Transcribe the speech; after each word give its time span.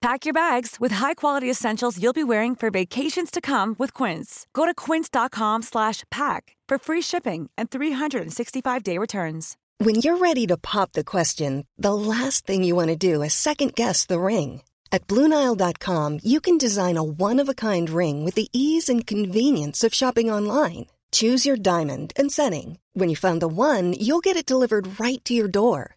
Pack 0.00 0.24
your 0.24 0.32
bags 0.32 0.76
with 0.80 0.92
high-quality 0.92 1.50
essentials 1.50 2.02
you'll 2.02 2.14
be 2.14 2.24
wearing 2.24 2.54
for 2.56 2.70
vacations 2.70 3.30
to 3.30 3.38
come 3.42 3.76
with 3.78 3.92
Quince. 3.92 4.46
Go 4.54 4.64
to 4.64 4.72
quince.com 4.72 5.60
slash 5.60 6.04
pack 6.10 6.56
for 6.66 6.78
free 6.78 7.02
shipping 7.02 7.50
and 7.58 7.70
365-day 7.70 8.96
returns. 8.96 9.58
When 9.76 9.96
you're 9.96 10.16
ready 10.16 10.46
to 10.46 10.56
pop 10.56 10.92
the 10.92 11.04
question, 11.04 11.66
the 11.76 11.92
last 11.92 12.46
thing 12.46 12.64
you 12.64 12.74
want 12.74 12.88
to 12.88 12.96
do 12.96 13.20
is 13.20 13.34
second-guess 13.34 14.06
the 14.06 14.20
ring. 14.20 14.62
At 14.90 15.06
BlueNile.com, 15.06 16.20
you 16.22 16.40
can 16.40 16.56
design 16.56 16.96
a 16.96 17.04
one-of-a-kind 17.04 17.90
ring 17.90 18.24
with 18.24 18.34
the 18.34 18.48
ease 18.54 18.88
and 18.88 19.06
convenience 19.06 19.84
of 19.84 19.92
shopping 19.92 20.30
online. 20.30 20.86
Choose 21.12 21.44
your 21.44 21.56
diamond 21.56 22.14
and 22.16 22.32
setting. 22.32 22.78
When 22.94 23.10
you 23.10 23.16
find 23.16 23.42
the 23.42 23.48
one, 23.48 23.92
you'll 23.92 24.20
get 24.20 24.36
it 24.36 24.46
delivered 24.46 24.98
right 24.98 25.22
to 25.24 25.34
your 25.34 25.48
door. 25.48 25.96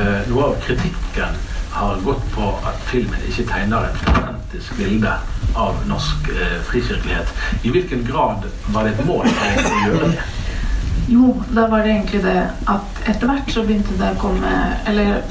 Eh, 0.00 0.28
noe 0.28 0.44
av 0.44 0.54
kritikken 0.64 1.34
har 1.70 1.96
gått 2.04 2.22
på 2.32 2.46
at 2.64 2.78
filmen 2.88 3.20
ikke 3.28 3.44
tegner 3.50 3.90
et 3.90 4.06
autentisk 4.08 4.78
bilde 4.78 5.12
av 5.60 5.82
norsk 5.90 6.30
eh, 6.32 6.56
frikirkelighet. 6.70 7.32
I 7.62 7.72
hvilken 7.74 8.06
grad 8.08 8.46
var 8.72 8.86
det 8.86 8.94
et 8.94 9.04
mål 9.06 9.28
å 9.28 9.82
gjøre 9.84 10.08
det? 10.14 10.24
Jo, 11.10 11.34
da 11.52 11.66
var 11.68 11.84
det 11.84 11.92
egentlig 11.92 12.22
det 12.24 12.38
at 12.70 13.04
etter 13.12 13.28
hvert 13.28 13.52
så 13.52 13.66
begynte 13.66 13.96
det 13.98 14.12
å 14.14 14.18
komme 14.20 14.50
Eller 14.86 15.22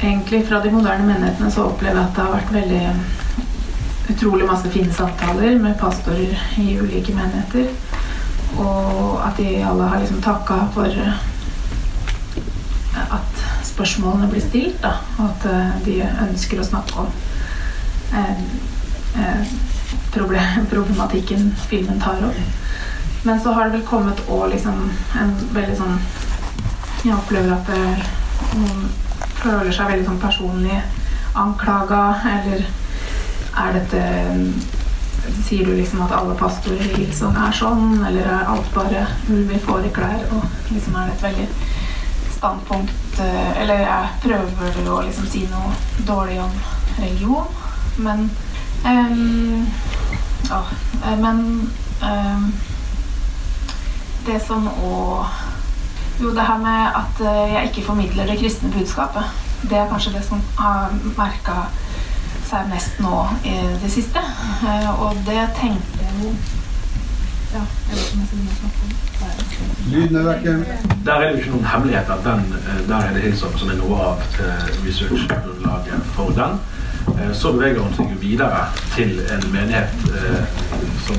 egentlig 0.00 0.40
fra 0.48 0.58
de 0.64 0.72
moderne 0.74 1.06
menighetene 1.06 1.50
så 1.54 1.68
opplever 1.70 2.00
jeg 2.00 2.08
at 2.10 2.16
det 2.16 2.24
har 2.26 2.36
vært 2.36 2.54
veldig 2.56 4.12
utrolig 4.12 4.48
masse 4.48 4.70
fine 4.74 4.92
samtaler 4.92 5.60
med 5.62 5.78
pastorer 5.80 6.36
i 6.60 6.72
ulike 6.76 7.14
menigheter. 7.16 7.70
Og 8.60 9.22
at 9.24 9.38
de 9.38 9.62
alle 9.64 9.88
har 9.88 10.02
liksom 10.02 10.20
takka 10.24 10.66
for 10.74 11.04
spørsmålene 13.82 14.28
blir 14.30 14.42
stilt, 14.42 14.82
da. 14.82 14.92
At 15.18 15.46
eh, 15.50 15.70
de 15.82 15.96
ønsker 16.22 16.60
å 16.60 16.66
snakke 16.66 17.02
om 17.02 17.08
eh, 18.14 18.42
eh, 19.18 19.54
problematikken 20.72 21.50
filmen 21.66 21.98
tar 22.00 22.22
opp. 22.28 22.38
Men 23.26 23.40
så 23.42 23.54
har 23.56 23.66
det 23.66 23.80
vel 23.80 23.86
kommet 23.86 24.22
òg 24.30 24.52
liksom 24.52 24.84
en 25.18 25.34
veldig 25.54 25.78
sånn 25.78 25.98
Jeg 27.02 27.14
opplever 27.16 27.50
at 27.54 27.70
noen 28.54 28.84
føler 29.40 29.72
seg 29.74 29.90
veldig 29.90 30.06
sånn 30.06 30.20
personlig 30.22 30.76
anklaga, 31.34 32.02
eller 32.36 32.62
er 33.58 33.78
dette 33.78 34.02
Sier 35.46 35.66
du 35.66 35.74
liksom 35.74 36.02
at 36.02 36.14
alle 36.14 36.34
pastorer 36.38 36.82
i 36.82 36.96
Hilsong 36.96 37.36
er 37.38 37.54
sånn, 37.54 38.02
eller 38.06 38.26
er 38.26 38.50
alt 38.54 38.70
bare 38.74 39.04
ulv 39.30 39.50
i 39.54 39.90
klær? 39.94 40.26
Og 40.34 40.70
liksom 40.70 40.98
er 40.98 41.10
det 41.10 41.18
et 41.18 41.26
veldig 41.28 41.48
standpunkt 42.38 43.01
eh, 43.20 43.62
Eller 43.62 43.84
jeg 43.84 44.08
prøver 44.22 44.90
å 44.90 45.00
liksom 45.06 45.26
si 45.28 45.44
noe 45.50 45.72
dårlig 46.06 46.40
om 46.42 46.52
religion, 46.98 47.46
men 47.96 48.30
um, 48.84 49.66
ja, 50.48 50.60
eh, 51.04 51.18
Men 51.18 51.70
um, 52.02 52.46
det 54.26 54.38
som 54.46 54.68
òg 54.68 55.26
Jo, 56.20 56.30
det 56.30 56.44
her 56.46 56.58
med 56.62 56.98
at 57.02 57.22
eh, 57.26 57.54
jeg 57.54 57.70
ikke 57.70 57.86
formidler 57.86 58.26
det 58.28 58.38
kristne 58.38 58.70
budskapet. 58.70 59.24
Det 59.62 59.78
er 59.78 59.88
kanskje 59.90 60.12
det 60.12 60.20
som 60.26 60.42
har 60.58 60.92
merka 61.16 61.64
seg 62.46 62.68
mest 62.70 63.00
nå 63.02 63.24
i 63.48 63.54
det 63.82 63.90
siste. 63.90 64.20
Og 65.00 65.16
det 65.26 65.48
tenkte 65.56 66.04
jeg 66.04 66.20
jo 66.22 66.34
Det. 67.52 67.62
Lyden 69.92 70.16
er 70.16 70.22
vekk. 70.22 70.44
Der 71.04 71.12
er 71.12 71.20
det 71.20 71.30
jo 71.32 71.36
ikke 71.40 71.50
noen 71.50 71.66
hemmelighet 71.68 72.10
at 72.14 72.22
den, 72.24 72.44
eh, 72.58 72.78
der 72.88 72.96
er 72.96 73.12
det 73.12 73.22
Hillsong 73.26 73.58
som 73.60 73.68
er 73.70 73.76
noe 73.80 73.98
av 74.06 74.22
eh, 74.40 74.70
researchgrunnlaget 74.86 76.06
for 76.16 76.32
den. 76.38 76.56
Eh, 77.18 77.32
Så 77.34 77.52
beveger 77.52 77.80
hun 77.84 77.94
seg 77.98 78.10
jo 78.14 78.18
videre 78.22 78.64
til 78.96 79.18
en 79.34 79.44
menighet 79.52 79.92
eh, 80.14 80.44
som 81.06 81.16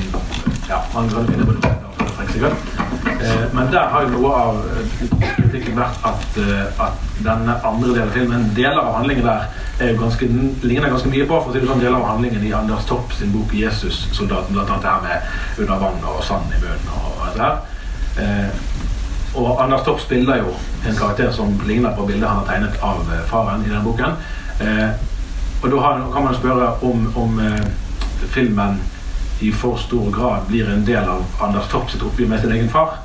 ja, 0.68 0.80
man 0.94 1.08
kan 1.12 1.26
finne 1.30 1.46
på 1.46 1.52
noe 1.60 2.83
Eh, 3.06 3.54
Men 3.54 3.72
der 3.72 3.88
har 3.88 4.02
jo 4.02 4.08
noe 4.08 4.32
av 4.34 4.60
eh, 4.70 5.02
kritikken 5.36 5.76
vært 5.76 6.06
at, 6.08 6.38
eh, 6.40 6.82
at 6.84 7.02
denne 7.24 7.56
andre 7.64 7.90
delen 7.90 8.08
av 8.08 8.14
filmen, 8.16 8.46
deler 8.56 8.80
av 8.80 8.94
handlingen 8.98 9.26
der, 9.26 9.48
er 9.80 9.98
ganske, 9.98 10.28
ligner 10.62 10.92
ganske 10.92 11.10
mye 11.12 11.26
på 11.28 11.40
for 11.40 11.50
å 11.50 11.54
si 11.54 11.62
sånn, 11.64 11.82
deler 11.82 11.98
av 11.98 12.08
handlingen 12.14 12.44
i 12.46 12.52
Anders 12.56 12.86
Topp 12.88 13.12
sin 13.12 13.32
bok 13.32 13.52
'Jesus', 13.52 14.08
soldaten, 14.12 14.54
blant 14.54 14.70
annet 14.70 14.82
det 14.82 14.90
her 14.90 15.02
med 15.02 15.64
under 15.64 15.82
vann 15.84 16.08
og 16.12 16.24
sand 16.24 16.52
i 16.54 16.60
munnen 16.62 16.88
og 16.94 17.26
det 17.26 17.42
der. 17.42 18.50
Og 19.34 19.62
Anders 19.62 19.82
Topp 19.82 20.00
spiller 20.00 20.36
jo 20.36 20.54
en 20.88 20.96
karakter 20.96 21.32
som 21.32 21.60
ligner 21.66 21.96
på 21.96 22.06
bildet 22.06 22.28
han 22.28 22.38
har 22.38 22.46
tegnet 22.46 22.78
av 22.82 23.02
faren 23.26 23.66
i 23.66 23.70
den 23.70 23.84
boken. 23.84 24.14
Og 25.62 25.70
da 25.70 25.80
kan 26.12 26.24
man 26.24 26.34
spørre 26.34 26.68
om, 26.82 27.12
om 27.16 27.40
filmen 28.30 28.78
i 29.44 29.52
for 29.52 29.76
stor 29.78 30.10
grad 30.10 30.46
blir 30.48 30.70
en 30.70 30.84
del 30.84 31.08
av 31.08 31.24
Anders 31.40 31.68
Topp 31.68 31.90
sitt 31.90 32.02
oppgjør 32.02 32.30
med 32.30 32.40
sin 32.40 32.52
egen 32.56 32.70
far, 32.72 32.98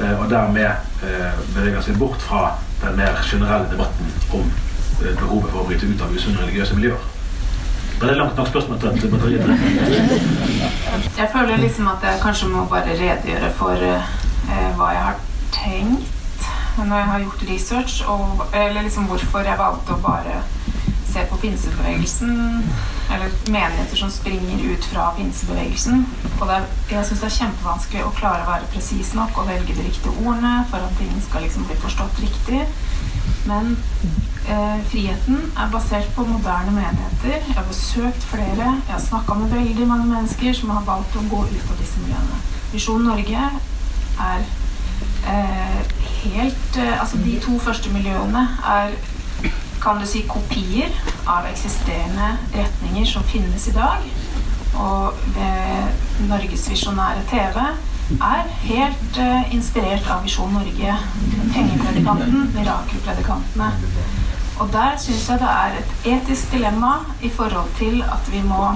eh, 0.00 0.14
og 0.20 0.28
dermed 0.30 0.66
eh, 1.08 1.38
beveger 1.54 1.84
seg 1.86 1.98
bort 2.00 2.22
fra 2.22 2.42
den 2.82 2.98
mer 3.00 3.20
generelle 3.24 3.70
debatten 3.70 4.10
om 4.36 4.44
eh, 4.46 5.12
behovet 5.20 5.52
for 5.52 5.62
å 5.62 5.68
bryte 5.68 5.88
ut 5.88 6.02
av 6.04 6.12
usunne 6.12 6.42
religiøse 6.42 6.76
miljøer. 6.76 7.12
Det 7.96 8.10
det 8.10 8.16
langt 8.18 8.36
nok 8.36 8.50
spørsmål 8.50 8.80
til 8.80 8.88
at 8.90 9.12
batteriet 9.14 9.46
Jeg 11.20 11.30
føler 11.32 11.62
liksom 11.62 11.88
at 11.88 12.04
jeg 12.04 12.20
kanskje 12.20 12.50
må 12.52 12.66
bare 12.68 12.92
redegjøre 12.98 13.48
for 13.56 13.86
hva 14.76 14.90
jeg 14.92 15.04
har 15.06 15.22
tenkt 15.54 16.12
når 16.76 16.98
jeg 16.98 17.08
har 17.08 17.22
gjort 17.22 17.44
research, 17.48 17.94
og, 18.04 18.42
eller 18.52 18.84
liksom 18.84 19.08
hvorfor 19.08 19.48
jeg 19.48 19.56
valgte 19.58 19.96
å 19.96 20.02
bare 20.04 20.42
se 21.16 21.24
på 21.30 21.36
pinsebevegelsen, 21.36 22.64
eller 23.14 23.28
menigheter 23.48 23.96
som 23.96 24.10
springer 24.10 24.72
ut 24.72 24.84
fra 24.84 25.12
pinsebevegelsen. 25.16 26.06
Og 26.40 26.50
er, 26.52 26.66
jeg 26.90 27.06
syns 27.08 27.22
det 27.22 27.28
er 27.30 27.38
kjempevanskelig 27.38 28.02
å 28.04 28.12
klare 28.18 28.44
å 28.44 28.50
være 28.50 28.68
presis 28.74 29.14
nok 29.16 29.38
og 29.40 29.48
velge 29.48 29.76
de 29.78 29.86
riktige 29.86 30.12
ordene 30.24 30.58
for 30.70 30.84
at 30.84 31.00
ting 31.00 31.14
skal 31.24 31.46
liksom 31.46 31.64
bli 31.68 31.78
forstått 31.80 32.20
riktig. 32.20 32.66
Men 33.46 33.72
eh, 34.50 34.84
friheten 34.90 35.40
er 35.56 35.72
basert 35.72 36.12
på 36.18 36.26
moderne 36.28 36.76
menigheter. 36.76 37.38
Jeg 37.38 37.56
har 37.56 37.70
besøkt 37.70 38.28
flere. 38.34 38.68
Jeg 38.84 38.92
har 38.92 39.02
snakka 39.08 39.40
med 39.40 39.56
veldig 39.56 39.88
mange 39.88 40.10
mennesker 40.12 40.60
som 40.60 40.76
har 40.76 40.84
valgt 40.84 41.16
å 41.16 41.24
gå 41.32 41.42
ut 41.48 41.72
av 41.72 41.80
disse 41.80 42.04
miljøene. 42.04 42.44
Visjon 42.74 43.08
Norge 43.08 43.50
er 44.26 44.48
eh, 45.32 45.82
helt 46.26 46.80
eh, 46.82 46.96
Altså 47.00 47.20
de 47.24 47.38
to 47.40 47.56
første 47.62 47.92
miljøene 47.94 48.48
er 48.76 48.96
kan 49.82 50.00
du 50.00 50.06
si 50.08 50.24
kopier 50.28 50.92
av 51.28 51.46
eksisterende 51.50 52.32
retninger 52.54 53.06
som 53.06 53.26
finnes 53.26 53.68
i 53.68 53.74
dag. 53.76 54.06
Og 54.76 55.20
ved 55.36 56.26
Norges 56.28 56.66
Visjonære 56.70 57.22
TV 57.30 57.60
er 58.16 58.50
helt 58.62 59.18
uh, 59.18 59.54
inspirert 59.54 60.10
av 60.10 60.22
Visjon 60.26 60.52
Norge, 60.54 60.98
Pengepredikanten, 61.54 62.50
Mirakelpredikantene. 62.54 63.72
Og 64.56 64.70
der 64.72 64.96
syns 65.00 65.28
jeg 65.28 65.40
det 65.42 65.48
er 65.52 65.80
et 65.80 66.06
etisk 66.14 66.52
dilemma 66.52 66.92
i 67.22 67.30
forhold 67.30 67.72
til 67.78 68.02
at 68.02 68.32
vi 68.32 68.42
må 68.46 68.70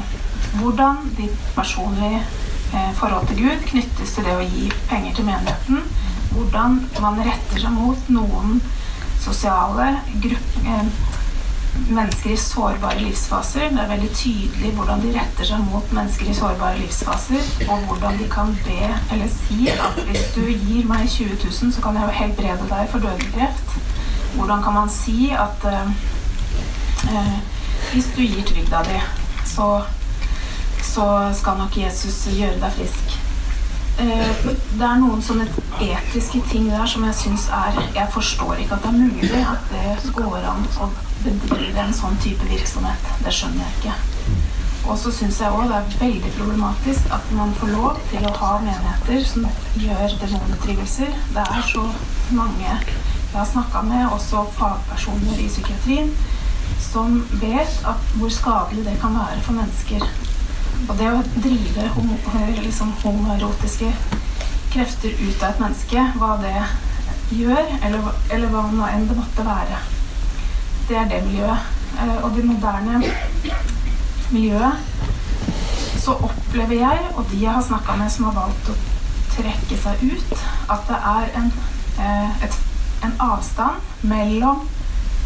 Hvordan 0.51 0.97
ditt 1.15 1.37
personlige 1.55 2.19
eh, 2.75 2.95
forhold 2.95 3.27
til 3.27 3.37
Gud 3.39 3.61
knyttes 3.67 4.15
til 4.17 4.25
det 4.27 4.33
å 4.35 4.43
gi 4.43 4.71
penger 4.91 5.15
til 5.15 5.29
menigheten. 5.29 5.85
Hvordan 6.33 6.81
man 7.03 7.21
retter 7.23 7.63
seg 7.63 7.77
mot 7.77 8.11
noen 8.11 8.59
sosiale 9.21 9.89
eh, 10.25 10.87
mennesker 11.89 12.31
i 12.31 12.37
sårbare 12.37 13.01
livsfaser. 13.01 13.69
Det 13.71 13.83
er 13.83 13.93
veldig 13.93 14.11
tydelig 14.15 14.73
hvordan 14.77 15.03
de 15.05 15.13
retter 15.15 15.49
seg 15.51 15.63
mot 15.71 15.93
mennesker 15.95 16.31
i 16.31 16.35
sårbare 16.35 16.81
livsfaser, 16.81 17.53
og 17.69 17.87
hvordan 17.89 18.19
de 18.19 18.29
kan 18.33 18.53
be 18.65 18.91
eller 19.13 19.31
si 19.37 19.69
at 19.71 20.03
hvis 20.09 20.27
du 20.35 20.43
gir 20.49 20.89
meg 20.89 21.09
20 21.09 21.39
000, 21.45 21.73
så 21.75 21.85
kan 21.85 21.97
jeg 21.97 22.09
jo 22.09 22.19
helbrede 22.23 22.69
deg 22.73 22.91
for 22.91 23.07
dødekreft. 23.07 23.79
Hvordan 24.35 24.63
kan 24.63 24.75
man 24.75 24.91
si 24.91 25.31
at 25.35 25.65
uh, 25.65 25.91
uh, 27.11 27.39
hvis 27.93 28.13
du 28.17 28.23
gir 28.23 28.45
trygda 28.47 28.83
di, 28.87 29.01
så, 29.45 29.83
så 30.83 31.07
skal 31.35 31.59
nok 31.59 31.77
Jesus 31.77 32.23
gjøre 32.31 32.61
deg 32.61 32.79
frisk. 32.79 33.20
Uh, 34.01 34.47
det 34.79 34.87
er 34.87 35.01
noen 35.03 35.21
sånne 35.21 35.45
etiske 35.85 36.41
ting 36.49 36.71
der 36.71 36.87
som 36.89 37.05
jeg 37.05 37.17
syns 37.19 37.49
er 37.53 37.77
Jeg 37.93 38.09
forstår 38.15 38.63
ikke 38.63 38.79
at 38.79 38.87
det 38.87 38.93
er 38.95 39.03
mulig 39.03 39.43
at 39.45 39.67
det 39.75 40.15
går 40.17 40.47
an 40.49 40.65
å 40.81 40.89
bedrive 41.21 41.85
en 41.85 41.93
sånn 41.93 42.17
type 42.25 42.49
virksomhet. 42.49 43.11
Det 43.25 43.35
skjønner 43.35 43.67
jeg 43.67 43.77
ikke. 43.81 43.99
Og 44.89 44.97
så 44.99 45.13
syns 45.13 45.41
jeg 45.43 45.53
òg 45.53 45.69
det 45.69 45.77
er 45.77 45.99
veldig 46.01 46.33
problematisk 46.39 47.13
at 47.13 47.33
man 47.37 47.53
får 47.61 47.75
lov 47.75 48.01
til 48.11 48.25
å 48.25 48.33
ha 48.41 48.55
menigheter 48.65 49.27
som 49.29 49.45
gjør 49.83 50.17
demonutdrivelser. 50.23 51.13
Det 51.37 51.45
er 51.45 51.67
så 51.69 51.85
mange 52.33 52.65
jeg 52.65 53.37
har 53.37 53.47
snakka 53.47 53.85
med, 53.87 54.09
også 54.17 54.47
fagpersoner 54.57 55.39
i 55.39 55.47
psykiatrien, 55.53 56.11
som 56.83 57.21
vet 57.43 57.85
at 57.87 58.09
hvor 58.17 58.33
skadelig 58.35 58.89
det 58.89 58.97
kan 59.03 59.15
være 59.15 59.45
for 59.45 59.61
mennesker. 59.61 60.09
Og 60.89 60.97
det 60.99 61.13
å 61.13 61.23
drive 61.37 61.91
liksom 62.63 62.93
homoerotiske 63.05 63.93
krefter 64.71 65.15
ut 65.21 65.43
av 65.43 65.51
et 65.51 65.63
menneske, 65.63 66.05
hva 66.19 66.35
det 66.43 66.57
gjør, 67.37 67.65
eller, 67.87 68.13
eller 68.31 68.53
hva 68.53 68.67
nå 68.73 68.87
enn 68.91 69.09
det 69.11 69.19
måtte 69.19 69.47
være 69.47 69.81
det 70.91 70.99
er 70.99 71.05
det 71.09 71.27
miljøet. 71.27 71.59
Eh, 72.03 72.25
og 72.25 72.37
det 72.37 72.45
moderne 72.45 73.03
miljøet 74.31 74.73
så 75.99 76.13
opplever 76.13 76.75
jeg, 76.75 76.99
og 77.15 77.27
de 77.31 77.43
jeg 77.43 77.53
har 77.53 77.63
snakka 77.63 77.97
med 77.97 78.11
som 78.11 78.25
har 78.25 78.35
valgt 78.35 78.71
å 78.73 78.77
trekke 79.37 79.79
seg 79.83 80.03
ut, 80.03 80.33
at 80.75 80.87
det 80.89 80.99
er 81.13 81.31
en, 81.41 81.53
eh, 81.99 82.45
et, 82.45 82.59
en 83.07 83.15
avstand 83.21 84.03
mellom 84.03 84.65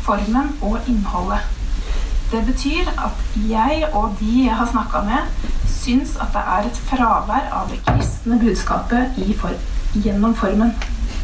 formen 0.05 0.53
og 0.61 0.79
innholdet. 0.89 1.41
Det 2.33 2.43
betyr 2.47 2.89
at 2.89 3.39
jeg 3.49 3.85
og 3.93 4.17
de 4.21 4.45
jeg 4.47 4.57
har 4.57 4.69
snakka 4.71 5.05
med, 5.07 5.51
syns 5.71 6.17
at 6.21 6.33
det 6.35 6.43
er 6.57 6.69
et 6.69 6.83
fravær 6.89 7.49
av 7.53 7.71
det 7.71 7.81
kristne 7.87 8.39
budskapet 8.41 9.19
for, 9.41 9.57
gjennom 9.95 10.35
formen. 10.35 10.73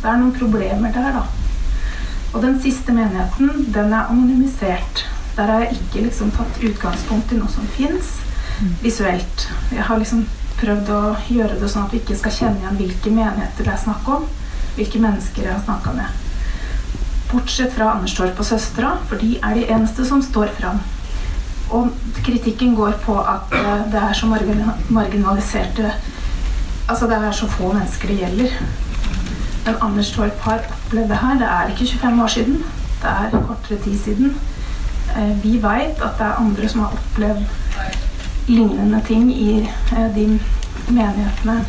Det 0.00 0.08
er 0.08 0.20
noen 0.20 0.36
problemer 0.36 0.92
der, 0.94 1.20
da. 1.20 1.24
Og 2.32 2.42
den 2.42 2.60
siste 2.62 2.92
menigheten, 2.92 3.72
den 3.74 3.92
er 3.92 4.10
anonymisert. 4.10 5.06
Der 5.36 5.50
har 5.50 5.64
jeg 5.64 5.80
ikke 5.80 6.04
liksom 6.06 6.30
tatt 6.36 6.60
utgangspunkt 6.62 7.32
i 7.32 7.40
noe 7.40 7.50
som 7.50 7.66
fins 7.74 8.18
visuelt. 8.82 9.48
Jeg 9.72 9.86
har 9.88 9.98
liksom 9.98 10.26
prøvd 10.60 10.90
å 10.92 11.02
gjøre 11.32 11.58
det 11.60 11.70
sånn 11.72 11.88
at 11.88 11.94
vi 11.94 12.02
ikke 12.02 12.18
skal 12.20 12.36
kjenne 12.36 12.60
igjen 12.60 12.80
hvilke 12.82 13.12
menigheter 13.14 13.66
det 13.66 13.72
er 13.74 13.84
snakk 13.86 14.08
om. 14.18 14.26
Hvilke 14.76 15.00
mennesker 15.02 15.46
jeg 15.46 15.56
har 15.56 15.64
snakka 15.64 15.96
med. 15.96 16.29
Bortsett 17.32 17.72
fra 17.74 17.92
Anders 17.94 18.14
Torp 18.14 18.38
og 18.38 18.46
søstera, 18.46 18.96
for 19.06 19.20
de 19.22 19.36
er 19.38 19.54
de 19.54 19.66
eneste 19.70 20.06
som 20.06 20.22
står 20.22 20.50
fram. 20.58 20.80
Og 21.70 21.92
kritikken 22.26 22.74
går 22.74 22.96
på 23.04 23.14
at 23.20 23.52
eh, 23.54 23.84
det 23.92 24.00
er 24.02 24.12
så 24.18 24.26
marginaliserte 24.90 25.92
Altså 26.90 27.06
det 27.06 27.16
er 27.22 27.32
så 27.32 27.46
få 27.46 27.72
mennesker 27.72 28.08
det 28.08 28.16
gjelder. 28.18 28.54
Men 29.66 29.76
Anders 29.80 30.10
Torp 30.10 30.40
har 30.42 30.64
opplevd 30.74 31.08
det 31.08 31.18
her. 31.20 31.36
Det 31.38 31.46
er 31.46 31.68
ikke 31.70 31.86
25 31.98 32.22
år 32.22 32.26
siden. 32.26 32.56
Det 33.02 33.10
er 33.10 33.44
kortere 33.46 33.78
tid 33.84 33.98
siden. 33.98 34.36
Eh, 35.16 35.44
vi 35.44 35.62
veit 35.62 36.02
at 36.02 36.18
det 36.18 36.26
er 36.26 36.40
andre 36.40 36.68
som 36.68 36.80
har 36.80 36.96
opplevd 36.98 37.44
lignende 38.48 39.02
ting 39.06 39.30
i 39.32 39.60
eh, 39.60 40.14
de 40.14 40.40
menighetene. 40.88 41.64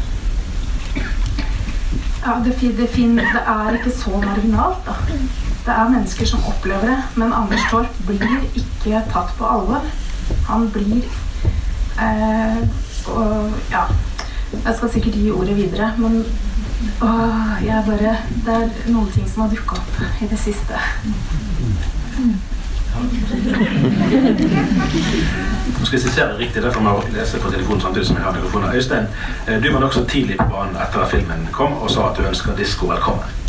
Ja, 2.25 2.33
det, 2.45 2.57
det, 2.61 2.77
det, 2.77 3.23
er 3.47 3.73
ikke 3.73 3.97
så 3.97 4.09
marginalt, 4.09 4.85
da. 4.85 4.93
Det 5.65 5.73
er 5.73 5.89
mennesker 5.89 6.25
som 6.25 6.45
opplever 6.49 6.87
det. 6.89 6.99
Men 7.15 7.33
Anders 7.33 7.65
Torp 7.71 7.99
blir 8.07 8.47
ikke 8.55 9.03
tatt 9.11 9.33
på 9.37 9.45
alvor. 9.45 9.85
Han 10.47 10.69
blir 10.73 11.03
eh, 12.01 12.61
og, 13.07 13.51
Ja, 13.71 13.83
jeg 14.51 14.75
skal 14.77 14.89
sikkert 14.93 15.13
gi 15.19 15.31
ordet 15.31 15.55
videre, 15.55 15.93
men 15.97 16.23
Åh, 17.01 17.65
jeg 17.65 17.83
bare 17.85 18.17
Det 18.45 18.53
er 18.53 18.69
noen 18.89 19.11
ting 19.13 19.27
som 19.29 19.43
har 19.43 19.51
dukka 19.53 19.75
opp 19.77 20.21
i 20.21 20.27
det 20.31 20.39
siste. 20.39 20.79
Nå 25.77 25.85
skal 25.85 25.97
jeg 25.97 26.01
sitere 26.01 26.37
riktig, 26.37 26.63
derfor 26.63 26.81
må 26.81 26.95
jeg 27.03 27.13
lese 27.19 27.39
på 27.39 27.51
telefonen 27.53 27.81
samtidig 27.81 28.07
som 28.07 28.17
jeg 28.17 28.25
har 28.25 28.33
telefonen. 28.33 28.75
Øystein, 28.75 29.05
eh, 29.47 29.63
du 29.63 29.71
var 29.73 29.79
nokså 29.85 30.05
tidlig 30.05 30.37
på 30.37 30.49
banen 30.51 30.75
etter 30.75 31.05
at 31.05 31.11
filmen 31.11 31.47
kom 31.51 31.77
og 31.77 31.91
sa 31.91 32.09
at 32.09 32.17
du 32.17 32.27
ønsker 32.27 32.57
disko 32.57 32.89
velkommen. 32.89 33.40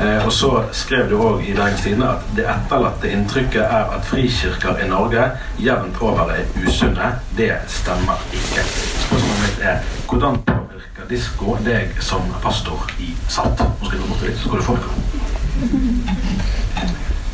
Eh, 0.00 0.26
og 0.26 0.32
så 0.32 0.50
skrev 0.72 1.10
du 1.10 1.16
òg 1.20 1.42
i 1.44 1.54
Bergens 1.56 1.82
Tidende 1.84 2.08
at 2.14 2.28
det 2.36 2.46
etterlatte 2.48 3.10
inntrykket 3.12 3.62
er 3.62 3.92
at 3.96 4.06
frikirker 4.08 4.80
i 4.84 4.88
Norge 4.88 5.26
jevnt 5.60 6.00
over 6.00 6.32
er 6.34 6.44
usunne. 6.64 7.12
Det 7.36 7.52
stemmer 7.68 8.22
ikke. 8.32 8.64
Spørsmålet 9.06 9.42
mitt 9.46 9.66
er 9.72 9.82
hvordan 10.08 10.40
påvirker 10.48 11.10
disko 11.10 11.58
deg 11.64 11.98
som 12.00 12.22
pastor 12.42 12.88
i 12.98 13.12
SALT. 13.28 13.64
Nå 13.80 13.90
skal 13.90 13.98
du 13.98 14.08
bort 14.08 14.24
dit, 14.26 14.38
så 14.38 14.48
skal 14.48 14.58
du 14.58 14.64
få 14.70 14.76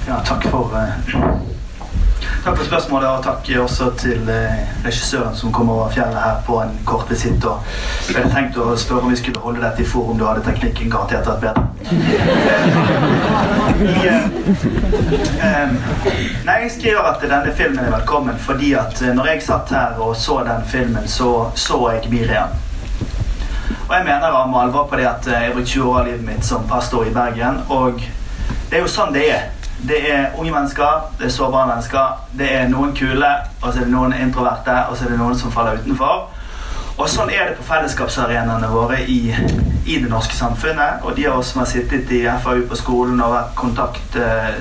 Ja, 0.08 0.22
takk 0.24 0.48
for 0.48 0.72
uh, 0.72 1.57
Takk 2.44 2.56
for 2.56 2.64
spørsmålet, 2.64 3.08
og 3.08 3.24
takk 3.24 3.48
også 3.60 3.90
til 3.98 4.28
uh, 4.28 4.84
regissøren 4.84 5.36
som 5.36 5.52
kom 5.52 5.70
over 5.70 5.90
fjellet 5.90 6.16
her 6.22 6.36
på 6.46 6.60
en 6.62 6.78
kort 6.86 7.10
visitt. 7.10 7.44
Jeg 7.44 8.16
hadde 8.16 8.30
tenkt 8.34 8.56
å 8.58 8.76
spørre 8.78 9.02
om 9.06 9.10
vi 9.12 9.16
skulle 9.20 9.40
holde 9.42 9.62
dette 9.64 9.82
i 9.82 9.86
forum. 9.88 10.18
Du 10.18 10.24
hadde 10.26 10.44
teknikken 10.46 10.90
garantert 10.92 11.26
vært 11.26 11.40
bedre. 11.42 11.62
uh, 15.42 15.68
nei, 16.46 16.56
jeg 16.62 16.70
skriver 16.78 17.02
at 17.10 17.20
denne 17.22 17.52
filmen 17.58 17.84
er 17.84 17.92
velkommen 17.98 18.38
fordi 18.46 18.74
at 18.78 19.02
når 19.14 19.24
jeg 19.32 19.42
satt 19.50 19.74
her 19.74 20.00
og 20.02 20.16
så 20.16 20.40
den 20.46 20.64
filmen, 20.70 21.08
så 21.08 21.50
så 21.54 21.82
jeg 21.92 22.10
Miriam. 22.10 22.56
Og 23.88 23.94
jeg 23.96 24.04
mener 24.04 24.28
av 24.28 24.56
alvor 24.56 24.84
på 24.88 24.96
det 25.00 25.06
at 25.08 25.26
eh, 25.26 25.42
jeg 25.46 25.52
brukte 25.54 25.70
20 25.70 25.90
år 25.90 25.98
av 26.00 26.06
livet 26.06 26.24
mitt 26.26 26.44
som 26.44 26.66
pastor 26.68 27.06
i 27.08 27.12
Bergen. 27.12 27.62
Og 27.72 28.02
det 28.70 28.76
er 28.76 28.84
jo 28.84 28.90
sånn 28.92 29.14
det 29.14 29.24
er. 29.32 29.46
Det 29.86 29.98
er 30.10 30.34
unge 30.38 30.50
mennesker, 30.50 31.12
det 31.18 31.26
er 31.26 31.30
sårbare 31.30 31.66
mennesker. 31.66 32.24
Det 32.38 32.48
er 32.54 32.68
noen 32.68 32.96
kule, 32.96 33.30
og 33.62 33.72
så 33.72 33.78
er 33.78 33.84
det 33.84 33.92
noen 33.92 34.14
introverte, 34.16 34.74
og 34.90 34.96
så 34.96 35.04
er 35.04 35.14
det 35.14 35.18
noen 35.20 35.38
som 35.38 35.52
faller 35.54 35.78
utenfor. 35.78 36.26
Og 36.98 37.06
sånn 37.06 37.30
er 37.30 37.46
det 37.46 37.58
på 37.60 37.66
fellesskapsarenaene 37.68 38.68
våre 38.72 38.96
i, 39.06 39.20
i, 39.86 39.98
det 40.02 40.08
norske 40.10 40.34
samfunnet. 40.34 41.04
Og 41.06 41.14
de 41.14 41.28
av 41.30 41.38
oss 41.38 41.52
som 41.52 41.62
har 41.62 41.70
sittet 41.70 42.10
i 42.10 42.24
FAU 42.42 42.64
på 42.66 42.78
skolen 42.80 43.22
og 43.22 43.36
vært 43.36 43.54
kontakt, 43.60 44.18
eh, 44.18 44.58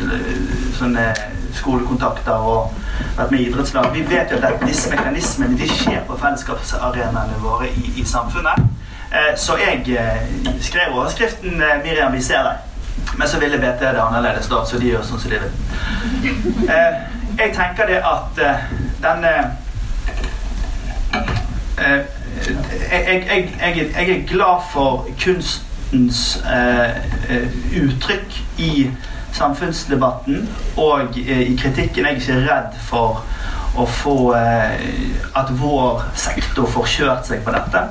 sånne 0.78 1.08
skolekontakter 1.58 2.46
og 2.52 2.76
vært 3.18 3.34
med 3.34 3.42
i 3.42 3.48
idrettslag, 3.50 3.90
vi 3.96 4.06
vet 4.06 4.30
jo 4.30 4.38
at 4.38 4.62
disse 4.62 4.94
mekanismene 4.94 5.58
de 5.58 5.72
skjer 5.72 6.06
på 6.06 6.20
fellesskapsarenaene 6.22 7.42
våre 7.42 7.72
i, 7.74 7.96
i 7.98 8.06
samfunnet. 8.06 8.70
Eh, 9.10 9.34
så 9.34 9.58
jeg 9.58 9.82
eh, 9.98 10.54
skrev 10.62 10.94
overskriften 10.94 11.58
'Miriam, 11.58 12.14
vi 12.14 12.22
ser 12.22 12.46
deg'. 12.46 12.67
Men 13.18 13.28
så 13.28 13.40
ville 13.40 13.58
BT 13.58 13.82
det 13.82 14.02
annerledes, 14.02 14.48
da, 14.48 14.66
så 14.66 14.78
de 14.80 14.92
gjør 14.92 15.06
sånn 15.06 15.22
som 15.22 15.32
de 15.32 15.40
vil. 15.42 15.54
Jeg 17.38 17.54
tenker 17.54 17.90
det 17.90 18.02
at 18.06 18.42
denne 19.02 19.32
jeg, 21.78 23.06
jeg, 23.28 23.54
jeg, 23.62 23.90
jeg 23.98 24.10
er 24.10 24.24
glad 24.30 24.64
for 24.72 25.08
kunstens 25.22 26.22
uttrykk 27.78 28.40
i 28.58 28.72
samfunnsdebatten 29.38 30.50
og 30.78 31.18
i 31.18 31.56
kritikken. 31.62 32.06
Jeg 32.06 32.14
er 32.14 32.22
ikke 32.22 32.40
redd 32.48 32.78
for 32.90 33.24
å 33.78 33.86
få 33.86 34.18
at 35.38 35.54
vår 35.60 36.06
sektor 36.18 36.70
får 36.74 36.94
kjørt 36.98 37.30
seg 37.30 37.44
på 37.46 37.54
dette. 37.54 37.84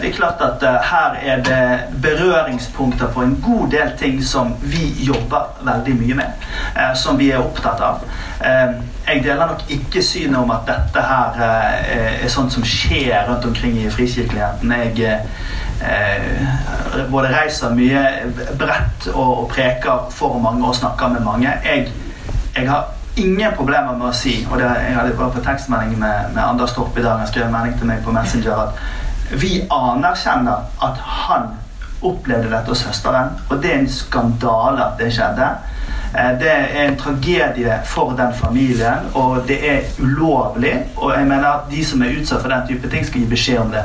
Det 0.00 0.08
er 0.08 0.14
klart 0.16 0.42
at 0.44 0.62
uh, 0.62 0.76
Her 0.90 1.16
er 1.22 1.42
det 1.42 2.00
berøringspunkter 2.02 3.12
for 3.12 3.22
en 3.22 3.36
god 3.44 3.70
del 3.70 3.92
ting 3.98 4.24
som 4.24 4.54
vi 4.62 5.04
jobber 5.06 5.50
veldig 5.62 5.96
mye 6.00 6.14
med. 6.14 6.46
Uh, 6.76 6.94
som 6.96 7.18
vi 7.18 7.30
er 7.30 7.42
opptatt 7.42 7.80
av. 7.80 8.04
Uh, 8.40 8.78
jeg 9.08 9.22
deler 9.24 9.46
nok 9.46 9.62
ikke 9.72 10.02
synet 10.04 10.36
om 10.36 10.50
at 10.52 10.66
dette 10.68 11.00
her 11.00 11.38
er 11.40 12.28
sånt 12.28 12.52
som 12.52 12.64
skjer 12.64 13.24
rundt 13.28 13.46
omkring 13.48 13.78
i 13.80 13.88
frikirkeligheten. 13.90 14.72
Jeg 14.72 15.22
eh, 15.82 17.08
både 17.10 17.32
reiser 17.32 17.74
mye 17.74 18.04
bredt 18.58 19.08
og, 19.14 19.48
preker 19.48 20.08
for 20.12 20.38
mange 20.38 20.66
og 20.68 20.76
snakker 20.76 21.08
med 21.08 21.24
mange. 21.24 21.52
Jeg, 21.64 21.88
jeg 22.56 22.70
har 22.70 22.84
ingen 23.16 23.54
problemer 23.56 23.96
med 23.96 24.10
å 24.10 24.14
si, 24.14 24.46
og 24.50 24.58
det, 24.60 24.68
jeg 24.68 24.96
hadde 24.98 25.16
på 25.18 25.42
tekstmelding 25.44 25.98
med, 25.98 26.32
med 26.34 26.42
Anders 26.44 26.74
Torp 26.76 26.98
i 26.98 27.02
dag, 27.02 27.18
han 27.18 27.30
skrev 27.30 27.50
melding 27.52 27.78
til 27.78 27.90
meg 27.90 28.04
på 28.04 28.14
Messenger, 28.14 28.68
at 28.68 29.07
vi 29.30 29.64
anerkjenner 29.70 30.68
at 30.82 31.00
han 31.04 31.50
opplevde 32.02 32.50
dette 32.50 32.70
hos 32.70 32.84
søsteren, 32.86 33.34
og 33.48 33.62
det 33.62 33.72
er 33.72 33.78
en 33.82 33.90
skandale 33.90 34.84
at 34.84 35.00
det 35.00 35.10
skjedde. 35.12 35.48
Eh, 36.14 36.30
det 36.40 36.50
er 36.50 36.84
en 36.84 36.96
tragedie 36.96 37.80
for 37.84 38.14
den 38.18 38.34
familien, 38.34 39.10
og 39.14 39.42
det 39.48 39.58
er 39.70 39.80
ulovlig. 39.98 40.74
Og 40.96 41.12
jeg 41.18 41.26
mener 41.26 41.48
at 41.48 41.70
de 41.70 41.84
som 41.84 42.02
er 42.02 42.14
utsatt 42.20 42.42
for 42.42 42.52
den 42.54 42.68
type 42.68 42.90
ting, 42.90 43.06
skal 43.06 43.20
gi 43.20 43.30
beskjed 43.30 43.58
om 43.58 43.72
det. 43.74 43.84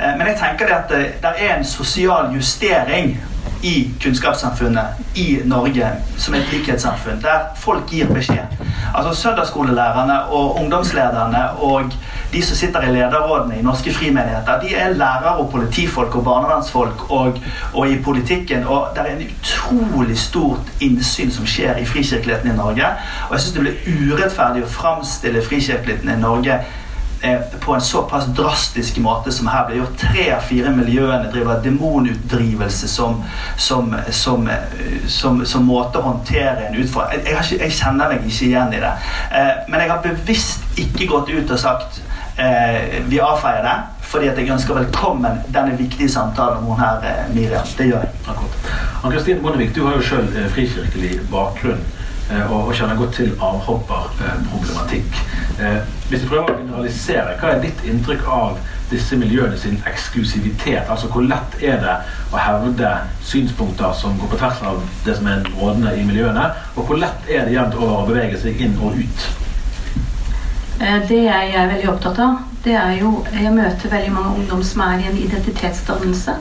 Eh, 0.00 0.16
men 0.18 0.26
jeg 0.26 0.36
tenker 0.40 0.66
det 0.66 0.80
at 0.80 1.22
det 1.22 1.34
er 1.38 1.56
en 1.56 1.64
sosial 1.64 2.34
justering 2.34 3.14
i 3.62 3.90
kunnskapssamfunnet 4.02 4.84
i 5.14 5.40
Norge 5.44 5.86
som 6.18 6.34
et 6.34 6.48
likhetssamfunn, 6.52 7.20
der 7.22 7.52
folk 7.56 7.90
gir 7.90 8.10
beskjed. 8.10 8.58
Altså 8.94 9.14
Søndagsskolelærerne 9.14 10.18
og 10.34 10.56
ungdomslederne 10.60 11.44
og 11.62 11.94
de 12.32 12.42
som 12.42 12.56
sitter 12.56 12.82
i 12.82 12.92
lederrådene 12.92 13.58
i 13.58 13.62
norske 13.62 13.92
frimenigheter, 13.94 14.60
de 14.60 14.74
er 14.74 14.94
lærere 14.94 15.36
og 15.36 15.50
politifolk 15.50 16.14
og 16.16 16.24
barnevernsfolk 16.24 17.10
og, 17.10 17.38
og, 17.72 17.90
i 17.90 18.02
politikken. 18.02 18.66
Og 18.66 18.88
det 18.94 19.00
er 19.00 19.16
en 19.16 19.26
utrolig 19.28 20.18
stort 20.18 20.72
innsyn 20.80 21.30
som 21.30 21.46
skjer 21.46 21.76
i 21.76 21.86
frikirkeligheten 21.86 22.50
i 22.50 22.56
Norge. 22.56 22.86
Og 23.28 23.36
jeg 23.36 23.40
syns 23.40 23.54
det 23.54 23.66
blir 23.66 24.12
urettferdig 24.12 24.64
å 24.64 24.72
framstille 24.72 25.44
frikirkeligheten 25.44 26.14
i 26.16 26.20
Norge 26.20 26.62
på 27.60 27.74
en 27.74 27.80
såpass 27.80 28.26
drastisk 28.26 28.98
måte 28.98 29.32
som 29.32 29.46
her 29.46 29.66
blir 29.66 29.76
gjort. 29.76 29.98
Tre 30.00 30.26
av 30.34 30.46
fire 30.48 30.70
miljøene 30.74 31.30
driver 31.32 31.62
demonutdrivelse 31.62 32.88
som, 32.88 33.22
som, 33.56 33.94
som, 34.10 34.48
eh, 34.48 35.06
som, 35.06 35.66
måte 35.66 36.00
å 36.00 36.06
håndtere 36.08 36.68
en 36.68 36.78
utfordring 36.82 37.22
jeg, 37.26 37.60
jeg, 37.60 37.76
kjenner 37.78 38.10
meg 38.10 38.26
ikke 38.26 38.48
igjen 38.48 38.74
i 38.74 38.82
det. 38.82 38.94
Eh, 39.30 39.52
men 39.68 39.84
jeg 39.84 39.92
har 39.92 40.02
bevisst 40.06 40.82
ikke 40.82 41.10
gått 41.14 41.30
ut 41.30 41.50
og 41.50 41.62
sagt 41.62 42.02
vi 43.12 43.18
avfeier 43.20 43.60
det. 43.60 43.74
Fordi 44.08 44.28
at 44.28 44.38
jeg 44.40 44.48
ønsker 44.52 44.74
velkommen 44.74 45.42
denne 45.52 45.76
viktige 45.76 46.08
samtalen 46.08 46.62
om 46.62 46.72
hun 46.72 46.80
her, 46.80 47.26
Miriam. 47.34 47.68
Det 47.78 47.86
gjør 47.90 48.06
jeg. 48.06 48.38
Ann-Kristin 49.04 49.42
Bondevik, 49.44 49.74
du 49.76 49.84
har 49.86 49.96
jo 49.96 50.04
sjøl 50.04 50.30
frikirkelig 50.52 51.20
bakgrunn. 51.32 51.84
Eh, 52.32 52.52
og, 52.52 52.74
kjenner 52.74 52.96
godt 52.96 53.14
til 53.14 53.32
avhopperproblematikk. 53.40 55.16
Eh, 55.60 55.80
hvis 56.08 56.22
du 56.22 56.28
prøver 56.30 56.48
å 56.48 56.54
generalisere, 56.56 57.34
hva 57.40 57.50
er 57.52 57.60
ditt 57.64 57.82
inntrykk 57.84 58.24
av 58.32 58.60
disse 58.92 59.16
miljøene 59.20 59.58
sin 59.60 59.76
eksklusivitet? 59.88 60.88
Altså 60.88 61.10
Hvor 61.12 61.26
lett 61.28 61.58
er 61.60 61.76
det 61.82 61.96
å 62.32 62.40
hevde 62.40 62.92
synspunkter 63.28 63.92
som 63.96 64.16
går 64.20 64.32
på 64.32 64.40
tvers 64.40 64.62
av 64.70 64.80
det 65.04 65.16
som 65.18 65.28
er 65.28 65.44
rådende 65.58 65.92
i 65.98 66.06
miljøene? 66.08 66.46
Og 66.76 66.88
hvor 66.88 67.00
lett 67.02 67.28
er 67.28 67.44
det 67.44 67.56
jevnt 67.58 67.76
over 67.80 68.00
å 68.00 68.08
bevege 68.08 68.40
seg 68.40 68.64
inn 68.64 68.78
og 68.80 68.96
ut? 68.96 69.28
Eh, 70.80 70.98
det 71.08 71.22
jeg 71.26 71.52
er 71.52 71.68
veldig 71.74 71.92
opptatt 71.92 72.22
av, 72.22 72.40
det 72.64 72.78
er 72.78 72.96
jo 73.00 73.24
Jeg 73.32 73.52
møter 73.52 73.92
veldig 73.92 74.12
mange 74.12 74.38
ungdom 74.38 74.64
som 74.64 74.86
er 74.88 75.02
i 75.02 75.10
en 75.10 75.20
identitetsdannelse. 75.26 76.38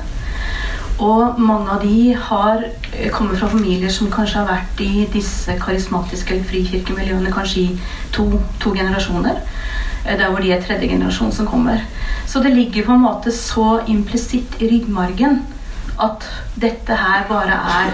Og 1.01 1.39
mange 1.41 1.69
av 1.73 1.81
de 1.81 2.13
har, 2.13 2.63
eh, 2.93 3.09
kommer 3.11 3.35
fra 3.35 3.47
familier 3.49 3.89
som 3.89 4.11
kanskje 4.11 4.37
har 4.37 4.47
vært 4.47 4.81
i 4.81 5.07
disse 5.13 5.51
karismatiske 5.59 6.33
eller 6.33 6.43
frikirkemiljøene 6.43 7.31
kanskje 7.33 7.57
i 7.57 7.79
to, 8.11 8.39
to 8.59 8.73
generasjoner. 8.73 9.41
Eh, 10.05 10.17
der 10.17 10.29
hvor 10.29 10.39
de 10.41 10.51
er 10.51 10.61
tredje 10.61 10.89
generasjon 10.89 11.31
som 11.31 11.47
kommer. 11.47 11.81
Så 12.27 12.43
det 12.43 12.53
ligger 12.53 12.85
på 12.85 12.93
en 12.93 13.05
måte 13.05 13.31
så 13.31 13.81
implisitt 13.87 14.61
i 14.61 14.69
ryggmargen 14.69 15.41
at 15.99 16.25
dette 16.59 16.95
her 16.95 17.25
bare 17.27 17.57
er 17.81 17.91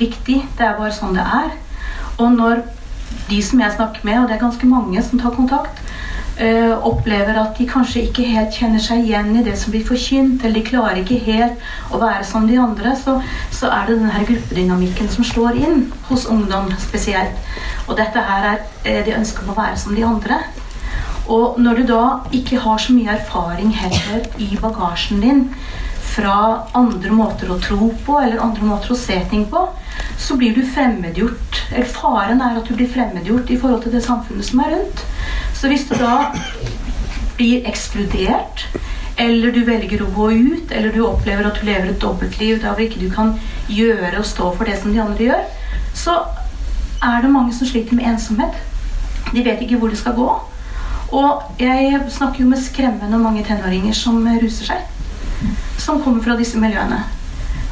riktig. 0.00 0.44
Det 0.58 0.66
er 0.66 0.76
bare 0.76 0.92
sånn 0.92 1.14
det 1.14 1.24
er. 1.24 1.50
Og 2.18 2.32
når 2.32 2.62
de 3.30 3.42
som 3.42 3.60
jeg 3.60 3.72
snakker 3.72 4.04
med, 4.04 4.18
og 4.18 4.28
det 4.28 4.36
er 4.36 4.44
ganske 4.44 4.66
mange 4.66 5.02
som 5.02 5.18
tar 5.18 5.30
kontakt, 5.30 5.82
uh, 6.40 6.86
opplever 6.86 7.38
at 7.40 7.58
de 7.58 7.66
kanskje 7.68 8.06
ikke 8.08 8.26
helt 8.32 8.56
kjenner 8.56 8.82
seg 8.82 9.04
igjen 9.04 9.34
i 9.38 9.44
det 9.46 9.56
som 9.60 9.74
blir 9.74 9.86
forkynt, 9.86 10.44
eller 10.44 10.60
de 10.60 10.66
klarer 10.66 11.02
ikke 11.02 11.20
helt 11.26 11.92
å 11.92 12.00
være 12.00 12.24
som 12.28 12.48
de 12.48 12.58
andre, 12.60 12.94
så, 12.98 13.18
så 13.54 13.70
er 13.74 13.88
det 13.88 13.98
denne 14.00 14.24
gruppedynamikken 14.28 15.12
som 15.12 15.26
slår 15.26 15.60
inn 15.60 15.84
hos 16.08 16.26
ungdom 16.30 16.72
spesielt. 16.80 17.36
Og 17.88 17.96
dette 17.98 18.24
her 18.24 18.48
er 18.54 18.64
eh, 18.84 19.04
de 19.06 19.16
ønsker 19.18 19.48
å 19.48 19.58
være 19.58 19.78
som 19.80 19.94
de 19.96 20.06
andre. 20.06 20.40
Og 21.30 21.60
når 21.62 21.80
du 21.80 21.92
da 21.92 22.04
ikke 22.34 22.58
har 22.64 22.80
så 22.82 22.94
mye 22.94 23.14
erfaring 23.14 23.70
heller 23.76 24.26
i 24.42 24.56
bagasjen 24.58 25.22
din 25.22 25.44
fra 26.10 26.66
andre 26.74 27.12
måter 27.14 27.52
å 27.52 27.58
tro 27.62 27.92
på 28.06 28.16
eller 28.18 28.42
andre 28.42 28.66
måter 28.66 28.94
å 28.94 28.98
se 28.98 29.18
ting 29.30 29.44
på, 29.50 29.62
så 30.18 30.36
blir 30.40 30.56
du 30.56 30.64
fremmedgjort. 30.66 31.60
Eller 31.70 31.86
faren 31.86 32.42
er 32.42 32.58
at 32.58 32.66
du 32.66 32.74
blir 32.74 32.90
fremmedgjort 32.90 33.50
i 33.50 33.58
forhold 33.60 33.84
til 33.84 33.94
det 33.94 34.02
samfunnet 34.06 34.48
som 34.48 34.64
er 34.64 34.74
rundt. 34.74 35.04
Så 35.60 35.68
hvis 35.68 35.82
du 35.84 35.94
da 36.00 36.30
blir 37.36 37.66
ekskludert, 37.68 38.62
eller 39.20 39.52
du 39.52 39.60
velger 39.66 40.00
å 40.00 40.12
gå 40.14 40.30
ut, 40.32 40.70
eller 40.72 40.94
du 40.94 41.02
opplever 41.04 41.44
at 41.44 41.60
du 41.60 41.66
lever 41.68 41.90
et 41.90 42.00
dobbeltliv 42.00 42.62
der 42.62 42.72
hvor 42.72 42.80
ikke 42.80 43.02
du 43.02 43.10
kan 43.12 43.34
gjøre 43.68 44.14
og 44.22 44.24
stå 44.24 44.54
for 44.56 44.64
det 44.64 44.78
som 44.80 44.94
de 44.94 45.02
andre 45.02 45.26
gjør, 45.26 45.42
så 45.92 46.16
er 47.04 47.20
det 47.20 47.32
mange 47.34 47.52
som 47.52 47.68
sliter 47.68 47.98
med 47.98 48.08
ensomhet. 48.08 48.56
De 49.34 49.44
vet 49.44 49.60
ikke 49.60 49.76
hvor 49.82 49.92
det 49.92 50.00
skal 50.00 50.16
gå. 50.16 50.30
Og 51.12 51.60
jeg 51.60 52.00
snakker 52.08 52.40
jo 52.40 52.48
med 52.48 52.64
skremmende 52.64 53.20
mange 53.20 53.44
tenåringer 53.44 53.92
som 53.92 54.24
ruser 54.40 54.72
seg. 54.72 55.52
Som 55.76 56.00
kommer 56.00 56.24
fra 56.24 56.40
disse 56.40 56.60
miljøene. 56.60 57.02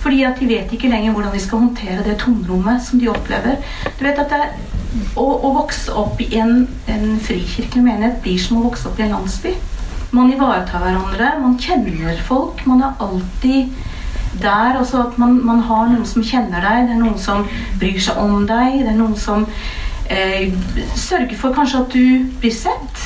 Fordi 0.03 0.23
at 0.29 0.39
de 0.41 0.49
vet 0.49 0.73
ikke 0.73 0.91
lenger 0.91 1.13
hvordan 1.13 1.35
de 1.35 1.41
skal 1.43 1.65
håndtere 1.65 2.05
det 2.07 2.19
tomrommet 2.23 2.83
som 2.85 3.01
de 3.01 3.11
opplever. 3.11 3.59
Du 3.99 4.05
vet 4.07 4.21
at 4.23 4.35
er 4.37 4.53
å, 5.19 5.25
å, 5.25 5.51
vokse 5.57 5.93
opp 5.99 6.21
i 6.23 6.31
en, 6.41 6.63
en 6.89 7.19
frikirkelig 7.23 7.83
menighet 7.85 8.23
blir 8.25 8.39
som 8.41 8.61
å 8.61 8.69
vokse 8.69 8.89
opp 8.89 9.01
i 9.01 9.05
en 9.05 9.17
landsby. 9.17 9.53
Man 10.17 10.33
ivaretar 10.33 10.81
hverandre, 10.81 11.35
man 11.43 11.59
kjenner 11.61 12.17
folk. 12.25 12.63
Man 12.67 12.81
er 12.85 12.97
alltid 13.05 13.75
der. 14.41 14.79
Også 14.81 15.03
at 15.03 15.19
man, 15.21 15.37
man, 15.45 15.61
har 15.69 15.91
noen 15.91 16.07
som 16.09 16.25
kjenner 16.25 16.65
deg, 16.65 16.89
det 16.89 16.97
er 16.97 17.03
noen 17.03 17.21
som 17.21 17.45
bryr 17.81 18.01
seg 18.01 18.21
om 18.23 18.47
deg. 18.49 18.81
Det 18.81 18.93
er 18.95 18.99
noen 18.99 19.19
som 19.21 19.45
eh, 20.09 20.55
sørger 20.97 21.37
for 21.37 21.57
kanskje 21.57 21.85
at 21.85 21.97
du 21.97 22.39
blir 22.41 22.55
sett. 22.55 23.05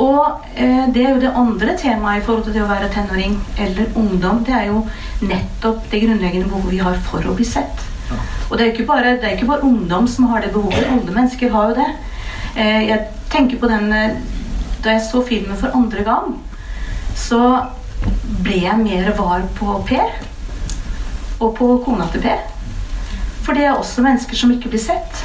Og 0.00 0.46
eh, 0.56 0.86
det 0.94 1.04
er 1.04 1.14
jo 1.14 1.20
det 1.20 1.32
andre 1.36 1.76
temaet 1.78 2.22
i 2.22 2.24
forhold 2.24 2.46
til 2.46 2.56
det 2.56 2.62
å 2.64 2.70
være 2.70 2.88
tenåring 2.94 3.36
eller 3.60 3.90
ungdom. 4.00 4.42
Det 4.46 4.54
er 4.56 4.70
jo 4.70 4.84
nettopp 5.20 5.88
det 5.92 6.02
grunnleggende 6.06 6.48
behovet 6.48 6.72
vi 6.72 6.84
har 6.84 7.00
for 7.10 7.26
å 7.28 7.34
bli 7.36 7.44
sett. 7.44 7.84
Og 8.48 8.56
det 8.56 8.64
er 8.64 8.72
ikke 8.72 8.88
bare, 8.88 9.16
det 9.20 9.28
er 9.28 9.36
ikke 9.36 9.50
bare 9.50 9.66
ungdom 9.66 10.08
som 10.08 10.30
har 10.30 10.42
det 10.42 10.54
behovet. 10.54 10.88
Alle 10.88 11.16
mennesker 11.16 11.52
har 11.52 11.70
jo 11.70 11.76
det. 11.82 11.90
Eh, 12.56 12.88
jeg 12.88 13.06
tenker 13.30 13.60
på 13.60 13.70
den 13.70 13.92
eh, 13.94 14.16
Da 14.80 14.94
jeg 14.94 15.04
så 15.04 15.20
filmen 15.20 15.58
for 15.60 15.76
andre 15.76 16.02
gang, 16.06 16.30
så 17.12 17.40
ble 18.40 18.62
jeg 18.62 18.80
mer 18.80 19.10
var 19.18 19.42
på 19.58 19.74
Per. 19.90 20.14
Og 21.40 21.52
på 21.58 21.68
kona 21.84 22.06
til 22.12 22.24
Per. 22.24 22.40
For 23.44 23.52
det 23.56 23.66
er 23.66 23.76
også 23.76 24.00
mennesker 24.04 24.40
som 24.40 24.54
ikke 24.54 24.72
blir 24.72 24.80
sett. 24.80 25.20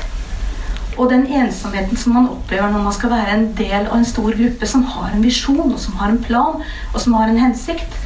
Og 0.98 1.10
den 1.12 1.26
ensomheten 1.28 1.98
som 2.00 2.14
man 2.16 2.30
opplever 2.32 2.72
når 2.72 2.84
man 2.86 2.94
skal 2.96 3.12
være 3.12 3.34
en 3.36 3.48
del 3.58 3.88
av 3.88 3.98
en 3.98 4.08
stor 4.08 4.32
gruppe 4.32 4.68
som 4.68 4.86
har 4.96 5.12
en 5.12 5.24
visjon, 5.24 5.72
og 5.72 5.80
som 5.80 5.98
har 6.00 6.14
en 6.14 6.22
plan, 6.24 6.62
og 6.94 7.02
som 7.02 7.18
har 7.20 7.32
en 7.32 7.42
hensikt, 7.42 7.98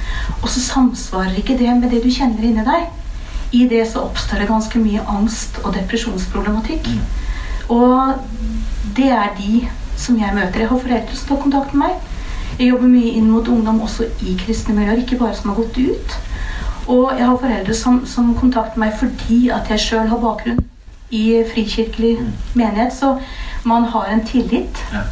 og 0.41 0.49
så 0.49 0.63
samsvarer 0.63 1.37
ikke 1.37 1.57
det 1.59 1.75
med 1.77 1.91
det 1.93 2.01
du 2.03 2.09
kjenner 2.13 2.45
inni 2.49 2.65
deg 2.65 2.89
i 3.51 3.65
det 3.69 3.85
så 3.89 4.03
oppstår 4.05 4.43
det 4.43 4.49
ganske 4.49 4.79
mye 4.79 5.01
angst 5.09 5.57
og 5.63 5.73
depresjonsproblematikk. 5.73 6.85
Mm. 6.85 6.99
Og 7.73 8.13
det 8.97 9.09
er 9.09 9.33
de 9.37 9.67
som 9.97 10.17
jeg 10.19 10.35
møter. 10.35 10.59
Jeg 10.59 10.69
har 10.69 10.83
foreldre 10.83 11.17
som 11.17 11.27
tar 11.31 11.41
kontakt 11.43 11.73
med 11.73 11.87
meg. 11.87 12.15
Jeg 12.59 12.69
jobber 12.69 12.91
mye 12.91 13.13
inn 13.17 13.29
mot 13.31 13.47
ungdom 13.47 13.81
også 13.81 14.09
i 14.25 14.35
kristne 14.39 14.75
miljøer, 14.75 15.01
ikke 15.01 15.17
bare 15.21 15.35
som 15.35 15.49
har 15.49 15.61
gått 15.61 15.77
ut. 15.77 16.17
Og 16.89 17.13
jeg 17.17 17.25
har 17.25 17.37
foreldre 17.37 17.77
som, 17.77 18.01
som 18.05 18.33
kontakter 18.37 18.81
meg 18.81 18.97
fordi 18.99 19.47
at 19.53 19.69
jeg 19.69 19.85
sjøl 19.85 20.09
har 20.11 20.21
bakgrunn 20.21 20.61
i 21.09 21.43
frikirkelig 21.53 22.17
mm. 22.19 22.33
menighet. 22.53 22.93
Så 22.93 23.17
man 23.63 23.83
har 23.83 24.05
en 24.05 24.25
tillit. 24.25 24.83
Ja. 24.93 25.05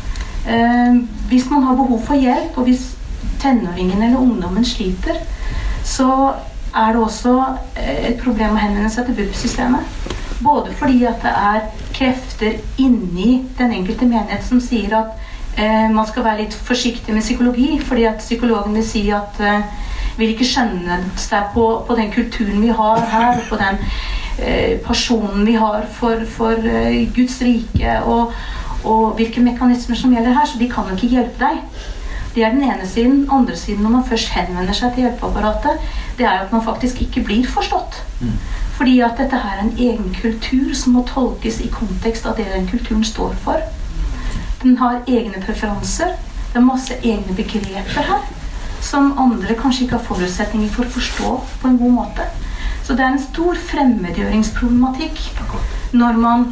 Eh, 0.51 0.96
hvis 1.30 1.50
man 1.50 1.63
har 1.63 1.75
behov 1.75 2.01
for 2.06 2.16
hjelp, 2.16 2.58
og 2.58 2.63
hvis 2.63 2.96
tenåringen 3.39 4.04
eller 4.04 4.18
ungdommen 4.18 4.66
sliter, 4.66 5.20
så 5.84 6.34
er 6.75 6.94
det 6.94 7.01
også 7.01 7.44
eh, 7.75 8.12
et 8.12 8.20
problem 8.24 8.56
å 8.56 8.62
henvende 8.62 8.89
seg 8.94 9.08
til 9.08 9.18
BUP-systemet. 9.18 10.13
Både 10.44 10.74
fordi 10.77 11.04
at 11.10 11.24
det 11.24 11.34
er 11.34 11.62
krefter 11.98 12.60
inni 12.77 13.42
den 13.58 13.74
enkelte 13.74 14.06
menighet 14.06 14.46
som 14.46 14.62
sier 14.62 14.94
at 15.00 15.58
eh, 15.58 15.88
man 15.94 16.06
skal 16.08 16.25
være 16.27 16.44
litt 16.44 16.58
forsiktig 16.68 17.13
med 17.16 17.25
psykologi, 17.25 17.80
fordi 17.82 18.06
at 18.10 18.22
psykologen 18.22 18.77
vil 18.77 18.86
si 18.86 19.08
at 19.10 19.42
eh, 19.42 19.66
vil 20.18 20.34
ikke 20.34 20.48
skjønne 20.50 21.00
seg 21.20 21.51
på, 21.54 21.66
på, 21.88 21.98
den 21.98 22.12
kulturen 22.13 22.62
vi 22.62 22.74
har 22.74 23.01
her, 23.12 23.42
på 23.50 23.58
den 23.60 23.82
personen 24.86 25.46
vi 25.46 25.53
har 25.58 25.86
for, 25.94 26.25
for 26.29 26.67
eh, 26.70 27.08
Guds 27.15 27.41
rike, 27.41 28.00
og, 28.03 28.34
og, 28.84 29.15
hvilke 29.17 29.41
mekanismer 29.41 29.98
som 29.98 30.13
gjelder 30.13 30.36
her, 30.38 30.46
så 30.46 30.60
de 30.60 30.70
kan 30.70 30.89
jo 30.89 30.98
ikke 30.98 31.13
hjelpe 31.15 31.41
deg. 31.41 31.63
Det 32.36 32.44
er 32.46 32.53
den 32.53 32.63
ene 32.63 32.86
siden. 32.88 33.25
Andre 33.34 33.56
siden, 33.58 33.84
når 33.84 33.89
man 33.89 34.06
først 34.06 34.29
henvender 34.29 34.74
seg 34.77 34.94
til 34.94 35.08
hjelpeapparatet, 35.08 35.82
det 36.20 36.25
er 36.25 36.44
at 36.44 36.51
man 36.53 36.65
faktisk 36.65 37.01
ikke 37.01 37.24
blir 37.25 37.50
forstått. 37.50 38.03
Fordi 38.77 39.00
at 39.01 39.17
dette 39.17 39.39
her 39.41 39.58
er 39.58 39.63
en 39.63 39.74
egen 39.77 40.13
kultur 40.22 40.74
som 40.77 40.94
må 40.94 41.01
tolkes 41.10 41.58
i 41.65 41.72
kontekst 41.74 42.29
av 42.29 42.38
det 42.38 42.46
den 42.53 42.70
kulturen 42.70 43.03
står 43.03 43.34
for. 43.41 43.65
Den 44.62 44.77
har 44.77 45.01
egne 45.08 45.41
preferanser. 45.41 46.13
Det 46.53 46.62
er 46.62 46.70
masse 46.70 46.94
egne 47.01 47.34
begreper 47.38 48.06
her 48.06 48.27
som 48.82 49.17
andre 49.20 49.56
kanskje 49.58 49.84
ikke 49.86 49.98
har 49.98 50.06
forutsetninger 50.06 50.70
for 50.70 50.86
å 50.86 50.94
forstå 50.94 51.32
på 51.62 51.70
en 51.70 51.79
god 51.82 51.96
måte. 51.96 52.27
Så 52.88 52.96
det 52.96 53.03
er 53.03 53.10
en 53.17 53.20
stor 53.20 53.58
fremmedgjøringsproblematikk 53.67 55.17
når 56.00 56.20
man 56.24 56.46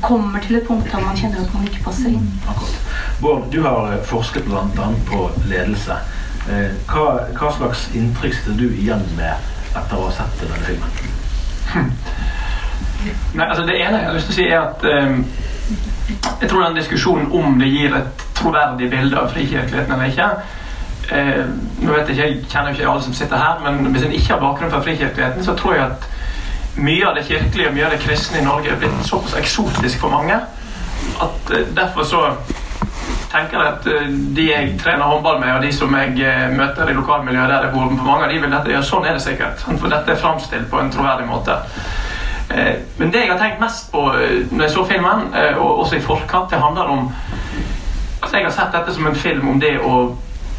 kommer 0.00 0.40
til 0.40 0.56
et 0.56 0.64
punkt 0.68 0.88
der 0.92 1.02
man 1.04 1.16
kjenner 1.18 1.42
at 1.42 1.52
man 1.52 1.66
ikke 1.68 1.82
passer 1.84 2.14
inn. 2.14 2.24
Bård, 3.20 3.50
du 3.52 3.58
har 3.66 3.90
eh, 3.92 4.00
forsket 4.08 4.46
bl.a. 4.48 4.86
på 5.10 5.18
ledelse. 5.50 5.98
Eh, 6.48 6.70
Hva, 6.88 7.04
hva 7.36 7.50
slags 7.58 7.84
inntrykk 7.98 8.38
sitter 8.38 8.56
du 8.62 8.64
igjen 8.70 9.04
med 9.18 9.76
etter 9.76 9.98
å 9.98 10.06
ha 10.06 10.14
sett 10.22 10.40
denne 10.40 10.62
filmen? 10.64 11.92
Nei, 13.36 13.44
altså 13.44 13.66
Det 13.68 13.76
ene 13.76 14.00
jeg 14.00 14.08
har 14.08 14.16
lyst 14.16 14.30
til 14.32 14.36
å 14.36 14.38
si, 14.38 14.46
er 14.48 14.60
at 14.62 14.86
eh, 14.88 15.18
jeg 16.40 16.48
tror 16.48 16.64
den 16.64 16.78
diskusjonen 16.80 17.28
om 17.36 17.58
det 17.60 17.68
gir 17.74 17.92
et 17.98 18.24
troverdig 18.38 18.88
bilde 18.94 19.20
av 19.20 19.28
frikirkeligheten 19.34 19.92
eller 19.98 20.14
ikke 20.14 20.30
eh, 21.12 21.42
vet 21.80 22.12
ikke, 22.12 22.22
jeg 22.22 22.44
kjenner 22.50 22.70
ikke 22.72 22.88
alle 22.90 23.02
som 23.02 23.16
sitter 23.16 23.36
her, 23.36 23.64
men 23.64 23.92
hvis 23.92 24.06
en 24.06 24.12
ikke 24.12 24.34
har 24.34 24.40
bakgrunn 24.42 24.70
fra 24.70 24.82
frikirkeligheten, 24.84 25.44
så 25.44 25.56
tror 25.56 25.74
jeg 25.74 25.84
at 25.84 26.08
mye 26.78 27.08
av 27.08 27.16
det 27.18 27.26
kirkelige 27.26 27.68
og 27.68 27.74
mye 27.74 27.88
av 27.88 27.96
det 27.96 28.04
kristne 28.04 28.38
i 28.38 28.46
Norge 28.46 28.70
er 28.70 28.78
blitt 28.78 29.06
såpass 29.06 29.34
eksotisk 29.38 30.00
for 30.04 30.14
mange 30.14 30.38
at 31.22 31.50
eh, 31.50 31.66
derfor 31.76 32.02
så 32.02 32.20
tenker 33.32 33.58
jeg 33.58 33.72
at 33.72 33.86
eh, 33.86 34.10
de 34.36 34.50
jeg 34.50 34.74
trener 34.82 35.04
håndball 35.04 35.40
med, 35.40 35.52
og 35.52 35.62
de 35.62 35.72
som 35.74 35.94
jeg 35.94 36.20
eh, 36.20 36.50
møter 36.56 36.90
i 36.90 36.96
lokalmiljøet 36.96 37.50
der 37.50 37.66
jeg 37.66 37.74
bor, 37.74 37.88
for 37.96 38.10
mange 38.10 38.26
av 38.26 38.32
de 38.32 38.42
vil 38.42 38.54
dette, 38.54 38.74
ja, 38.74 38.82
sånn 38.84 39.06
er 39.06 39.18
det 39.18 39.24
sikkert. 39.24 39.64
For 39.66 39.90
dette 39.92 40.14
er 40.14 40.22
framstilt 40.22 40.70
på 40.70 40.80
en 40.82 40.92
troverdig 40.92 41.28
måte. 41.28 41.58
Men 42.48 43.10
det 43.12 43.20
jeg 43.20 43.28
har 43.28 43.36
tenkt 43.36 43.58
mest 43.60 43.90
på 43.92 44.06
når 44.08 44.62
jeg 44.62 44.72
så 44.72 44.84
filmen, 44.88 45.26
og 45.60 45.82
også 45.82 45.98
i 45.98 46.00
forkant, 46.00 46.48
det 46.48 46.62
handler 46.62 46.94
om 46.94 47.10
Altså, 48.18 48.36
jeg 48.36 48.46
har 48.48 48.50
sett 48.50 48.72
dette 48.74 48.92
som 48.94 49.06
en 49.06 49.14
film 49.14 49.44
om 49.52 49.60
det 49.62 49.76
å 49.78 49.92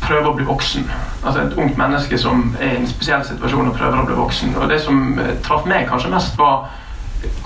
prøve 0.09 0.31
å 0.31 0.35
bli 0.35 0.45
voksen. 0.47 0.89
Altså 1.23 1.45
et 1.45 1.57
ungt 1.61 1.77
menneske 1.77 2.17
som 2.17 2.49
er 2.59 2.73
i 2.73 2.81
en 2.81 2.89
spesiell 2.89 3.23
situasjon 3.27 3.69
og 3.69 3.77
prøver 3.77 4.01
å 4.01 4.05
bli 4.09 4.17
voksen. 4.17 4.55
Og 4.57 4.69
det 4.71 4.81
som 4.83 5.19
eh, 5.19 5.35
traff 5.45 5.67
meg 5.69 5.87
kanskje 5.89 6.13
mest, 6.13 6.37
var 6.39 6.69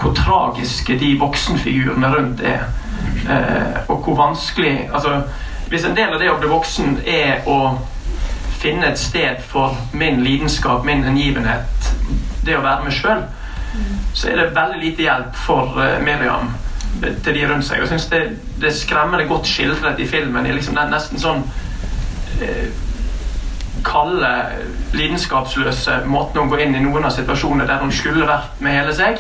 hvor 0.01 0.13
tragiske 0.13 0.97
de 0.99 1.15
voksenfigurene 1.19 2.11
rundt 2.15 2.41
er. 2.45 2.67
Eh, 3.29 3.79
og 3.87 4.03
hvor 4.03 4.15
vanskelig 4.15 4.89
altså, 4.93 5.21
Hvis 5.67 5.85
en 5.85 5.95
del 5.95 6.11
av 6.13 6.19
det 6.21 6.29
å 6.29 6.37
bli 6.37 6.49
voksen 6.51 6.99
er 7.09 7.47
å 7.49 7.79
finne 8.61 8.91
et 8.91 8.99
sted 8.99 9.39
for 9.47 9.73
min 9.93 10.19
lidenskap, 10.21 10.85
min 10.85 11.01
hengivenhet, 11.03 11.87
det 12.45 12.57
å 12.57 12.61
være 12.61 12.85
meg 12.85 12.93
sjøl, 12.93 13.23
så 14.13 14.29
er 14.29 14.37
det 14.37 14.51
veldig 14.53 14.81
lite 14.83 15.07
hjelp 15.07 15.39
for 15.45 15.79
eh, 15.81 15.97
Miriam 16.03 16.51
eh, 17.01 17.15
til 17.25 17.39
de 17.39 17.47
rundt 17.49 17.65
seg. 17.65 17.79
Og 17.79 17.87
jeg 17.87 17.93
synes 17.95 18.09
det, 18.11 18.21
det 18.61 18.75
skremmende 18.77 19.25
godt 19.31 19.49
skildret 19.49 19.99
i 19.99 20.07
filmen. 20.07 20.45
i 20.45 20.53
liksom 20.53 20.77
den 20.77 20.93
nesten 20.93 21.19
sånn 21.19 21.41
kalde, 23.83 24.31
lidenskapsløse 24.93 26.03
måten 26.07 26.43
å 26.43 26.47
gå 26.51 26.59
inn 26.63 26.75
i 26.77 26.83
noen 26.83 27.07
av 27.07 27.13
situasjonene 27.15 27.67
der 27.67 27.81
hun 27.83 27.91
skulle 27.91 28.27
vært 28.27 28.61
med 28.63 28.77
hele 28.77 28.95
seg, 28.95 29.19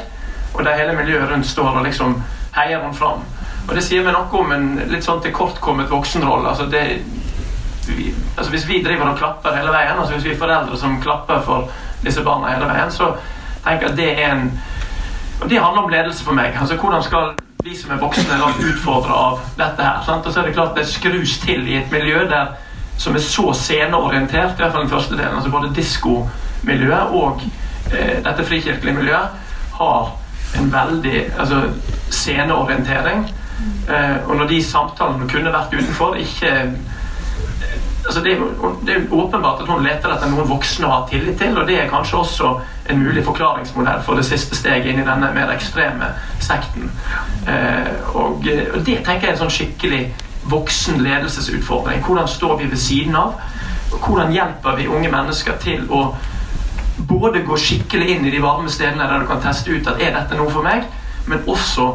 og 0.53 0.63
der 0.63 0.77
hele 0.79 0.95
miljøet 0.97 1.31
rundt 1.31 1.49
står 1.49 1.79
og 1.79 1.85
liksom 1.87 2.15
heier 2.55 2.83
hun 2.83 2.95
fram. 2.95 3.23
Og 3.67 3.75
det 3.75 3.83
sier 3.85 4.03
meg 4.05 4.15
noe 4.15 4.39
om 4.39 4.51
en 4.53 4.67
litt 4.91 5.05
sånn 5.05 5.21
tilkortkommet 5.23 5.91
voksenrolle. 5.91 6.49
Altså 6.51 6.67
det, 6.71 6.83
vi, 7.87 8.11
altså 8.35 8.51
hvis 8.51 8.67
vi 8.67 8.81
driver 8.83 9.13
og 9.13 9.19
klapper 9.19 9.55
hele 9.57 9.71
veien, 9.73 9.97
altså 9.97 10.17
hvis 10.17 10.27
vi 10.27 10.33
er 10.35 10.41
foreldre 10.41 10.77
som 10.79 10.99
klapper 11.03 11.41
for 11.47 11.71
disse 12.03 12.23
barna 12.25 12.51
hele 12.53 12.67
veien, 12.69 12.91
så 12.91 13.13
tenker 13.63 13.87
jeg 13.87 13.93
at 13.93 13.99
det 13.99 14.11
er 14.13 14.35
en 14.35 14.47
Og 15.41 15.49
det 15.49 15.59
handler 15.59 15.81
om 15.81 15.89
ledelse 15.89 16.23
for 16.23 16.33
meg. 16.33 16.53
altså 16.59 16.75
Hvordan 16.75 17.03
skal 17.03 17.33
vi 17.63 17.75
som 17.75 17.91
er 17.91 17.97
voksne 17.99 18.37
la 18.37 18.45
oss 18.47 18.59
utfordre 18.63 19.13
av 19.13 19.39
dette 19.57 19.83
her? 19.83 20.03
Sant? 20.05 20.25
Og 20.25 20.33
så 20.33 20.39
er 20.39 20.45
det 20.45 20.53
klart 20.53 20.75
det 20.77 20.85
skrus 20.87 21.39
til 21.41 21.67
i 21.67 21.75
et 21.75 21.91
miljø 21.91 22.21
der 22.29 22.53
som 22.97 23.15
er 23.15 23.23
så 23.25 23.53
sceneorientert, 23.57 24.57
i 24.57 24.63
hvert 24.63 24.71
fall 24.71 24.85
den 24.85 24.93
første 24.93 25.17
delen. 25.17 25.35
altså 25.35 25.51
Både 25.51 25.73
diskomiljøet 25.75 27.15
og 27.19 27.41
eh, 27.91 28.19
dette 28.25 28.45
frikirkelige 28.45 28.97
miljøet 28.97 29.39
har 29.79 30.11
en 30.59 30.73
veldig 30.73 31.23
altså, 31.39 31.61
sceneorientering. 32.09 33.25
Eh, 33.89 34.17
og 34.29 34.35
når 34.35 34.51
de 34.51 34.63
samtalene 34.63 35.29
kunne 35.29 35.53
vært 35.53 35.73
utenfor, 35.73 36.15
ikke 36.21 36.53
altså 38.05 38.21
det, 38.21 38.37
det 38.85 38.95
er 38.95 39.13
åpenbart 39.13 39.61
at 39.61 39.67
hun 39.67 39.83
leter 39.83 40.11
etter 40.11 40.31
noen 40.31 40.49
voksne 40.49 40.87
å 40.87 40.93
ha 40.93 41.01
tillit 41.09 41.37
til, 41.39 41.55
og 41.57 41.67
det 41.67 41.77
er 41.79 41.91
kanskje 41.91 42.19
også 42.19 42.51
en 42.91 42.99
mulig 42.99 43.23
forklaringsmodell 43.23 44.01
for 44.03 44.19
det 44.19 44.25
siste 44.27 44.57
steget 44.59 44.91
inn 44.91 44.99
i 44.99 45.07
denne 45.07 45.29
mer 45.35 45.53
ekstreme 45.53 46.11
sekten. 46.43 46.91
Eh, 47.47 47.93
og, 48.13 48.47
eh, 48.47 48.67
og 48.73 48.83
det 48.83 48.99
tenker 49.05 49.29
jeg 49.29 49.31
er 49.31 49.37
en 49.37 49.43
sånn 49.45 49.55
skikkelig 49.57 50.03
voksen 50.49 51.03
ledelsesutfordring. 51.03 52.03
Hvordan 52.05 52.27
står 52.27 52.57
vi 52.57 52.69
ved 52.71 52.77
siden 52.77 53.15
av? 53.15 53.35
Og 53.93 53.99
hvordan 54.07 54.33
hjelper 54.33 54.75
vi 54.75 54.87
unge 54.87 55.11
mennesker 55.11 55.57
til 55.61 55.85
å 55.91 56.05
både 57.07 57.43
gå 57.45 57.57
skikkelig 57.57 58.09
inn 58.15 58.25
i 58.25 58.31
de 58.33 58.41
varme 58.41 58.71
stedene 58.71 59.07
der 59.09 59.23
du 59.23 59.29
kan 59.29 59.41
teste 59.41 59.71
ut 59.73 59.87
at 59.87 60.01
er 60.01 60.13
dette 60.15 60.37
noe 60.37 60.51
for 60.53 60.65
meg, 60.65 60.85
men 61.27 61.45
også 61.49 61.93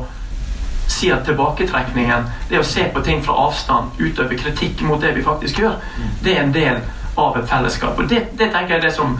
si 0.88 1.11
at 1.12 1.26
tilbaketrekningen, 1.28 2.28
det 2.48 2.61
å 2.61 2.66
se 2.66 2.87
på 2.92 3.02
ting 3.04 3.20
fra 3.24 3.37
avstand, 3.44 3.98
utøve 4.00 4.38
kritikk 4.40 4.82
mot 4.88 5.00
det 5.02 5.12
vi 5.16 5.24
faktisk 5.26 5.61
gjør, 5.61 5.76
det 6.24 6.34
er 6.34 6.46
en 6.46 6.54
del 6.54 6.80
av 7.18 7.37
et 7.37 7.48
fellesskap. 7.50 7.98
Og 7.98 8.08
det, 8.08 8.24
det 8.38 8.50
tenker 8.54 8.76
jeg 8.76 8.80
er 8.80 8.87
det 8.87 8.94
som 8.96 9.18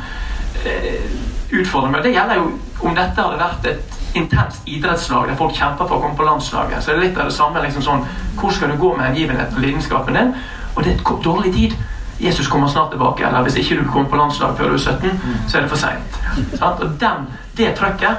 eh, 0.65 1.05
utfordrer 1.53 1.93
meg. 1.93 2.07
Det 2.07 2.15
gjelder 2.15 2.41
jo 2.41 2.51
om 2.89 2.97
dette 2.97 3.27
hadde 3.27 3.41
vært 3.43 3.69
et 3.69 3.98
intenst 4.15 4.63
idrettslag 4.67 5.29
der 5.29 5.37
folk 5.37 5.53
kjemper 5.57 5.87
for 5.87 5.99
å 5.99 6.01
komme 6.01 6.17
på 6.17 6.27
landslaget. 6.27 6.83
Så 6.83 6.91
det 6.91 6.97
er 6.97 7.05
litt 7.09 7.19
av 7.19 7.25
det 7.31 7.35
samme. 7.35 7.63
liksom 7.63 7.83
sånn, 7.83 8.07
Hvor 8.41 8.51
skal 8.51 8.71
du 8.71 8.77
gå 8.77 8.97
med 8.97 9.07
hengivenheten 9.07 9.57
og 9.57 9.63
lidenskapen 9.63 10.15
din? 10.15 10.35
Og 10.77 10.85
det 10.85 10.93
er 10.93 10.97
et 10.97 11.25
dårlig 11.25 11.53
tid. 11.55 11.77
Jesus 12.21 12.49
kommer 12.49 12.69
snart 12.69 12.91
tilbake, 12.91 13.27
eller 13.27 13.43
hvis 13.43 13.57
ikke 13.57 13.83
du 13.83 13.91
kommer 13.91 14.11
på 14.11 14.17
landslag 14.17 14.57
før 14.57 14.69
du 14.69 14.75
er 14.75 14.79
17, 14.79 15.21
så 15.49 15.59
er 15.59 15.63
det 15.63 15.71
for 15.71 15.77
seint. 15.77 16.19
Og 16.61 17.01
den, 17.01 17.27
det 17.57 17.75
trøkket, 17.75 18.17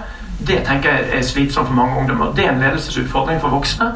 det 0.47 0.63
tenker 0.65 0.89
jeg 0.89 1.09
er 1.13 1.21
slitsomt 1.21 1.67
for 1.67 1.75
mange 1.75 1.99
ungdommer. 1.99 2.31
Det 2.35 2.45
er 2.45 2.51
en 2.51 2.59
ledelsesutfordring 2.59 3.41
for 3.41 3.49
voksne. 3.49 3.91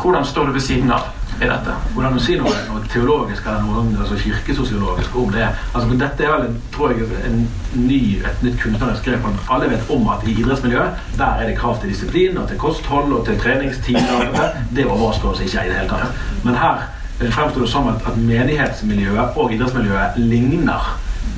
Hvordan 0.00 0.24
står 0.24 0.46
du 0.46 0.52
ved 0.52 0.60
siden 0.60 0.90
av 0.90 1.00
i 1.40 1.48
dette? 1.48 1.74
Hvordan 1.94 2.16
du 2.16 2.20
sier 2.22 2.40
noe, 2.42 2.52
noe 2.68 2.82
teologisk 2.92 3.46
eller 3.46 3.64
noe 3.66 4.00
altså 4.04 4.18
kirkesosiologisk 4.20 5.16
om 5.16 5.30
det? 5.34 5.48
Altså, 5.72 5.98
dette 6.00 6.26
er 6.26 6.32
vel 6.36 6.56
tror 6.74 6.92
jeg, 6.94 7.08
en 7.28 7.38
ny, 7.86 8.00
et 8.20 8.42
nytt 8.46 8.58
kunstnerisk 8.62 9.08
grep. 9.08 9.28
Alle 9.50 9.70
vet 9.72 9.92
om 9.94 10.08
at 10.12 10.26
i 10.28 10.34
idrettsmiljøet 10.36 11.04
der 11.18 11.42
er 11.42 11.48
det 11.50 11.58
krav 11.58 11.78
til 11.80 11.92
disiplin 11.94 12.38
og 12.38 12.48
til 12.50 12.60
kosthold 12.62 13.12
og 13.16 13.24
til 13.26 13.40
treningstider. 13.40 14.36
Det 14.76 14.86
overrasker 14.86 15.32
oss 15.32 15.40
ikke 15.46 15.64
i 15.66 15.72
det 15.72 15.80
hele 15.80 15.88
tatt. 15.94 16.20
Men 16.44 16.58
her 16.60 16.84
eh, 17.20 17.30
fremstår 17.32 17.64
det 17.66 17.72
som 17.72 17.88
at, 17.92 18.04
at 18.06 18.20
menighetsmiljøet 18.20 19.36
og 19.40 19.56
idrettsmiljøet 19.56 20.20
ligner 20.20 20.92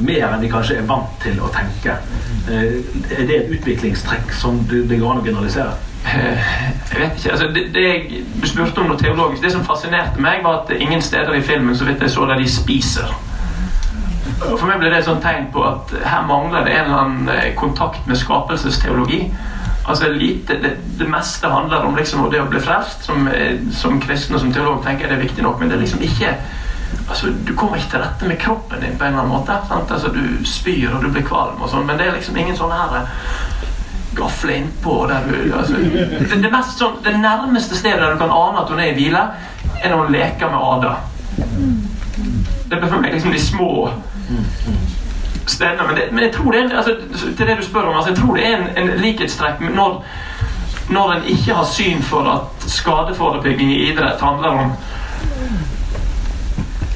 mer 0.04 0.32
enn 0.32 0.40
vi 0.42 0.48
kanskje 0.50 0.80
er 0.80 0.86
vant 0.88 1.10
til 1.22 1.38
å 1.44 1.50
tenke. 1.54 1.98
Eh, 2.50 2.78
Er 3.14 3.26
det 3.28 3.36
et 3.44 3.52
utviklingstrekk 3.58 4.32
som 4.36 4.64
det 4.68 4.98
går 4.98 5.12
an 5.12 5.20
å 5.22 5.26
generalisere? 5.26 5.74
Eh, 6.14 6.38
Jeg 6.94 7.00
vet 7.00 7.16
ikke. 7.16 7.30
altså 7.30 7.46
det, 7.54 7.62
det 7.74 7.82
jeg, 7.82 8.24
spurte 8.44 8.78
om 8.78 8.86
noe 8.92 8.98
teologisk. 9.00 9.42
Det 9.42 9.52
som 9.52 9.64
fascinerte 9.66 10.20
meg, 10.22 10.42
var 10.44 10.60
at 10.62 10.70
ingen 10.78 11.02
steder 11.02 11.34
i 11.34 11.42
filmen 11.42 11.76
så 11.76 11.84
vidt 11.88 12.02
jeg 12.02 12.10
så 12.10 12.26
der 12.30 12.38
de 12.38 12.48
spiser. 12.50 13.14
Og 14.44 14.58
For 14.58 14.66
meg 14.66 14.78
ble 14.82 14.90
det 14.90 14.98
et 15.00 15.08
sånt 15.08 15.22
tegn 15.24 15.48
på 15.52 15.62
at 15.66 15.94
her 16.04 16.24
mangler 16.28 16.64
det 16.66 16.74
en 16.74 16.84
eller 16.84 17.02
annen 17.04 17.28
eh, 17.34 17.54
kontakt 17.58 18.06
med 18.06 18.16
skapelsesteologi. 18.20 19.22
Altså 19.88 20.08
lite, 20.12 20.56
det, 20.62 20.76
det 20.98 21.08
meste 21.10 21.48
handler 21.48 21.84
om 21.84 21.96
liksom 21.96 22.24
det 22.32 22.40
å 22.40 22.48
bli 22.50 22.60
frelst. 22.60 23.04
Som, 23.04 23.28
eh, 23.28 23.58
som 23.72 24.00
kristen 24.00 24.36
og 24.36 24.40
som 24.44 24.52
teolog 24.52 24.84
tenker 24.84 25.06
jeg 25.06 25.14
det 25.14 25.18
er 25.18 25.26
viktig 25.26 25.44
nok, 25.44 25.58
men 25.60 25.68
det 25.72 25.78
er 25.78 25.84
liksom 25.86 26.02
ikke 26.04 26.36
altså 27.08 27.26
Du 27.46 27.54
kommer 27.58 27.76
ikke 27.76 27.90
til 27.90 28.00
rette 28.00 28.28
med 28.28 28.38
kroppen 28.38 28.80
din 28.80 28.94
på 28.98 29.04
en 29.04 29.12
eller 29.12 29.24
annen 29.24 29.32
måte. 29.34 29.56
Sant? 29.68 29.90
Altså 29.90 30.08
Du 30.14 30.44
spyr 30.46 30.94
og 30.94 31.02
du 31.02 31.10
blir 31.10 31.26
kvalm, 31.26 31.60
og 31.60 31.70
sånn, 31.70 31.86
men 31.86 31.98
det 31.98 32.06
er 32.06 32.14
liksom 32.16 32.36
ingen 32.36 32.56
sånne 32.56 32.78
her 32.80 33.00
eh, 33.00 33.08
gafle 34.16 34.56
innpå 34.60 35.06
der 35.10 35.26
du 35.28 35.54
altså, 35.56 35.80
det, 36.42 36.50
mest 36.52 36.78
sånn, 36.78 37.00
det 37.04 37.16
nærmeste 37.18 37.78
stedet 37.78 38.00
der 38.02 38.14
du 38.14 38.20
kan 38.20 38.32
ane 38.34 38.62
at 38.62 38.70
hun 38.70 38.82
er 38.82 38.92
i 38.92 38.96
hvile, 38.96 39.24
er 39.80 39.92
når 39.92 40.04
hun 40.04 40.14
leker 40.14 40.52
med 40.52 40.68
Ada. 40.70 40.94
Det 42.64 42.78
er 42.78 42.86
for 42.86 43.00
meg 43.02 43.14
liksom 43.14 43.34
de 43.34 43.42
små 43.42 43.70
stedene. 45.46 45.86
Men, 45.86 45.96
det, 45.96 46.08
men 46.12 46.24
jeg 46.24 46.32
tror 46.32 46.52
det 46.52 46.62
er, 46.62 46.76
altså, 46.76 46.96
til 47.36 47.46
det 47.46 47.58
du 47.58 47.64
spør 47.64 47.90
om, 47.90 47.96
altså, 47.96 48.10
jeg 48.10 48.18
tror 48.18 48.36
det 48.36 48.46
er 48.46 48.56
en, 48.56 48.68
en 48.76 49.00
likhetstrekk 49.02 49.60
når, 49.74 50.00
når 50.88 51.12
en 51.12 51.30
ikke 51.36 51.54
har 51.54 51.68
syn 51.68 52.02
for 52.02 52.30
at 52.30 52.68
skadeforebygging 52.70 53.72
i 53.72 53.82
idrett 53.90 54.20
handler 54.20 54.48
om 54.64 54.74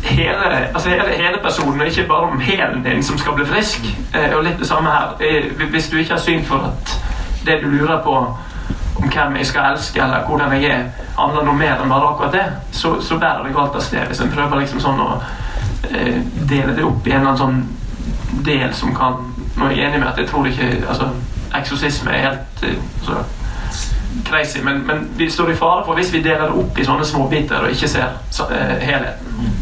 hele, 0.02 0.68
altså 0.74 0.88
hele, 0.88 1.02
hele 1.16 1.38
personen, 1.42 1.86
ikke 1.86 2.04
bare 2.08 2.30
om 2.30 2.40
hælen 2.40 2.84
din 2.84 3.02
som 3.02 3.18
skal 3.18 3.32
bli 3.32 3.46
frisk. 3.46 3.80
Eh, 4.14 4.36
og 4.36 4.44
litt 4.44 4.58
det 4.58 4.66
samme 4.66 4.90
her. 4.90 5.16
Eh, 5.20 5.68
hvis 5.70 5.88
du 5.88 5.96
ikke 5.96 6.12
har 6.12 6.20
syn 6.20 6.44
for 6.44 6.56
at 6.70 6.94
det 7.46 7.62
du 7.62 7.68
lurer 7.68 8.02
på 8.02 8.14
om 8.98 9.08
hvem 9.08 9.36
jeg 9.36 9.46
skal 9.46 9.72
elske, 9.72 10.02
eller 10.02 10.26
hvordan 10.26 10.52
jeg 10.52 10.64
er, 10.70 10.84
handler 11.18 11.44
noe 11.44 11.56
mer 11.56 11.82
enn 11.82 11.90
bare 11.90 12.12
akkurat 12.12 12.32
det, 12.32 12.44
så, 12.72 13.00
så 13.00 13.18
bærer 13.18 13.44
det 13.46 13.54
galt 13.54 13.74
av 13.74 13.80
sted. 13.80 14.06
Hvis 14.06 14.20
en 14.20 14.32
prøver 14.34 14.60
liksom 14.60 14.80
sånn 14.82 15.00
å 15.00 15.08
eh, 15.90 16.18
dele 16.50 16.76
det 16.76 16.84
opp 16.84 17.06
i 17.06 17.14
en 17.14 17.20
eller 17.20 17.34
annen 17.34 17.42
sånn 17.42 18.44
del 18.44 18.72
som 18.74 18.94
kan 18.94 19.24
Nå 19.58 19.66
er 19.66 19.72
jeg 19.74 19.88
enig 19.88 19.98
med 19.98 20.06
at 20.06 20.18
jeg 20.20 20.28
tror 20.30 20.46
ikke 20.46 20.66
altså, 20.86 21.08
Eksorsisme 21.58 22.12
er 22.14 22.20
helt 22.28 22.60
eh, 22.62 22.76
så, 23.02 23.16
crazy, 24.24 24.60
men, 24.62 24.84
men, 24.86 25.08
vi 25.16 25.30
står 25.30 25.50
i 25.50 25.56
fare 25.56 25.84
for 25.86 25.98
hvis 25.98 26.12
vi 26.12 26.22
deler 26.22 26.46
det 26.46 26.60
opp 26.62 26.78
i 26.78 26.84
sånne 26.86 27.06
småbiter 27.06 27.64
og 27.66 27.72
ikke 27.74 27.88
ser 27.90 28.14
så, 28.30 28.46
eh, 28.54 28.76
helheten. 28.82 29.57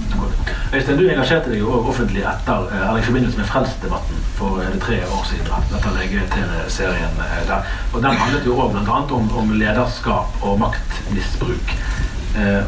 Øystein, 0.86 1.04
du 1.04 1.10
engasjerte 1.10 1.50
deg 1.50 1.58
jo 1.58 1.70
offentlig 1.90 2.20
etter, 2.22 2.66
eh, 2.70 2.82
eller 2.88 3.00
i 3.00 3.06
forbindelse 3.06 3.38
med 3.38 3.46
Frelsdebatten 3.50 4.18
for 4.38 4.60
eh, 4.62 4.76
tre 4.78 4.98
år 5.02 5.24
siden. 5.26 5.64
Dette 5.72 5.94
VGTV-serien 5.96 7.16
eh, 7.24 7.40
der. 7.48 7.72
Og 7.92 8.02
Den 8.02 8.14
handlet 8.20 8.46
jo 8.46 8.58
også 8.58 8.84
bl.a. 8.84 9.00
Om, 9.16 9.32
om 9.38 9.50
lederskap 9.50 10.38
og 10.42 10.60
maktmisbruk. 10.60 11.74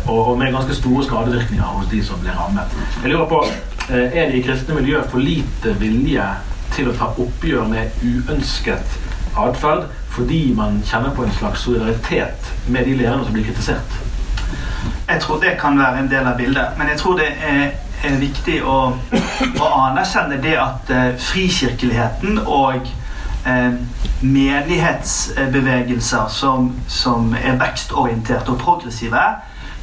Og, 0.09 0.29
og, 0.29 0.39
med 0.39 0.53
ganske 0.53 0.75
store 0.75 1.05
skadevirkninger 1.05 1.65
hos 1.65 1.87
de 1.91 2.03
som 2.05 2.19
ble 2.25 2.35
rammet. 2.35 2.75
Jeg 3.03 3.11
lurer 3.13 3.29
på, 3.29 3.45
Er 3.89 4.31
det 4.31 4.35
i 4.35 4.43
kristne 4.43 4.75
miljø 4.75 5.03
for 5.09 5.19
lite 5.19 5.75
vilje 5.79 6.25
til 6.75 6.89
å 6.91 6.95
ta 6.99 7.13
oppgjør 7.15 7.69
med 7.71 8.03
uønsket 8.03 8.99
atferd 9.37 9.87
fordi 10.13 10.55
man 10.57 10.83
kjenner 10.85 11.15
på 11.17 11.25
en 11.25 11.33
slags 11.39 11.63
solidaritet 11.65 12.51
med 12.67 12.85
de 12.85 12.97
lederne 12.99 13.25
som 13.25 13.37
blir 13.37 13.47
kritisert? 13.47 14.01
Jeg 15.09 15.21
tror 15.21 15.41
det 15.41 15.55
kan 15.61 15.79
være 15.79 16.03
en 16.03 16.11
del 16.11 16.27
av 16.27 16.37
bildet, 16.37 16.75
men 16.79 16.89
jeg 16.89 16.99
tror 16.99 17.17
det 17.21 17.29
er, 17.53 17.71
er 18.05 18.17
viktig 18.21 18.63
å, 18.63 18.93
å, 19.61 19.67
anerkjenne 19.89 20.43
det 20.43 20.57
at 20.61 20.91
uh, 20.91 21.19
frikirkeligheten 21.19 22.39
og 22.45 22.81
uh, 23.47 23.73
menighetsbevegelser 24.23 26.29
som, 26.31 26.81
som 26.89 27.35
er 27.35 27.57
vekstorienterte 27.61 28.51
og 28.55 28.61
progressive, 28.63 29.37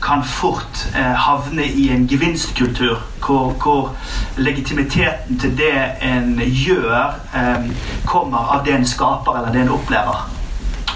kan 0.06 0.23
fort 0.23 0.88
eh, 0.95 1.01
havne 1.01 1.65
i 1.65 1.89
en 1.89 2.08
gevinstkultur 2.08 2.97
hvor, 3.25 3.54
hvor, 3.63 3.95
legitimiteten 4.38 5.39
til 5.39 5.58
det 5.58 5.73
en 6.01 6.41
gjør, 6.45 7.15
eh, 7.34 7.65
kommer 8.06 8.54
av 8.54 8.65
det 8.65 8.75
en 8.75 8.88
skaper 8.88 9.39
eller 9.39 9.51
det 9.51 9.62
en 9.62 9.73
opplever. 9.73 10.28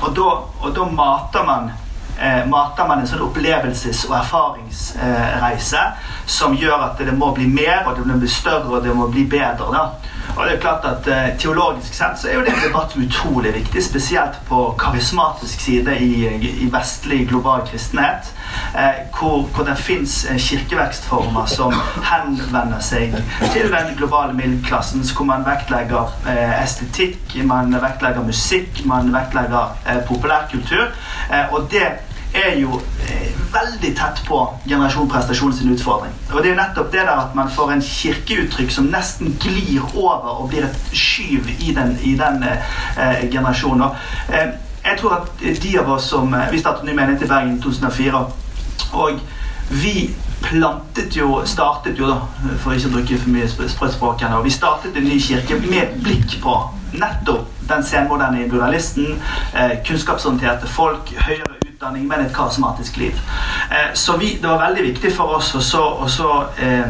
Og 0.02 0.16
da, 0.16 0.30
og 0.62 0.76
da 0.76 0.86
mater 0.94 1.46
man 1.46 1.72
eh, 2.22 2.46
mater 2.50 2.88
man 2.88 3.02
en 3.02 3.10
sånn 3.10 3.26
opplevelses- 3.26 4.06
og 4.10 4.18
erfaringsreise 4.20 5.84
som 6.26 6.56
gjør 6.58 6.90
at 6.92 7.04
det 7.06 7.16
må 7.18 7.32
bli 7.36 7.48
mer, 7.48 7.84
og 7.88 7.98
det 7.98 8.06
må 8.08 8.20
bli 8.20 8.30
større 8.30 8.78
og 8.78 8.84
det 8.84 8.96
må 8.96 9.08
bli 9.12 9.26
bedre. 9.30 9.72
Da. 9.74 9.86
Og 10.36 10.46
det 10.46 10.54
er 10.54 10.62
klart 10.62 10.86
at 10.86 11.08
eh, 11.08 11.38
Teologisk 11.40 11.94
sett 11.94 12.20
så 12.20 12.30
er 12.30 12.38
jo 12.38 12.44
det 12.46 12.54
en 12.54 12.62
debatt 12.68 12.94
utrolig 12.98 13.54
viktig, 13.54 13.84
spesielt 13.84 14.38
på 14.48 14.62
karismatisk 14.80 15.62
side 15.62 15.96
i, 16.00 16.12
i 16.64 16.70
vestlig 16.72 17.26
global 17.30 17.66
kristenhet. 17.68 18.30
Eh, 18.78 19.02
hvor, 19.18 19.42
hvor, 19.56 19.66
det 19.66 19.78
fins 19.78 20.26
eh, 20.30 20.38
kirkevekstformer 20.40 21.46
som 21.50 21.74
henvender 22.12 22.80
seg 22.86 23.16
til 23.54 23.72
den 23.74 23.96
globale 23.98 24.34
middelklassen, 24.34 25.04
hvor 25.16 25.28
man 25.28 25.46
vektlegger 25.48 26.14
eh, 26.30 26.56
estetikk, 26.64 27.36
man 27.44 27.74
vektlegger 27.82 28.26
musikk, 28.26 28.86
man 28.86 29.14
vektlegger 29.14 29.76
eh, 29.88 30.04
populærkultur. 30.08 30.88
Eh, 31.34 31.54
og 31.54 31.68
det 31.72 31.88
er 32.34 32.56
jo 32.60 32.80
eh, 33.08 33.30
veldig 33.54 33.92
tett 33.98 34.22
på 34.28 34.40
generasjon 34.66 35.10
prestasjon 35.10 35.54
sin 35.54 35.74
utfordring. 35.74 36.14
Og 36.32 36.42
det 36.42 36.52
er 36.52 36.54
jo 36.54 36.62
nettopp 36.62 36.92
det 36.94 37.02
der 37.02 37.16
at 37.16 37.36
man 37.38 37.52
får 37.52 37.74
en 37.74 37.84
kirkeuttrykk 37.86 38.72
som 38.72 38.90
nesten 38.94 39.36
glir 39.42 39.84
over 39.96 40.44
og 40.44 40.50
blir 40.52 40.68
et 40.68 40.94
skyv 40.94 41.50
i 41.58 41.74
den, 41.76 41.96
i 42.06 42.16
den 42.20 42.44
eh, 42.46 43.26
generasjonen. 43.32 43.88
Og, 43.90 43.96
eh, 44.30 44.50
jeg 44.86 44.98
tror 45.00 45.18
at 45.20 45.44
de 45.64 45.76
av 45.80 45.90
oss 45.92 46.08
som 46.10 46.34
Vi 46.52 46.60
startet 46.60 46.86
ny 46.86 46.94
menighet 46.96 47.26
i 47.26 47.28
Bergen 47.28 47.58
i 47.58 47.62
2004. 47.62 48.22
Og 48.94 49.20
vi 49.70 50.10
plantet 50.42 51.18
jo 51.18 51.42
Startet 51.46 52.00
jo, 52.00 52.08
da, 52.08 52.56
for 52.64 52.74
ikke 52.74 52.88
å 52.88 52.94
bruke 52.96 53.20
for 53.20 53.34
mye 53.34 53.50
sprøtt 53.52 53.94
språk 53.94 54.24
ennå, 54.24 54.42
Vi 54.44 54.54
startet 54.56 54.96
en 54.96 55.10
ny 55.10 55.20
kirke 55.20 55.60
med 55.66 56.00
blikk 56.04 56.40
på 56.42 56.56
nettopp 56.94 57.60
den 57.70 57.84
senmoderne 57.84 58.44
individualisten, 58.44 59.20
eh, 59.54 59.78
kunnskapsorienterte 59.86 60.68
folk, 60.68 61.12
høyere 61.28 61.49
utdanning, 61.80 62.08
men 62.08 62.26
et 62.26 62.34
karismatisk 62.36 62.98
liv. 62.98 63.20
Eh, 63.72 63.94
så 63.94 64.18
vi, 64.18 64.34
det 64.42 64.48
var 64.48 64.60
veldig 64.60 64.82
viktig 64.84 65.12
for 65.16 65.38
oss 65.38 65.70
å 66.20 66.32
eh, 66.60 66.90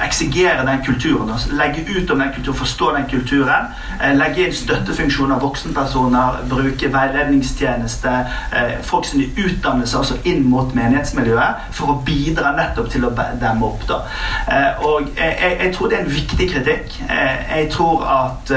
eksigere 0.00 0.64
den 0.64 0.80
kulturen. 0.86 1.34
Legge 1.58 1.84
ut 1.90 2.10
om 2.10 2.22
den 2.22 2.32
kulturen, 2.32 2.56
forstå 2.56 2.88
den 2.96 3.08
kulturen. 3.10 3.68
Eh, 4.00 4.14
legge 4.16 4.46
inn 4.46 4.56
støttefunksjoner, 4.56 5.42
voksenpersoner, 5.42 6.40
bruke 6.48 6.88
veiledningstjeneste, 6.94 8.14
eh, 8.56 8.72
folk 8.86 9.04
som 9.10 9.20
utdanner 9.20 9.90
seg 9.90 10.00
også 10.00 10.16
inn 10.24 10.48
mot 10.48 10.72
menighetsmiljøet, 10.78 11.68
for 11.76 11.92
å 11.92 11.98
bidra 12.06 12.54
nettopp 12.56 12.88
til 12.94 13.04
å 13.04 13.12
demme 13.12 13.68
opp. 13.68 13.84
Da. 13.90 14.00
Eh, 14.48 14.86
og 14.88 15.12
jeg, 15.18 15.36
jeg, 15.66 15.74
tror 15.76 15.92
det 15.92 15.98
er 15.98 16.06
en 16.06 16.14
viktig 16.16 16.48
kritikk. 16.54 16.96
Eh, 17.10 17.44
jeg 17.58 17.68
tror 17.76 18.08
at 18.08 18.56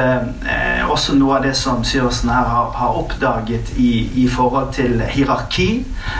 også 0.93 1.17
noe 1.17 1.38
av 1.38 1.47
det 1.47 1.56
som 1.58 1.84
Syversen 1.88 2.32
her 2.34 2.47
har, 2.49 2.71
har 2.77 2.99
oppdaget 3.01 3.73
i, 3.77 3.91
i 4.23 4.27
forhold 4.32 4.73
til 4.77 5.01
hierarki 5.13 5.69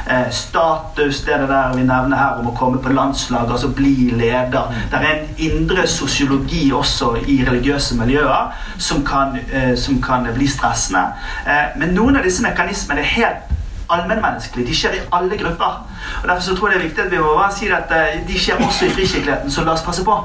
Eh, 0.08 0.32
status, 0.32 1.22
det 1.22 1.40
det 1.40 1.48
der 1.50 1.74
vi 1.76 1.82
nevner 1.82 2.18
her 2.18 2.40
om 2.40 2.48
å 2.48 2.56
komme 2.58 2.80
på 2.84 2.92
landslag, 2.94 3.52
altså 3.52 3.70
bli 3.72 4.12
leder. 4.12 4.72
Det 4.92 5.00
er 5.00 5.08
en 5.14 5.30
indre 5.38 5.88
sosiologi 5.88 6.72
også 6.74 7.16
i 7.28 7.44
religiøse 7.48 7.96
miljøer 7.98 8.54
som 8.78 9.06
kan, 9.06 9.38
eh, 9.52 9.76
som 9.78 10.02
kan 10.02 10.28
bli 10.36 10.48
stressende. 10.48 11.06
Eh, 11.48 11.80
men 11.80 11.96
noen 11.96 12.18
av 12.18 12.24
disse 12.24 12.44
mekanismene 12.44 13.00
er 13.00 13.14
helt 13.16 13.53
allmennmenneskelige. 13.96 14.68
De 14.68 14.76
skjer 14.76 14.98
i 14.98 15.02
alle 15.18 15.38
grupper. 15.38 15.80
Og 16.22 16.28
Derfor 16.28 16.42
så 16.48 16.56
tror 16.56 16.70
jeg 16.70 16.80
det 16.80 16.84
er 16.84 16.88
viktig 16.90 17.06
at 17.06 17.12
vi 17.12 17.22
må 17.24 17.36
bare 17.38 17.56
si 17.56 17.72
at 17.72 17.94
de 18.28 18.40
skjer 18.40 18.66
også 18.68 18.86
i 18.86 18.94
frikirkeligheten, 18.98 19.52
så 19.52 19.64
la 19.64 19.78
oss 19.78 19.86
passe 19.86 20.06
på. 20.08 20.18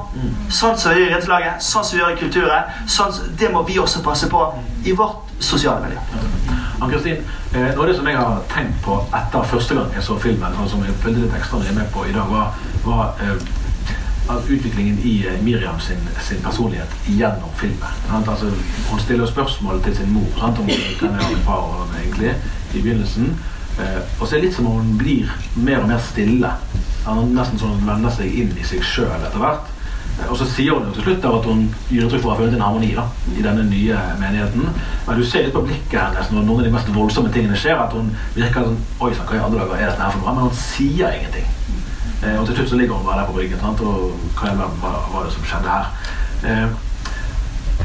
Sånn 0.61 0.79
som 0.79 0.95
vi 0.95 1.05
gjør 1.05 1.13
i 1.13 1.15
rettslaget, 1.15 1.63
sånn 1.71 1.85
som 1.85 1.99
vi 1.99 2.03
gjør 2.03 2.17
i 2.17 2.21
kulturen, 2.23 2.75
sånn, 2.99 3.21
det 3.39 3.53
må 3.55 3.63
vi 3.69 3.79
også 3.79 4.03
passe 4.07 4.31
på 4.33 4.45
i 4.85 4.97
vårt 4.97 5.29
sosiale 5.41 5.87
miljø. 5.87 5.99
Ann-Kristin, 6.81 7.23
eh, 7.55 7.75
noe 7.75 7.83
av 7.83 7.87
det 7.91 7.97
som 7.97 8.07
jeg 8.07 8.17
har 8.17 8.43
tenkt 8.53 8.83
på 8.85 8.99
etter 9.21 9.47
første 9.53 9.75
gang 9.75 9.95
jeg 9.95 10.05
så 10.07 10.19
filmen, 10.23 10.59
og 10.63 10.69
som 10.71 10.85
jeg 10.85 10.95
følte 11.03 11.25
litt 11.25 11.39
ekstra 11.39 11.59
med 11.59 11.89
på 11.95 12.05
i 12.07 12.13
dag, 12.15 12.31
var, 12.31 12.55
var 12.85 13.23
eh, 13.23 13.35
at 14.29 14.51
utviklingen 14.51 14.99
i 15.03 15.15
eh, 15.27 15.43
Miriam 15.43 15.81
sin, 15.81 16.01
sin, 16.23 16.43
personlighet 16.45 16.89
gjennom 17.07 17.51
filmen. 17.57 17.89
Altså, 18.29 18.51
hun 18.91 19.01
stiller 19.01 19.27
spørsmål 19.27 19.83
til 19.83 19.97
sin 19.97 20.13
mor 20.13 20.29
sant? 20.39 20.59
om 20.59 20.67
hvem 20.67 21.15
er 21.15 21.45
far 21.45 21.89
egentlig 22.03 22.35
i 22.75 22.83
begynnelsen. 22.83 23.39
Eh, 23.79 23.99
og 24.19 24.27
så 24.27 24.35
er 24.35 24.41
det 24.41 24.49
litt 24.49 24.57
som 24.59 24.69
om 24.71 24.79
hun 24.81 24.95
blir 25.01 25.33
mer 25.57 25.83
og 25.83 25.91
mer 25.91 26.01
stille. 26.03 26.53
Nesten 27.09 27.61
sånn 27.61 27.79
hun 27.79 27.89
vender 27.89 28.13
seg 28.13 28.33
inn 28.43 28.51
i 28.59 28.65
seg 28.67 28.83
sjøl 28.85 29.21
etter 29.23 29.41
hvert. 29.41 29.75
Og 30.27 30.35
så 30.41 30.47
sier 30.51 30.75
hun 30.75 30.89
jo 30.89 30.95
til 30.97 31.05
slutt 31.07 31.27
at 31.29 31.45
hun 31.47 31.61
gir 31.87 32.05
uttrykk 32.05 32.25
for 32.25 32.33
å 32.33 32.35
ha 32.35 32.39
funnet 32.41 32.57
en 32.57 32.65
harmoni 32.65 32.89
da, 32.97 33.05
i 33.39 33.45
denne 33.45 33.69
nye 33.69 34.01
menigheten. 34.19 34.67
Men 35.07 35.21
du 35.21 35.23
ser 35.25 35.47
litt 35.47 35.55
på 35.55 35.63
blikket 35.69 36.01
hennes 36.01 36.33
når 36.33 36.43
noen 36.49 36.65
av 36.65 36.67
de 36.67 36.73
mest 36.75 36.91
voldsomme 36.97 37.31
tingene 37.35 37.59
skjer, 37.59 37.79
at 37.79 37.95
hun 37.95 38.11
virker 38.35 38.67
sånn 38.67 38.81
Oi 39.07 39.13
sann, 39.15 39.29
hva 39.31 39.39
i 39.39 39.45
alle 39.45 39.61
dager 39.61 39.79
er 39.79 39.93
dette 39.93 40.03
her 40.03 40.17
for 40.17 40.25
noe? 40.25 40.35
Men 40.35 40.49
hun 40.49 40.59
sier 40.59 41.15
ingenting. 41.15 41.47
Eh, 42.25 42.35
og 42.35 42.49
til 42.49 42.59
slutt 42.59 42.73
så 42.73 42.81
ligger 42.81 42.99
hun 42.99 43.07
bare 43.07 43.23
der 43.23 43.31
på 43.31 43.39
ryggen. 43.39 43.63
Sant? 43.63 43.85
Og 43.87 44.35
hva 44.41 44.55
var, 44.59 44.99
var 45.15 45.29
det 45.29 45.37
som 45.37 45.47
skjedde 45.47 45.77
her? 45.77 45.93
Eh, 46.51 46.67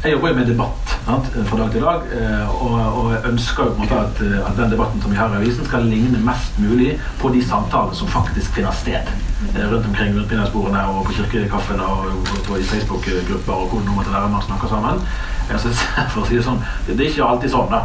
jeg 0.02 0.16
jobber 0.16 0.32
jo 0.32 0.38
med 0.40 0.50
debatt 0.50 0.83
fra 1.04 1.56
dag 1.58 1.72
til 1.72 1.82
dag, 1.84 2.04
eh, 2.16 2.62
og, 2.64 2.76
og 2.98 3.26
ønsker 3.28 3.64
jo 3.64 3.86
at, 3.92 4.20
at, 4.24 4.54
den 4.56 4.70
debatten 4.72 5.02
som 5.02 5.10
vi 5.12 5.16
har 5.16 5.32
i 5.34 5.36
avisen, 5.36 5.66
skal 5.66 5.84
ligne 5.84 6.20
mest 6.24 6.56
mulig 6.58 6.94
på 7.20 7.28
de 7.34 7.42
samtalene 7.44 7.96
som 7.98 8.08
faktisk 8.08 8.56
finner 8.56 8.72
sted 8.72 9.10
eh, 9.52 9.66
rundt 9.72 9.86
omkring 9.86 10.16
rundt 10.16 10.30
middagsbordene 10.30 10.86
og 10.88 11.04
på 11.04 11.12
kirkekaffen 11.18 11.80
og, 11.80 12.08
og, 12.08 12.40
og 12.50 12.56
i 12.60 12.64
Facebook-grupper 12.70 13.52
og 13.52 13.68
hvor 13.68 13.84
måtte 13.98 14.12
være 14.12 14.32
man 14.32 14.46
snakker 14.48 14.68
sammen. 14.68 15.04
Jeg 15.50 15.60
synes, 15.60 15.84
for 16.14 16.22
å 16.22 16.26
si 16.30 16.40
Det 16.40 16.46
sånn, 16.48 16.64
det 16.88 16.96
er 16.96 17.10
ikke 17.10 17.28
alltid 17.28 17.52
sånn. 17.52 17.68
da. 17.74 17.84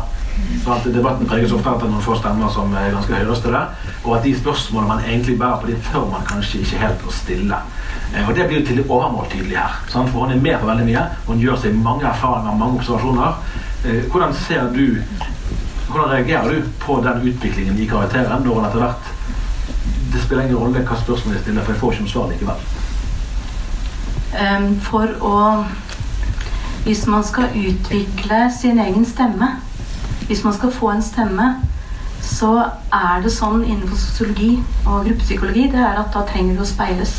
Så 0.64 0.74
at 0.74 0.88
Debatten 0.94 1.28
preges 1.28 1.52
ofte 1.56 1.70
av 1.70 1.84
noen 1.86 2.04
få 2.04 2.18
stemmer 2.20 2.52
som 2.52 2.74
er 2.76 2.92
ganske 2.94 3.16
høyrøstede, 3.16 3.62
og 4.04 4.18
at 4.18 4.24
de 4.26 4.34
spørsmålene 4.40 4.94
man 4.94 5.06
egentlig 5.06 5.38
bærer 5.40 5.62
på 5.62 5.70
de 5.70 5.78
tør 5.92 6.06
man 6.12 6.26
kanskje 6.28 6.64
ikke 6.64 6.82
helt 6.84 7.06
å 7.08 7.14
stille. 7.16 7.60
Eh, 8.14 8.28
og 8.28 8.36
Det 8.36 8.48
blir 8.48 8.60
jo 8.60 8.66
til 8.68 8.84
overmål 8.88 9.30
tydelig 9.32 9.58
her. 9.58 9.80
For 9.92 10.20
Hun 10.20 10.32
er 10.32 10.42
med 10.42 10.60
på 10.60 10.68
veldig 10.68 10.86
mye. 10.86 11.04
Hun 11.28 11.40
gjør 11.40 11.58
seg 11.62 11.76
mange 11.76 12.06
erfaringer, 12.10 12.58
mange 12.58 12.80
observasjoner. 12.80 13.38
Eh, 13.86 14.04
hvordan 14.12 14.34
ser 14.34 14.74
du 14.74 15.00
hvordan 15.90 16.10
reagerer 16.12 16.50
du 16.50 16.62
på 16.80 17.02
den 17.02 17.22
utviklingen 17.30 17.80
i 17.80 17.86
karakteren 17.90 18.44
når 18.44 18.54
hun 18.54 18.66
etter 18.66 18.80
hvert 18.84 19.04
Det 20.14 20.22
spiller 20.22 20.44
ingen 20.44 20.58
rolle 20.58 20.84
hva 20.86 20.96
spørsmålet 20.98 21.38
jeg 21.38 21.44
stiller, 21.44 21.64
for 21.64 21.72
jeg 21.74 21.80
får 21.80 21.92
ikke 21.94 22.04
noe 22.04 22.14
svar 22.14 22.28
likevel. 22.34 22.60
For 24.86 25.08
å 25.22 25.66
Hvis 26.84 27.08
man 27.08 27.24
skal 27.24 27.44
utvikle 27.54 28.52
sin 28.62 28.80
egen 28.80 29.06
stemme, 29.06 29.48
hvis 30.30 30.44
man 30.46 30.54
skal 30.54 30.72
få 30.72 30.92
en 30.94 31.02
stemme, 31.02 31.46
så 32.22 32.52
er 32.94 33.24
det 33.24 33.32
sånn 33.34 33.64
innenfor 33.64 33.98
sosiologi 33.98 34.52
og 34.84 35.08
gruppepsykologi 35.08 35.64
det 35.74 35.80
er 35.82 35.98
at 35.98 36.12
da 36.14 36.22
trenger 36.30 36.60
du 36.60 36.62
å 36.62 36.68
speiles. 36.70 37.16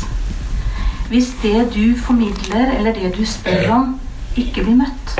Hvis 1.11 1.33
det 1.41 1.65
du 1.73 1.97
formidler, 1.99 2.71
eller 2.77 2.95
det 2.95 3.11
du 3.17 3.25
spør 3.27 3.67
om, 3.75 3.89
ikke 4.39 4.63
blir 4.63 4.79
møtt, 4.79 5.17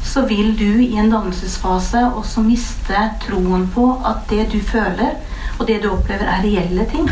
så 0.00 0.24
vil 0.30 0.54
du 0.56 0.80
i 0.80 0.96
en 0.96 1.12
dannelsesfase 1.12 2.06
også 2.16 2.46
miste 2.46 3.04
troen 3.26 3.68
på 3.74 3.84
at 4.00 4.24
det 4.32 4.46
du 4.54 4.60
føler, 4.64 5.18
og 5.58 5.68
det 5.68 5.82
du 5.84 5.90
opplever, 5.92 6.24
er 6.24 6.40
reelle 6.46 6.88
ting. 6.88 7.10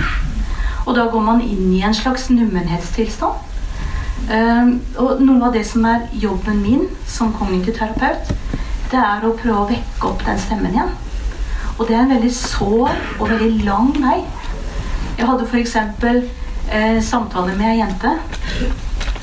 Og 0.87 0.96
da 0.96 1.05
går 1.12 1.28
man 1.28 1.44
inn 1.44 1.68
i 1.76 1.85
en 1.85 1.94
slags 1.94 2.31
nummenhetstilstand. 2.33 3.50
Um, 4.33 4.76
og 4.96 5.20
noe 5.20 5.50
av 5.50 5.52
det 5.52 5.66
som 5.68 5.85
er 5.85 6.09
jobben 6.16 6.64
min 6.64 6.87
som 7.11 7.35
kognitiv 7.37 7.76
terapeut, 7.76 8.33
det 8.92 9.00
er 9.00 9.24
å 9.24 9.35
prøve 9.37 9.59
å 9.62 9.68
vekke 9.70 10.09
opp 10.09 10.22
den 10.26 10.40
stemmen 10.40 10.74
igjen. 10.74 10.94
Og 11.78 11.87
det 11.88 11.96
er 11.96 12.05
en 12.05 12.14
veldig 12.14 12.33
sår 12.37 12.90
og 13.18 13.28
veldig 13.31 13.64
lang 13.64 13.92
vei. 13.96 14.18
Jeg 15.18 15.28
hadde 15.28 15.48
f.eks. 15.48 15.76
Eh, 16.72 16.98
samtaler 17.05 17.57
med 17.59 17.72
ei 17.72 17.78
jente 17.81 18.11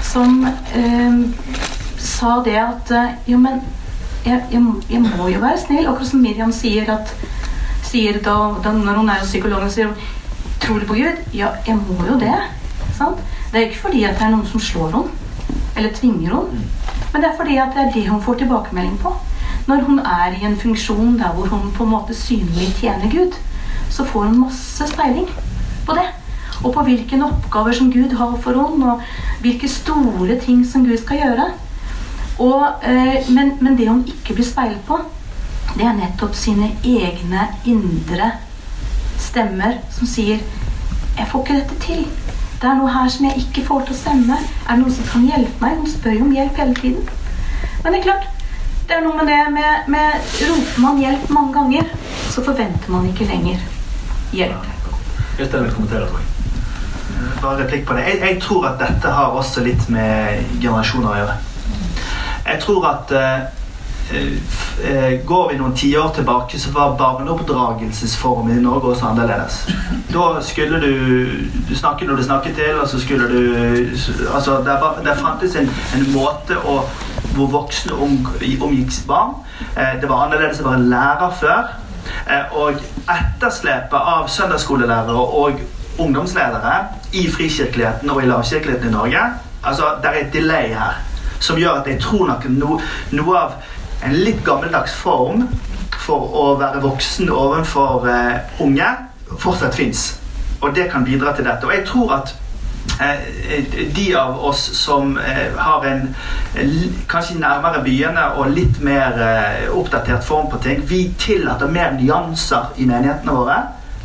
som 0.03 0.41
eh, 0.75 1.19
sa 1.97 2.33
det 2.45 2.57
at 2.59 2.91
eh, 2.91 3.13
Jo, 3.31 3.37
men 3.39 3.61
jeg, 4.25 4.41
jeg, 4.51 4.61
jeg, 4.89 5.01
må 5.01 5.29
jo 5.31 5.39
være 5.41 5.61
snill. 5.61 5.87
Akkurat 5.87 6.09
som 6.09 6.21
Miriam 6.21 6.51
sier, 6.53 6.89
at, 6.91 7.13
sier 7.87 8.19
da, 8.25 8.35
da, 8.63 8.73
når 8.75 8.99
hun 8.99 9.09
er 9.09 9.21
hos 9.21 9.31
psykologen, 9.31 9.71
sier 9.73 9.91
hun 9.91 10.15
Tror 10.59 10.81
du 10.81 10.85
på 10.89 10.97
Gud? 10.99 11.21
Ja, 11.33 11.53
jeg 11.65 11.79
må 11.79 12.03
jo 12.05 12.17
det. 12.19 12.35
Sant? 12.97 13.21
Det 13.49 13.61
er 13.61 13.69
ikke 13.69 13.85
fordi 13.87 14.03
at 14.03 14.19
det 14.19 14.25
er 14.27 14.33
noen 14.33 14.45
som 14.45 14.61
slår 14.61 14.91
henne 14.91 15.15
eller 15.79 15.93
tvinger 15.95 16.35
henne. 16.35 16.65
Men 17.13 17.23
det 17.23 17.29
er 17.29 17.37
fordi 17.39 17.55
at 17.57 17.71
det 17.73 17.85
er 17.85 17.93
det 17.95 18.03
hun 18.09 18.21
får 18.21 18.41
tilbakemelding 18.41 18.97
på. 18.99 19.13
Når 19.69 19.83
hun 19.85 19.99
er 19.99 20.33
i 20.33 20.45
en 20.45 20.57
funksjon 20.57 21.17
der 21.19 21.33
hvor 21.35 21.45
hun 21.45 21.71
på 21.71 21.83
en 21.85 21.89
måte 21.89 22.15
synlig 22.17 22.71
tjener 22.79 23.11
Gud, 23.11 23.35
så 23.89 24.05
får 24.05 24.23
hun 24.23 24.39
masse 24.39 24.87
speiling 24.89 25.27
på 25.85 25.93
det. 25.97 26.07
Og 26.63 26.73
på 26.73 26.83
hvilke 26.87 27.19
oppgaver 27.25 27.75
som 27.77 27.91
Gud 27.93 28.15
har 28.17 28.33
for 28.41 28.57
henne, 28.57 28.93
og 28.93 29.01
hvilke 29.41 29.69
store 29.69 30.39
ting 30.41 30.65
som 30.67 30.85
Gud 30.85 30.97
skal 30.97 31.21
gjøre. 31.21 31.45
Og, 32.39 32.65
eh, 32.83 33.29
men, 33.29 33.53
men, 33.61 33.77
det 33.77 33.89
hun 33.89 34.01
ikke 34.07 34.33
blir 34.33 34.47
speilet 34.47 34.81
på, 34.87 34.97
det 35.77 35.85
er 35.85 35.93
nettopp 35.99 36.33
sine 36.35 36.71
egne 36.83 37.45
indre 37.65 38.31
stemmer 39.19 39.77
som 39.91 40.07
sier 40.07 40.39
'Jeg 41.17 41.27
får 41.27 41.45
ikke 41.45 41.59
dette 41.59 41.75
til'. 41.83 42.07
Det 42.61 42.69
er 42.69 42.75
noe 42.75 42.89
her 42.89 43.09
som 43.09 43.25
jeg 43.25 43.37
ikke 43.37 43.67
får 43.67 43.85
til 43.85 43.93
å 43.93 43.97
stemme. 43.97 44.37
Er 44.69 44.75
det 44.75 44.79
noen 44.79 44.93
som 44.93 45.05
kan 45.05 45.27
hjelpe 45.27 45.61
meg? 45.61 45.77
Hun 45.77 45.87
spør 45.87 46.11
jo 46.11 46.25
om 46.25 46.31
hjelp 46.31 46.55
hele 46.55 46.75
tiden. 46.75 47.09
Men 47.83 47.93
det 47.93 47.99
er 47.99 48.03
klart, 48.03 48.38
det 48.89 48.97
er 48.97 49.03
noe 49.05 49.17
med 49.19 49.27
det 49.29 49.41
med, 49.53 49.89
med 49.93 50.31
Roper 50.49 50.81
man 50.81 50.97
hjelp 51.01 51.29
mange 51.29 51.53
ganger, 51.53 51.91
så 52.29 52.43
forventer 52.45 52.89
man 52.89 53.05
ikke 53.09 53.27
lenger 53.29 53.61
hjelp. 54.33 54.65
Øystein 55.39 55.63
vil 55.63 55.75
kommentere, 55.75 56.07
tror 56.09 56.19
jeg. 56.19 56.25
Bare 57.41 57.59
replikk 57.61 57.85
på 57.87 57.93
det. 57.93 58.07
Jeg, 58.07 58.19
jeg, 58.23 58.41
tror 58.41 58.65
at 58.71 58.81
dette 58.81 59.13
har 59.13 59.37
også 59.37 59.63
litt 59.63 59.85
med 59.93 60.41
generasjoner 60.61 61.11
å 61.11 61.19
gjøre. 61.19 61.37
Jeg 62.49 62.61
tror 62.65 62.87
at 62.89 63.13
uh, 63.13 63.59
Eh, 64.83 65.25
går 65.25 65.49
vi 65.49 65.57
noen 65.59 65.75
tiår 65.75 66.09
tilbake, 66.15 66.59
så 66.59 66.71
var 66.73 66.95
barneoppdragelsesformen 66.97 68.57
i 68.57 68.61
Norge 68.61 68.93
også 68.93 69.05
annerledes. 69.11 69.59
Da 70.09 70.41
skulle 70.41 70.79
du, 70.81 70.93
du 71.67 71.75
snakke 71.75 72.07
når 72.07 72.15
du 72.15 72.23
snakket 72.23 72.55
til, 72.57 72.79
og 72.81 72.87
så 72.87 72.99
skulle 72.99 73.27
du 73.29 73.41
altså 74.33 74.57
Det, 74.65 74.77
var, 74.81 74.97
det 75.05 75.17
fantes 75.19 75.55
en, 75.55 75.69
en, 75.95 76.07
måte 76.13 76.57
å, 76.57 76.79
hvor 77.39 77.51
voksne 77.53 77.95
om, 77.95 78.19
omgikk 78.61 78.95
barn. 79.07 79.35
Eh, 79.75 79.95
det 80.01 80.09
var 80.09 80.27
annerledes 80.27 80.61
å 80.61 80.69
være 80.69 80.87
lærer 80.91 81.35
før. 81.39 81.73
Eh, 82.27 82.55
og 82.57 82.79
etterslepet 83.09 83.99
av 83.99 84.27
søndagsskolelærere 84.31 85.27
og 85.43 85.61
ungdomsledere 85.99 86.75
i 87.13 87.27
frikirkeligheten 87.31 88.09
og 88.09 88.23
i 88.23 88.29
lavkirkeligheten 88.29 88.89
i 88.89 88.91
Norge 88.93 89.23
altså 89.63 89.83
Det 90.03 90.09
er 90.09 90.19
et 90.21 90.33
delay 90.33 90.67
her 90.73 91.01
som 91.39 91.57
gjør 91.59 91.81
at 91.81 91.87
jeg 91.87 91.99
tror 92.03 92.27
nok 92.27 92.45
no, 92.49 92.79
noe 93.11 93.37
av 93.39 93.57
en 94.03 94.15
litt 94.15 94.39
gammeldags 94.45 94.93
form 94.95 95.45
for 95.99 96.35
å 96.35 96.45
være 96.59 96.81
voksen 96.83 97.29
overfor 97.31 98.07
uh, 98.07 98.63
unge 98.63 98.87
fortsatt 99.39 99.75
fins. 99.75 100.19
Og 100.61 100.75
det 100.75 100.89
kan 100.91 101.05
bidra 101.07 101.35
til 101.35 101.47
dette. 101.47 101.67
Og 101.67 101.73
jeg 101.75 101.85
tror 101.87 102.13
at 102.17 102.33
de 103.95 104.05
av 104.19 104.39
oss 104.49 104.65
som 104.75 105.13
uh, 105.17 105.57
har 105.57 105.85
en 105.87 106.01
kanskje 107.09 107.39
nærmere 107.39 107.83
byene 107.85 108.25
og 108.41 108.51
litt 108.51 108.81
mer 108.83 109.15
oppdatert 109.71 110.25
form 110.25 110.49
på 110.51 110.59
ting, 110.63 110.81
vi 110.89 111.05
tillater 111.19 111.71
mer 111.71 111.93
nyanser 111.95 112.73
i 112.77 112.87
menighetene 112.89 113.35
våre 113.35 113.59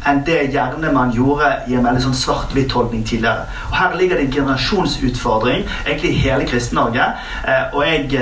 enn 0.07 0.21
det 0.27 0.39
gjerne 0.53 0.93
man 0.93 1.13
gjorde 1.15 1.49
i 1.69 1.77
en 1.77 1.85
veldig 1.85 2.03
sånn 2.05 2.17
svart-hvitt-holdning 2.19 3.05
tidligere. 3.09 3.47
Og 3.71 3.77
Her 3.79 3.97
ligger 3.99 4.21
det 4.21 4.27
en 4.27 4.33
generasjonsutfordring 4.33 5.65
egentlig 5.87 6.11
i 6.11 6.21
hele 6.27 6.49
Kristen-Norge. 6.49 7.07
Eh, 7.49 7.75
og 7.75 7.87
jeg, 7.87 8.15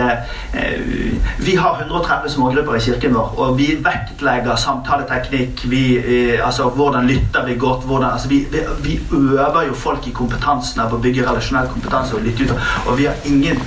eh, 0.54 0.80
Vi 1.38 1.56
har 1.56 1.78
130 1.80 2.30
smågrupper 2.30 2.76
i 2.76 2.80
kirken 2.80 3.14
vår, 3.14 3.34
og 3.38 3.58
vi 3.58 3.78
vektlegger 3.82 4.56
samtaleteknikk. 4.56 5.70
Vi, 5.70 5.96
eh, 5.98 6.46
altså 6.46 6.70
Hvordan 6.70 7.06
lytter 7.06 7.44
vi 7.46 7.54
godt? 7.54 7.84
Hvordan, 7.86 8.10
altså 8.12 8.28
vi, 8.28 8.46
vi, 8.82 9.00
øver 9.12 9.62
jo 9.66 9.74
folk 9.74 10.06
i 10.06 10.10
kompetansen 10.10 10.80
av 10.80 10.94
å 10.94 10.98
bygge 10.98 11.26
relasjonell 11.30 11.68
kompetanse 11.68 12.14
og 12.14 12.22
lytte 12.22 12.44
ut. 12.44 12.54
Og 12.86 12.98
vi 12.98 13.04
har 13.04 13.14
ingen 13.24 13.58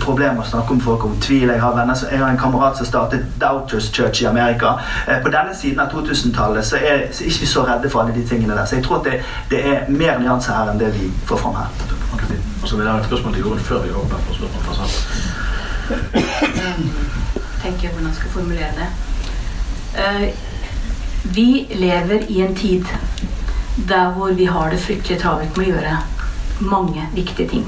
problemer 0.00 0.34
med 0.34 0.44
å 0.44 0.50
snakke 0.50 0.70
om 0.70 0.80
folk 0.80 1.04
om 1.04 1.16
tvil. 1.20 1.48
Jeg 1.48 1.60
har, 1.60 1.76
venner, 1.76 1.96
jeg 2.10 2.18
har 2.18 2.28
en 2.28 2.38
kamerat 2.38 2.76
som 2.76 2.86
startet 2.86 3.24
Doubters 3.40 3.90
Church 3.92 4.22
i 4.22 4.26
Amerika. 4.26 4.74
På 5.22 5.28
denne 5.28 5.54
siden 5.54 5.80
av 5.80 5.92
2000-tallet 5.92 6.64
så 6.64 6.76
er 6.76 7.06
så 7.12 7.24
ikke 7.24 7.49
så 7.50 7.64
redde 7.66 7.90
for 7.90 8.02
alle 8.02 8.14
de 8.14 8.26
tingene 8.28 8.56
der. 8.56 8.64
Så 8.64 8.78
jeg 8.78 8.84
tror 8.84 9.00
at 9.00 9.10
det, 9.10 9.20
det 9.50 9.64
er 9.66 9.88
mer 9.88 10.18
nyanser 10.18 10.56
her 10.56 10.72
enn 10.72 10.80
det 10.80 10.92
vi 10.96 11.10
får 11.28 11.42
fram 11.44 11.58
her. 11.60 11.68
Og 12.62 12.68
så 12.68 12.76
vil 12.76 12.84
jeg 12.84 12.92
ha 12.92 13.00
et 13.00 13.06
spørsmål 13.06 13.34
til 13.34 13.42
Jorunn 13.42 13.66
før 13.70 13.82
vi 13.82 13.90
åpner 13.90 14.18
for 14.26 14.34
spørsmål 14.34 14.62
fra 14.68 14.74
salen. 14.74 14.90
tenker 17.62 17.82
jeg 17.82 17.90
hvordan 17.90 18.06
jeg 18.06 18.14
skal 18.14 18.30
formulere 18.30 18.70
det. 18.78 18.88
Uh, 19.98 21.34
vi 21.34 21.66
lever 21.74 22.26
i 22.28 22.40
en 22.40 22.56
tid 22.56 22.84
der 23.88 24.10
hvor 24.10 24.32
vi 24.32 24.44
har 24.44 24.70
det 24.70 24.80
fryktelig 24.80 25.20
travelt 25.20 25.56
med 25.56 25.66
å 25.66 25.74
gjøre 25.74 25.98
mange 26.60 27.06
viktige 27.14 27.48
ting. 27.48 27.66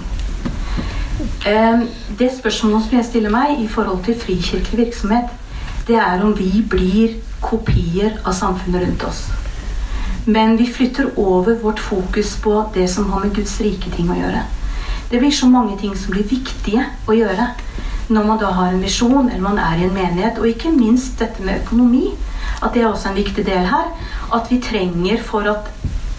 Uh, 1.47 1.85
det 2.18 2.31
spørsmålet 2.38 2.88
som 2.88 2.99
jeg 2.99 3.09
stiller 3.11 3.33
meg 3.33 3.61
i 3.61 3.68
forhold 3.68 4.05
til 4.05 4.18
frikirkelig 4.21 4.87
virksomhet, 4.87 5.33
det 5.87 5.97
er 5.99 6.23
om 6.23 6.35
vi 6.38 6.64
blir 6.71 7.16
kopier 7.42 8.21
av 8.25 8.37
samfunnet 8.38 8.87
rundt 8.87 9.09
oss. 9.09 9.25
Men 10.25 10.57
vi 10.57 10.67
flytter 10.67 11.11
over 11.17 11.55
vårt 11.55 11.81
fokus 11.81 12.37
på 12.37 12.65
det 12.75 12.89
som 12.89 13.13
har 13.13 13.21
med 13.21 13.35
Guds 13.35 13.61
rike 13.61 13.91
ting 13.91 14.11
å 14.11 14.19
gjøre. 14.19 14.43
Det 15.11 15.19
blir 15.19 15.35
så 15.35 15.49
mange 15.51 15.75
ting 15.81 15.97
som 15.99 16.15
blir 16.15 16.29
viktige 16.31 16.85
å 17.11 17.17
gjøre 17.17 17.49
når 18.13 18.29
man 18.29 18.39
da 18.39 18.53
har 18.55 18.71
en 18.71 18.83
visjon 18.83 19.29
eller 19.29 19.43
man 19.43 19.59
er 19.59 19.81
i 19.81 19.89
en 19.89 19.95
menighet. 19.95 20.39
Og 20.39 20.47
ikke 20.47 20.71
minst 20.71 21.19
dette 21.19 21.43
med 21.43 21.65
økonomi. 21.65 22.13
At 22.63 22.75
det 22.75 22.85
er 22.85 22.93
også 22.93 23.11
en 23.11 23.19
viktig 23.19 23.45
del 23.47 23.67
her. 23.67 23.91
At 24.33 24.51
vi 24.53 24.61
trenger 24.63 25.23
for 25.27 25.49
at 25.51 25.71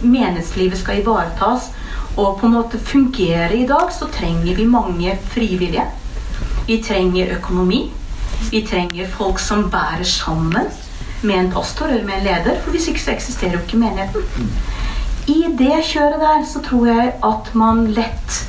menighetslivet 0.04 0.82
skal 0.82 1.00
ivaretas 1.00 1.72
og 2.18 2.39
på 2.39 2.46
en 2.46 2.58
måte 2.60 2.78
fungere 2.78 3.56
i 3.56 3.66
dag, 3.66 3.88
så 3.89 4.06
trenger 4.12 4.56
vi 4.56 4.66
mange 4.70 5.16
frivillige. 5.34 5.88
Vi 6.68 6.82
trenger 6.84 7.38
økonomi. 7.39 7.86
Vi 8.52 8.62
trenger 8.68 9.08
folk 9.10 9.39
som 9.39 9.70
bærer 9.72 10.04
sammen 10.04 10.68
med 11.24 11.40
en 11.40 11.52
pastor 11.52 11.88
eller 11.88 12.06
med 12.06 12.18
en 12.18 12.24
leder. 12.28 12.62
For 12.62 12.72
hvis 12.72 12.88
ikke 12.92 13.02
så 13.02 13.12
eksisterer 13.12 13.58
jo 13.58 13.64
ikke 13.64 13.82
menigheten. 13.82 14.50
I 15.28 15.44
det 15.58 15.84
kjøret 15.88 16.20
der 16.20 16.44
så 16.48 16.62
tror 16.64 16.88
jeg 16.90 17.12
at 17.24 17.52
man 17.56 17.86
lett 17.96 18.40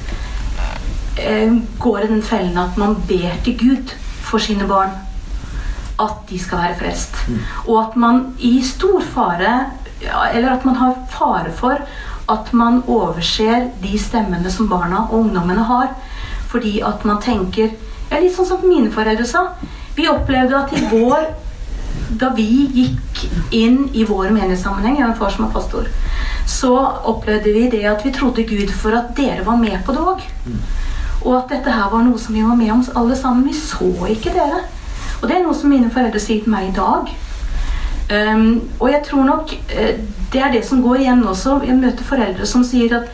eh, 1.23 1.53
går 1.79 1.99
i 1.99 2.09
den 2.11 2.23
fellen 2.23 2.59
at 2.59 2.79
man 2.81 2.97
ber 3.09 3.37
til 3.45 3.59
Gud 3.59 3.95
for 4.23 4.43
sine 4.43 4.67
barn. 4.69 4.91
At 6.01 6.25
de 6.31 6.39
skal 6.39 6.59
være 6.59 6.79
frelst. 6.79 7.21
Og 7.67 7.79
at 7.85 7.97
man 7.97 8.35
i 8.39 8.59
stor 8.67 9.01
fare 9.15 9.71
Eller 10.35 10.51
at 10.53 10.65
man 10.65 10.75
har 10.77 10.95
fare 11.09 11.53
for 11.53 11.79
at 12.29 12.53
man 12.53 12.83
overser 12.87 13.71
de 13.83 13.99
stemmene 13.99 14.51
som 14.51 14.69
barna 14.69 15.05
og 15.05 15.15
ungdommene 15.21 15.63
har. 15.65 15.95
Fordi 16.49 16.81
at 16.81 17.05
man 17.05 17.23
tenker 17.23 17.71
ja, 18.11 18.21
Litt 18.21 18.35
sånn 18.37 18.47
som 18.47 18.67
mine 18.69 18.91
foreldre 18.93 19.25
sa. 19.27 19.47
Vi 19.97 20.09
opplevde 20.11 20.59
at 20.59 20.73
i 20.77 20.83
vår 20.91 21.25
da 22.21 22.31
vi 22.37 22.47
gikk 22.75 23.25
inn 23.55 23.89
i 23.93 24.05
vår 24.09 24.31
menighetssammenheng, 24.35 24.99
jeg 24.99 25.05
har 25.05 25.13
en 25.13 25.19
far 25.19 25.33
som 25.35 25.47
er 25.47 25.53
pastor, 25.55 25.89
så 26.47 26.73
opplevde 27.11 27.53
vi 27.55 27.67
det 27.73 27.85
at 27.89 28.05
vi 28.05 28.13
trodde 28.15 28.47
Gud 28.49 28.73
for 28.73 28.97
at 28.97 29.15
dere 29.17 29.47
var 29.47 29.57
med 29.61 29.79
på 29.87 29.97
det 29.97 30.05
òg. 30.13 30.25
Og 31.25 31.37
at 31.39 31.53
dette 31.55 31.73
her 31.73 31.91
var 31.93 32.05
noe 32.05 32.21
som 32.21 32.37
vi 32.37 32.45
var 32.45 32.57
med 32.59 32.73
om 32.73 32.85
alle 33.01 33.17
sammen. 33.17 33.47
Vi 33.49 33.55
så 33.57 33.91
ikke 34.13 34.35
dere. 34.35 34.65
Og 35.23 35.29
det 35.29 35.39
er 35.39 35.45
noe 35.47 35.57
som 35.57 35.73
mine 35.73 35.91
foreldre 35.93 36.21
sier 36.21 36.45
til 36.45 36.53
meg 36.53 36.69
i 36.69 36.75
dag. 36.77 37.13
Um, 38.05 38.69
og 38.77 38.91
jeg 38.93 39.01
tror 39.07 39.25
nok 39.25 39.55
uh, 39.73 39.93
det 40.33 40.43
er 40.43 40.53
det 40.53 40.65
som 40.69 40.83
går 40.85 41.01
igjen 41.01 41.25
også. 41.25 41.63
Jeg 41.65 41.79
møter 41.81 42.05
foreldre 42.05 42.47
som 42.47 42.65
sier 42.67 42.99
at 42.99 43.09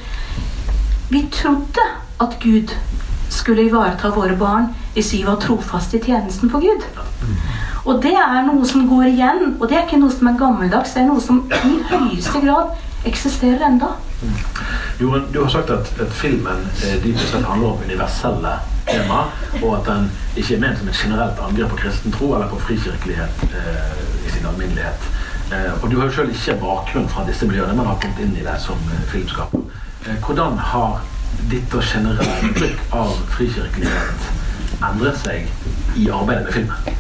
vi 1.10 1.22
trodde 1.30 1.86
at 2.20 2.34
Gud 2.42 2.74
skulle 3.30 3.68
ivareta 3.68 4.10
våre 4.10 4.34
barn 4.38 4.72
hvis 4.94 5.12
vi 5.14 5.22
var 5.26 5.38
trofaste 5.42 6.00
i 6.00 6.02
tjenesten 6.02 6.50
for 6.50 6.62
Gud. 6.66 6.82
Og 7.84 8.02
det 8.02 8.12
er 8.12 8.42
noe 8.46 8.66
som 8.68 8.88
går 8.88 9.08
igjen, 9.10 9.56
og 9.58 9.68
det 9.68 9.78
er 9.78 9.86
ikke 9.86 10.00
noe 10.02 10.12
som 10.12 10.28
er 10.28 10.38
gammeldags. 10.38 10.94
Det 10.94 11.02
er 11.02 11.08
noe 11.08 11.22
som 11.24 11.42
i 11.48 11.76
høyeste 11.90 12.42
grad 12.44 12.74
eksisterer 13.08 13.64
enda. 13.70 13.94
Jorunn, 15.00 15.24
du 15.32 15.40
har 15.42 15.48
sagt 15.48 15.70
at, 15.72 15.88
at 16.00 16.12
filmen 16.12 16.66
eh, 16.84 16.98
dypest 17.00 17.32
sett 17.32 17.46
handler 17.48 17.72
om 17.72 17.84
universelle 17.86 18.52
tema, 18.90 19.22
og 19.62 19.78
at 19.78 19.88
den 19.88 20.10
ikke 20.36 20.58
er 20.58 20.60
ment 20.66 20.78
som 20.78 20.90
et 20.92 21.00
generelt 21.02 21.40
angrep 21.46 21.72
på 21.72 21.80
kristen 21.86 22.12
tro 22.12 22.34
eller 22.34 22.50
på 22.52 22.60
frikirkelighet 22.66 23.44
eh, 23.48 24.02
i 24.26 24.34
sin 24.34 24.46
alminnelighet. 24.46 25.08
Eh, 25.52 25.82
og 25.82 25.90
du 25.90 25.98
har 25.98 26.10
jo 26.10 26.12
selv 26.12 26.30
ikke 26.36 26.58
bakgrunn 26.60 27.08
fra 27.08 27.24
disse 27.26 27.46
miljøene, 27.46 27.74
men 27.74 27.88
har 27.88 27.98
kommet 28.02 28.20
inn 28.22 28.36
i 28.36 28.44
det 28.44 28.58
som 28.62 28.78
eh, 28.92 29.06
filmskaper. 29.10 29.64
Eh, 30.06 30.20
hvordan 30.26 30.60
har 30.72 31.00
ditt 31.50 31.74
og 31.74 31.82
generelle 31.82 32.36
inntrykk 32.44 32.94
av 33.00 33.16
frikirkelighet 33.32 34.28
endret 34.84 35.18
seg 35.24 35.48
i 35.96 36.10
arbeidet 36.12 36.44
med 36.44 36.58
filmen? 36.60 36.99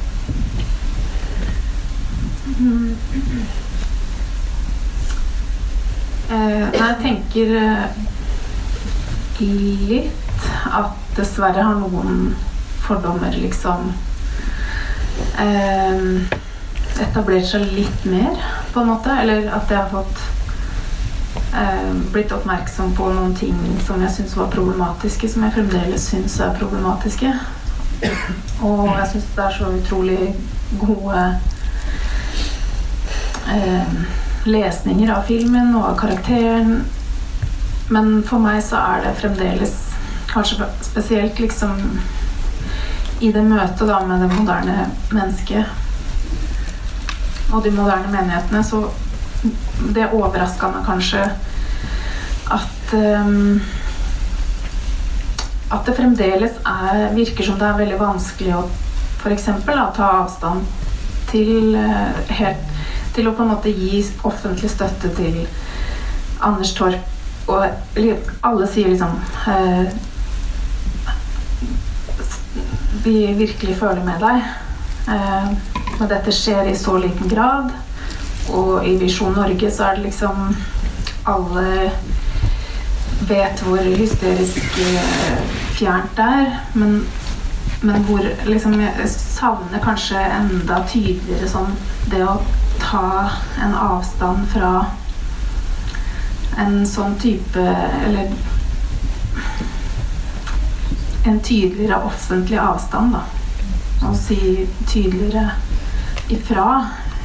Eh, 6.30 6.66
jeg 6.76 6.96
tenker 7.00 7.52
eh, 7.56 7.84
litt 9.40 10.44
at 10.68 10.98
dessverre 11.16 11.64
har 11.64 11.78
noen 11.80 12.34
fordommer 12.84 13.32
liksom 13.40 13.88
eh, 15.40 16.02
etablert 17.00 17.48
seg 17.48 17.64
litt 17.72 18.04
mer, 18.04 18.36
på 18.74 18.82
en 18.82 18.90
måte. 18.92 19.14
Eller 19.22 19.48
at 19.56 19.72
jeg 19.72 19.80
har 19.80 19.88
fått 19.94 20.20
eh, 21.56 21.94
blitt 22.12 22.34
oppmerksom 22.36 22.92
på 22.98 23.08
noen 23.14 23.32
ting 23.40 23.56
som 23.86 24.04
jeg 24.04 24.18
syns 24.18 24.36
var 24.36 24.52
problematiske, 24.52 25.32
som 25.32 25.46
jeg 25.48 25.56
fremdeles 25.56 26.10
syns 26.12 26.36
er 26.44 26.58
problematiske. 26.60 27.32
Og 28.68 28.84
jeg 28.98 29.08
syns 29.14 29.32
det 29.38 29.46
er 29.46 29.56
så 29.56 29.72
utrolig 29.80 30.34
gode 30.80 31.24
lesninger 34.44 35.12
av 35.14 35.22
filmen 35.28 35.74
og 35.76 35.84
av 35.92 35.98
karakteren. 36.00 36.80
Men 37.90 38.22
for 38.26 38.42
meg 38.42 38.62
så 38.64 38.76
er 38.80 39.06
det 39.06 39.18
fremdeles 39.20 39.76
Kanskje 40.30 40.62
spesielt 40.86 41.40
liksom 41.42 41.72
i 43.20 43.32
det 43.34 43.42
møtet 43.42 43.88
da 43.88 43.96
med 44.06 44.22
det 44.22 44.28
moderne 44.30 44.84
mennesket 45.10 45.66
og 47.50 47.64
de 47.64 47.72
moderne 47.74 48.12
menighetene, 48.12 48.62
så 48.62 48.84
det 49.94 50.10
overraska 50.14 50.70
meg 50.70 50.86
kanskje 50.86 51.24
at 52.54 52.94
um, 52.94 53.60
at 55.70 55.86
det 55.86 55.94
fremdeles 55.94 56.56
er, 56.66 57.12
virker 57.14 57.46
som 57.46 57.58
det 57.58 57.66
er 57.68 57.78
veldig 57.78 57.98
vanskelig 58.00 58.56
å 58.58 58.64
f.eks. 59.20 59.46
ta 59.66 60.08
avstand 60.08 60.66
til, 61.30 61.76
uh, 61.78 62.16
helt, 62.40 62.79
til 63.14 63.28
å 63.28 63.34
på 63.34 63.44
en 63.44 63.52
måte 63.54 63.72
gi 63.74 64.02
offentlig 64.24 64.70
støtte 64.70 65.10
til 65.16 65.42
Anders 66.40 66.72
Torp. 66.76 67.16
Og 67.50 67.66
alle 68.46 68.66
sier 68.70 68.92
liksom 68.92 69.16
eh, 69.50 69.88
Vi 73.04 73.32
virkelig 73.34 73.76
føler 73.80 74.04
med 74.04 74.22
deg. 74.22 74.44
Eh, 75.14 75.48
men 75.98 76.10
dette 76.10 76.34
skjer 76.34 76.70
i 76.70 76.76
så 76.78 76.98
liten 77.00 77.30
grad. 77.32 77.72
Og 78.54 78.86
i 78.86 78.96
Visjon 79.00 79.34
Norge 79.36 79.70
så 79.70 79.88
er 79.90 79.98
det 79.98 80.08
liksom 80.08 80.54
Alle 81.30 81.90
vet 83.28 83.60
hvor 83.62 83.82
hysterisk 83.84 84.78
fjernt 85.76 86.16
det 86.16 86.28
er. 86.44 86.54
Men, 86.74 87.02
men 87.82 88.08
hvor 88.08 88.24
liksom 88.46 88.80
Jeg 88.80 89.10
savner 89.12 89.82
kanskje 89.84 90.22
enda 90.22 90.82
tydeligere 90.88 91.48
sånn 91.50 91.76
det 92.10 92.24
å 92.26 92.40
ta 92.90 93.30
en 93.62 93.74
avstand 93.74 94.48
fra 94.50 94.70
en 96.58 96.80
sånn 96.86 97.14
type 97.22 97.62
Eller 98.06 98.32
en 101.24 101.40
tydeligere 101.44 102.00
offentlig 102.08 102.58
avstand, 102.58 103.12
da. 103.14 103.20
Og 104.08 104.16
si 104.16 104.66
tydeligere 104.88 105.50
ifra. 106.32 106.66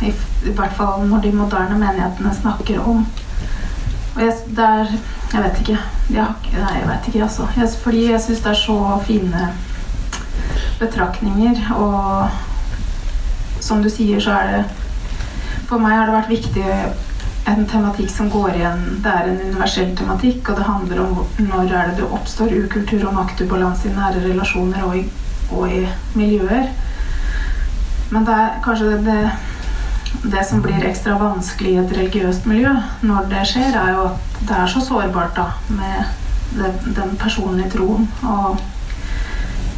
I, 0.04 0.12
I, 0.44 0.52
hvert 0.52 0.76
fall 0.76 1.06
når 1.08 1.24
de 1.24 1.32
moderne 1.32 1.78
menighetene 1.80 2.34
snakker 2.36 2.82
om 2.84 3.06
Og 4.16 4.18
jeg, 4.20 4.34
det 4.58 4.66
er 4.66 4.90
Jeg 5.32 5.44
vet 5.44 5.62
ikke. 5.62 5.78
Jeg, 6.12 6.34
nei, 6.54 6.74
jeg 6.80 6.88
vet 6.90 7.08
ikke, 7.08 7.22
altså. 7.24 7.48
Jeg, 7.58 7.70
fordi 7.84 8.04
jeg 8.12 8.22
syns 8.22 8.44
det 8.44 8.52
er 8.52 8.60
så 8.60 9.00
fine 9.08 9.48
betraktninger, 10.80 11.62
og 11.76 12.30
som 13.60 13.82
du 13.84 13.90
sier, 13.90 14.20
så 14.22 14.32
er 14.36 14.52
det 14.52 14.85
For 15.70 15.82
meg 15.82 15.98
har 15.98 16.10
det 16.10 16.18
vært 16.20 16.34
viktig 16.34 16.66
en 17.46 17.66
tematikk 17.70 18.10
som 18.10 18.30
går 18.30 18.58
igjen. 18.58 18.86
Det 19.04 19.12
er 19.12 19.30
en 19.30 19.42
universell 19.50 19.92
tematikk, 19.98 20.50
og 20.50 20.60
det 20.60 20.68
handler 20.70 21.02
om 21.04 21.20
når 21.46 21.74
er 21.74 21.92
det 21.92 22.00
det 22.00 22.10
oppstår 22.18 22.56
ukultur 22.66 23.08
og 23.10 23.18
maktubalanse 23.20 23.90
i 23.90 23.94
nære 23.94 24.24
relasjoner 24.26 24.86
og 24.88 24.98
i, 24.98 25.04
og 25.52 25.70
i 25.70 25.84
miljøer. 26.18 26.72
Men 28.10 28.26
det 28.26 28.34
er 28.34 28.58
kanskje 28.66 28.98
det, 29.06 29.20
det, 30.24 30.46
som 30.50 30.62
blir 30.66 30.86
ekstra 30.86 31.18
vanskelig 31.22 31.74
i 31.74 31.82
et 31.84 31.98
religiøst 31.98 32.46
miljø 32.50 32.74
når 33.06 33.30
det 33.34 33.46
skjer, 33.50 33.78
er 33.78 33.94
jo 33.94 34.08
at 34.10 34.40
det 34.42 34.58
er 34.58 34.72
så 34.74 34.82
sårbart 34.86 35.38
da, 35.38 35.48
med 35.70 35.98
det, 36.58 36.74
den 36.98 37.16
personlige 37.22 37.72
troen 37.78 38.10
og 38.24 38.58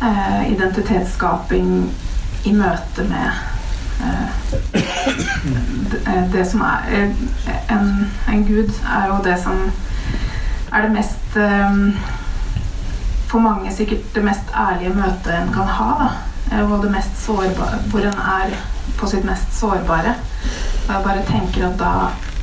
eh, 0.04 0.52
identitetsskaping 0.52 1.72
i 2.48 2.54
møte 2.56 3.08
med 3.08 3.28
eh, 4.04 4.58
det, 6.18 6.28
det, 6.34 6.46
som 6.50 6.62
er 6.66 6.94
en, 7.70 8.12
en, 8.28 8.46
gud, 8.48 8.74
er 8.84 9.08
jo 9.12 9.18
det 9.24 9.38
som 9.44 9.68
er 10.74 10.82
det 10.82 10.92
mest 10.92 11.38
eh, 11.38 11.78
For 13.28 13.44
mange 13.44 13.72
sikkert 13.76 14.16
det 14.16 14.24
mest 14.24 14.56
ærlige 14.56 14.96
møtet 14.96 15.34
en 15.36 15.54
kan 15.54 15.68
ha. 15.68 15.92
da 16.00 16.10
Eh, 16.52 16.72
og 16.72 16.84
det 16.84 16.92
mest 16.92 17.26
sårbare, 17.26 17.78
hvor 17.92 18.00
en 18.00 18.20
er 18.42 18.56
på 18.98 19.08
sitt 19.08 19.26
mest 19.26 19.60
sårbare. 19.60 20.16
Og 20.88 20.94
jeg 20.94 21.04
bare 21.04 21.26
tenker 21.28 21.68
at 21.68 21.80
da 21.80 21.94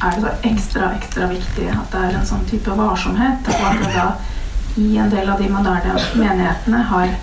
er 0.05 0.17
det 0.17 0.25
så 0.25 0.33
ekstra, 0.51 0.91
ekstra 0.99 1.29
viktig 1.31 1.69
at 1.73 1.93
det 1.93 2.01
er 2.01 2.19
en 2.19 2.27
sånn 2.29 2.45
type 2.51 2.77
varsomhet. 2.77 3.49
Og 3.49 3.69
at 3.71 3.81
det 3.85 3.95
da 3.95 4.09
i 4.77 4.97
en 4.99 5.11
del 5.11 5.31
av 5.31 5.41
de 5.41 5.49
moderne 5.49 5.95
menighetene 6.19 6.83
har 6.91 7.15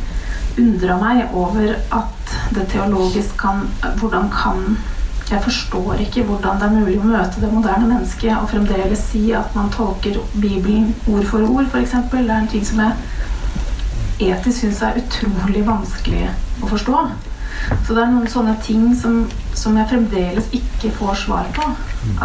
undra 0.58 0.98
meg 1.00 1.36
over 1.36 1.76
at 1.96 2.34
det 2.56 2.66
teologisk 2.72 3.38
kan 3.40 3.68
Hvordan 4.00 4.30
kan 4.32 4.78
Jeg 5.32 5.44
forstår 5.46 6.02
ikke 6.04 6.26
hvordan 6.28 6.60
det 6.60 6.66
er 6.68 6.74
mulig 6.76 6.98
å 7.00 7.08
møte 7.08 7.40
det 7.40 7.50
moderne 7.54 7.88
mennesket 7.88 8.34
og 8.36 8.50
fremdeles 8.52 9.04
si 9.14 9.30
at 9.32 9.54
man 9.56 9.72
tolker 9.72 10.18
Bibelen 10.34 10.90
ord 11.08 11.24
for 11.30 11.46
ord, 11.48 11.70
f.eks. 11.72 11.94
Det 12.12 12.20
er 12.26 12.34
en 12.36 12.50
ting 12.52 12.66
som 12.68 12.82
jeg 12.84 14.32
etisk 14.32 14.58
syns 14.58 14.82
er 14.84 15.00
utrolig 15.00 15.64
vanskelig 15.68 16.26
å 16.60 16.72
forstå. 16.74 17.06
Så 17.86 17.96
det 17.96 18.04
er 18.04 18.12
noen 18.12 18.28
sånne 18.32 18.58
ting 18.66 18.92
som, 18.98 19.24
som 19.56 19.80
jeg 19.80 19.90
fremdeles 19.94 20.52
ikke 20.58 20.92
får 21.00 21.24
svar 21.24 21.50
på. 21.56 21.72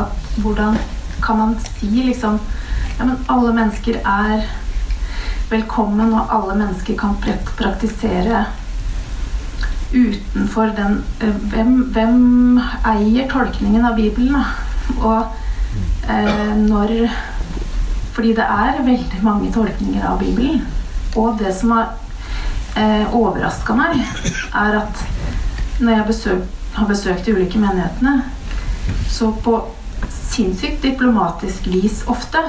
At 0.03 0.27
hvordan 0.43 0.79
kan 1.23 1.43
man 1.43 1.59
si 1.63 2.09
liksom 2.11 2.41
Ja, 2.97 3.05
men 3.05 3.19
alle 3.29 3.51
mennesker 3.53 3.99
er 4.09 4.47
velkommen, 5.51 6.15
og 6.17 6.31
alle 6.33 6.55
mennesker 6.57 6.97
kan 6.97 7.19
praktisere 7.21 8.47
utenfor 9.93 10.73
den 10.77 11.03
eh, 11.21 11.35
Hvem, 11.53 11.75
hvem 11.95 12.61
eier 12.85 13.29
tolkningen 13.31 13.85
av 13.85 13.97
Bibelen? 13.97 14.35
Da? 14.35 14.45
Og 14.97 16.11
eh, 16.11 16.57
når 16.57 16.95
Fordi 18.17 18.33
det 18.33 18.47
er 18.49 18.83
veldig 18.85 19.23
mange 19.23 19.53
tolkninger 19.53 20.05
av 20.09 20.19
Bibelen. 20.19 20.63
Og 21.17 21.37
det 21.39 21.53
som 21.55 21.75
har 21.77 21.91
eh, 22.77 23.15
overraska 23.15 23.77
meg, 23.77 24.01
er 24.55 24.79
at 24.81 25.03
når 25.81 25.93
jeg 25.93 26.07
besøk, 26.07 26.47
har 26.77 26.89
besøkt 26.89 27.27
de 27.27 27.35
ulike 27.37 27.61
menighetene, 27.61 28.23
så 29.13 29.29
på 29.45 29.59
sinnssykt 30.09 30.83
diplomatisk 30.83 31.69
vis 31.69 32.03
ofte 32.09 32.41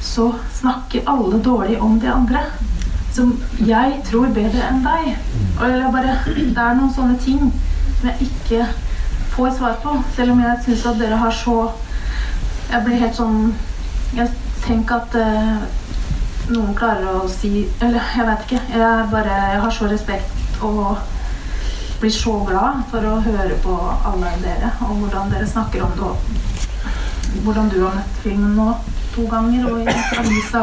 så 0.00 0.30
snakker 0.60 1.06
alle 1.06 1.42
dårlig 1.42 1.80
om 1.82 1.98
de 2.00 2.08
andre. 2.12 2.40
Som 3.14 3.34
jeg 3.66 3.96
tror 4.06 4.30
bedre 4.34 4.68
enn 4.68 4.84
deg. 4.84 5.10
Og 5.58 5.92
bare, 5.94 6.16
det 6.26 6.46
er 6.54 6.78
noen 6.78 6.92
sånne 6.94 7.18
ting 7.22 7.50
som 8.00 8.08
jeg 8.08 8.28
ikke 8.28 8.66
får 9.34 9.56
svar 9.58 9.78
på. 9.82 9.96
Selv 10.16 10.34
om 10.34 10.42
jeg 10.44 10.64
syns 10.66 10.86
at 10.86 11.00
dere 11.00 11.20
har 11.20 11.34
så 11.34 11.58
Jeg 12.70 12.84
blir 12.86 13.00
helt 13.02 13.16
sånn 13.18 13.38
Jeg 14.14 14.28
tenker 14.62 15.00
at 15.00 15.14
uh, 15.18 15.64
noen 16.50 16.74
klarer 16.78 17.22
å 17.22 17.28
si 17.30 17.64
Eller 17.82 18.12
jeg 18.14 18.26
vet 18.28 18.44
ikke. 18.46 18.60
Jeg, 18.74 19.08
bare, 19.10 19.40
jeg 19.54 19.64
har 19.64 19.74
så 19.74 19.88
respekt 19.90 20.62
og 20.62 21.00
blir 22.00 22.12
så 22.12 22.32
glad 22.48 22.84
for 22.88 23.04
å 23.04 23.18
høre 23.20 23.56
på 23.60 23.74
alle 24.08 24.30
dere 24.40 24.70
og 24.86 25.02
hvordan 25.02 25.32
dere 25.32 25.48
snakker 25.48 25.82
om 25.84 25.92
det. 25.98 26.06
Og 26.06 27.42
hvordan 27.44 27.68
du 27.72 27.76
har 27.82 27.98
møtt 27.98 28.22
filmen 28.22 28.54
nå 28.56 28.68
to 29.14 29.26
ganger 29.28 29.66
og 29.68 29.82
i 29.82 29.96
avisa. 30.20 30.62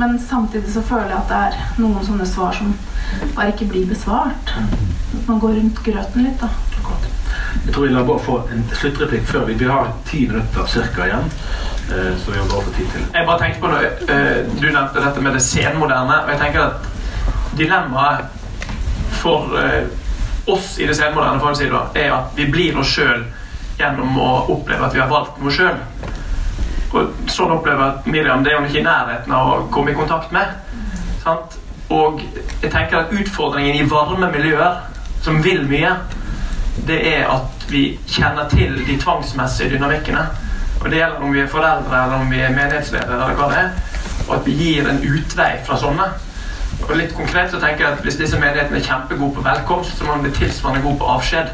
Men 0.00 0.18
samtidig 0.20 0.72
så 0.72 0.82
føler 0.82 1.10
jeg 1.12 1.18
at 1.18 1.32
det 1.32 1.40
er 1.46 1.80
noen 1.82 2.04
sånne 2.06 2.26
svar 2.26 2.54
som 2.56 2.72
bare 3.36 3.52
ikke 3.52 3.68
blir 3.72 3.88
besvart. 3.90 4.54
Man 5.26 5.40
går 5.42 5.58
rundt 5.58 5.82
grøten 5.84 6.24
litt, 6.28 6.40
da. 6.40 6.48
Jeg 7.64 7.74
tror 7.74 7.86
vi 7.86 7.92
lar 7.92 8.06
bare 8.08 8.24
få 8.24 8.38
en 8.52 8.64
sluttreplikk 8.74 9.26
før 9.28 9.44
vi, 9.46 9.54
vi 9.60 9.68
har 9.68 9.92
ti 10.08 10.24
minutter 10.28 10.66
cirka 10.68 11.06
igjen. 11.06 11.28
Eh, 11.92 12.12
så 12.18 12.32
vi 12.32 12.38
har 12.38 12.48
bare 12.50 12.72
tid 12.76 12.88
til. 12.94 13.04
Jeg 13.14 13.26
bare 13.28 13.38
tenkte 13.42 13.60
på 13.60 13.70
noe, 13.72 13.90
eh, 14.14 14.38
Du 14.60 14.66
nevnte 14.66 15.04
dette 15.04 15.20
med 15.20 15.32
det 15.32 15.42
senmoderne. 15.42 16.22
og 16.24 16.30
jeg 16.30 16.38
tenker 16.38 16.60
at 16.60 16.88
Dilemmaet 17.56 18.24
for 19.20 19.56
eh, 19.58 19.84
oss 20.46 20.78
i 20.78 20.86
det 20.86 20.96
senmoderne 20.96 21.40
for 21.40 21.54
si 21.54 21.68
det, 21.68 21.82
er 21.94 22.12
at 22.12 22.36
vi 22.36 22.48
blir 22.50 22.78
oss 22.78 22.88
sjøl 22.96 23.24
gjennom 23.78 24.18
å 24.18 24.30
oppleve 24.48 24.86
at 24.86 24.94
vi 24.94 25.00
har 25.00 25.10
valgt 25.10 25.40
noe 25.42 25.52
sjøl. 25.52 25.76
Og 26.92 27.28
sånn 27.32 27.52
opplever 27.54 27.88
at 27.88 28.06
Miriam 28.06 28.44
det 28.44 28.52
er 28.52 28.60
hun 28.60 28.68
ikke 28.68 28.82
i 28.82 28.86
nærheten 28.86 29.32
av 29.32 29.50
å 29.52 29.60
komme 29.72 29.92
i 29.92 29.96
kontakt 29.96 30.32
med. 30.34 30.56
Sant? 31.22 31.58
Og 31.92 32.20
jeg 32.62 32.70
tenker 32.72 33.02
at 33.02 33.12
utfordringen 33.12 33.80
i 33.80 33.88
varme 33.88 34.28
miljøer, 34.32 34.80
som 35.22 35.40
vil 35.44 35.64
mye, 35.68 35.92
det 36.86 36.98
er 37.14 37.26
at 37.30 37.66
vi 37.70 37.98
kjenner 38.08 38.48
til 38.50 38.78
de 38.86 38.96
tvangsmessige 39.00 39.74
dynamikkene. 39.74 40.24
Og 40.80 40.90
det 40.90 40.98
gjelder 40.98 41.24
om 41.24 41.34
vi 41.34 41.40
er 41.40 41.50
foreldre 41.50 42.04
eller 42.04 42.24
om 42.24 42.30
vi 42.32 42.40
er 42.42 42.54
menighetsledere, 42.56 43.18
eller 43.18 43.38
hva 43.38 43.48
det 43.52 43.58
er. 43.60 43.72
Og 44.28 44.36
at 44.38 44.46
vi 44.46 44.56
gir 44.56 44.88
en 44.88 45.02
utvei 45.04 45.52
fra 45.66 45.78
sånne. 45.78 46.08
Og 46.88 46.96
litt 46.98 47.12
konkret 47.14 47.52
så 47.52 47.60
tenker 47.62 47.84
jeg 47.84 47.92
at 47.92 48.02
Hvis 48.02 48.18
disse 48.18 48.38
menighetene 48.40 48.80
er 48.80 48.86
kjempegode 48.86 49.36
på 49.36 49.44
velkomst, 49.44 49.98
så 49.98 50.04
må 50.04 50.16
de 50.16 50.26
bli 50.26 50.32
tilsvarende 50.40 50.82
gode 50.82 50.98
på 50.98 51.10
avskjed. 51.14 51.52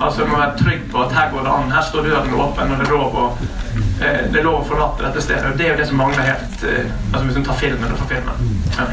Altså 0.00 0.22
Du 0.22 0.30
må 0.30 0.38
være 0.38 0.58
trygg 0.58 0.86
på 0.90 1.02
at 1.02 1.12
her 1.14 1.30
går 1.30 1.44
det 1.46 1.52
an, 1.56 1.72
her 1.72 1.82
står 1.88 2.06
døren 2.08 2.34
åpen, 2.34 2.72
og 2.72 2.78
det 2.78 2.86
er 2.86 2.92
lov 2.92 3.18
å, 3.22 3.26
eh, 4.00 4.22
det 4.32 4.40
er 4.40 4.46
lov 4.46 4.60
å 4.60 4.68
forlate 4.68 5.06
dette 5.06 5.22
stedet. 5.22 5.52
Og 5.52 5.58
Det 5.58 5.66
er 5.66 5.74
jo 5.74 5.80
det 5.80 5.88
som 5.90 6.00
mangler 6.02 6.26
helt 6.26 6.64
eh, 6.68 6.88
altså 7.12 7.24
Hvis 7.26 7.36
du 7.36 7.44
tar 7.44 7.60
filmen 7.60 7.92
og 7.92 7.98
får 8.02 8.14
filmen. 8.16 8.56
Ja. 8.78 8.88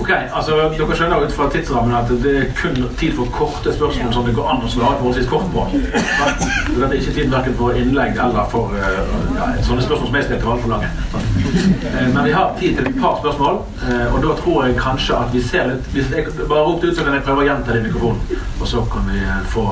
Ok, 0.00 0.10
altså 0.10 0.56
Dere 0.74 0.96
skjønner 0.96 1.22
ut 1.22 1.32
fra 1.32 1.46
tidsrammen 1.52 1.94
at 1.94 2.08
det 2.22 2.32
er 2.40 2.48
kun 2.58 2.74
tid 2.98 3.12
for 3.14 3.30
korte 3.32 3.72
spørsmål 3.72 4.10
som 4.14 4.24
det 4.26 4.34
går 4.34 4.48
an 4.50 4.64
å 4.66 4.70
svare 4.70 4.96
forholdsvis 4.98 5.28
kort 5.30 5.46
på. 5.54 5.66
Så 5.70 6.74
dette 6.80 6.88
er 6.88 6.96
ikke 6.98 7.14
tid 7.14 7.30
verken 7.30 7.54
for 7.60 7.78
innlegg 7.78 8.18
eller 8.24 8.48
for 8.50 8.74
uh, 8.74 9.14
ja, 9.36 9.52
sånne 9.62 9.84
spørsmål 9.86 10.10
som 10.10 10.18
jeg 10.18 10.26
stilte, 10.26 10.48
var 10.48 10.56
altfor 10.56 10.72
lange. 10.74 10.90
Uh, 11.14 12.08
men 12.16 12.20
vi 12.26 12.34
har 12.34 12.58
tid 12.58 12.80
til 12.80 12.90
et 12.90 12.98
par 13.04 13.20
spørsmål, 13.22 13.60
uh, 13.84 14.08
og 14.08 14.18
da 14.26 14.34
tror 14.40 14.66
jeg 14.66 14.80
kanskje 14.80 15.20
at 15.20 15.30
vi 15.36 15.44
ser 15.46 15.70
litt 15.70 15.88
hvis 15.94 16.10
jeg 16.10 16.26
Bare 16.42 16.66
rop 16.66 16.82
ut 16.82 16.90
så 16.96 17.06
kan 17.06 17.14
jeg 17.14 17.24
prøve 17.28 17.44
å 17.44 17.46
gjenta 17.46 17.72
det 17.72 17.84
i 17.84 17.86
mikrofonen, 17.86 18.42
og 18.58 18.66
så 18.68 18.82
kan 18.90 19.06
vi 19.12 19.22
få 19.54 19.68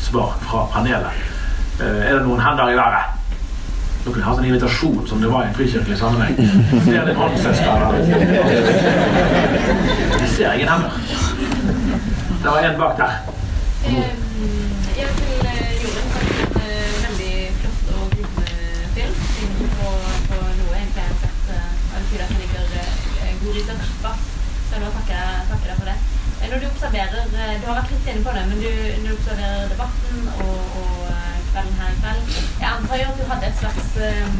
svar 0.00 0.34
fra 0.46 0.64
panelet. 0.72 1.22
er 1.84 2.14
det 2.16 2.24
noen 2.24 2.40
hender 2.40 2.72
i 2.72 2.78
været? 2.78 3.25
Vi 4.14 4.22
hatt 4.22 4.38
en 4.38 4.44
invitasjon 4.44 5.06
som 5.08 5.20
det 5.20 5.28
var 5.28 5.44
i 5.44 5.48
en 5.48 5.54
frikirkelig 5.54 5.98
sammenheng. 5.98 6.36
Ser 6.84 7.06
din 7.06 7.16
håndsøster 7.16 7.94
Jeg 10.20 10.28
ser 10.36 10.52
ingen 10.52 10.68
hender. 10.68 10.90
Det 12.42 12.50
var 12.50 12.58
en 12.58 12.78
bak 12.78 12.98
der. 12.98 13.12
Det 13.82 14.02
det 25.62 25.84
det. 25.84 25.96
Når 26.50 26.58
du 26.58 26.66
observerer 26.66 27.22
Du 27.60 27.66
har 27.66 27.74
vært 27.80 27.90
litt 27.90 28.08
inne 28.12 28.24
på 28.24 28.32
det, 28.36 28.42
men 28.50 28.58
du, 28.62 28.70
når 29.02 29.08
du 29.08 29.14
observerer 29.16 29.68
debatten 29.72 30.28
og, 30.44 30.58
og 30.80 31.05
kvelden 31.56 31.80
her 31.80 31.92
i 31.94 32.00
kveld. 32.02 32.22
Jeg 32.62 32.68
antar 32.76 32.96
jo 33.00 33.06
at 33.12 33.18
du 33.20 33.24
hadde 33.32 33.46
et 33.50 33.60
slags 33.62 33.88
um, 34.06 34.36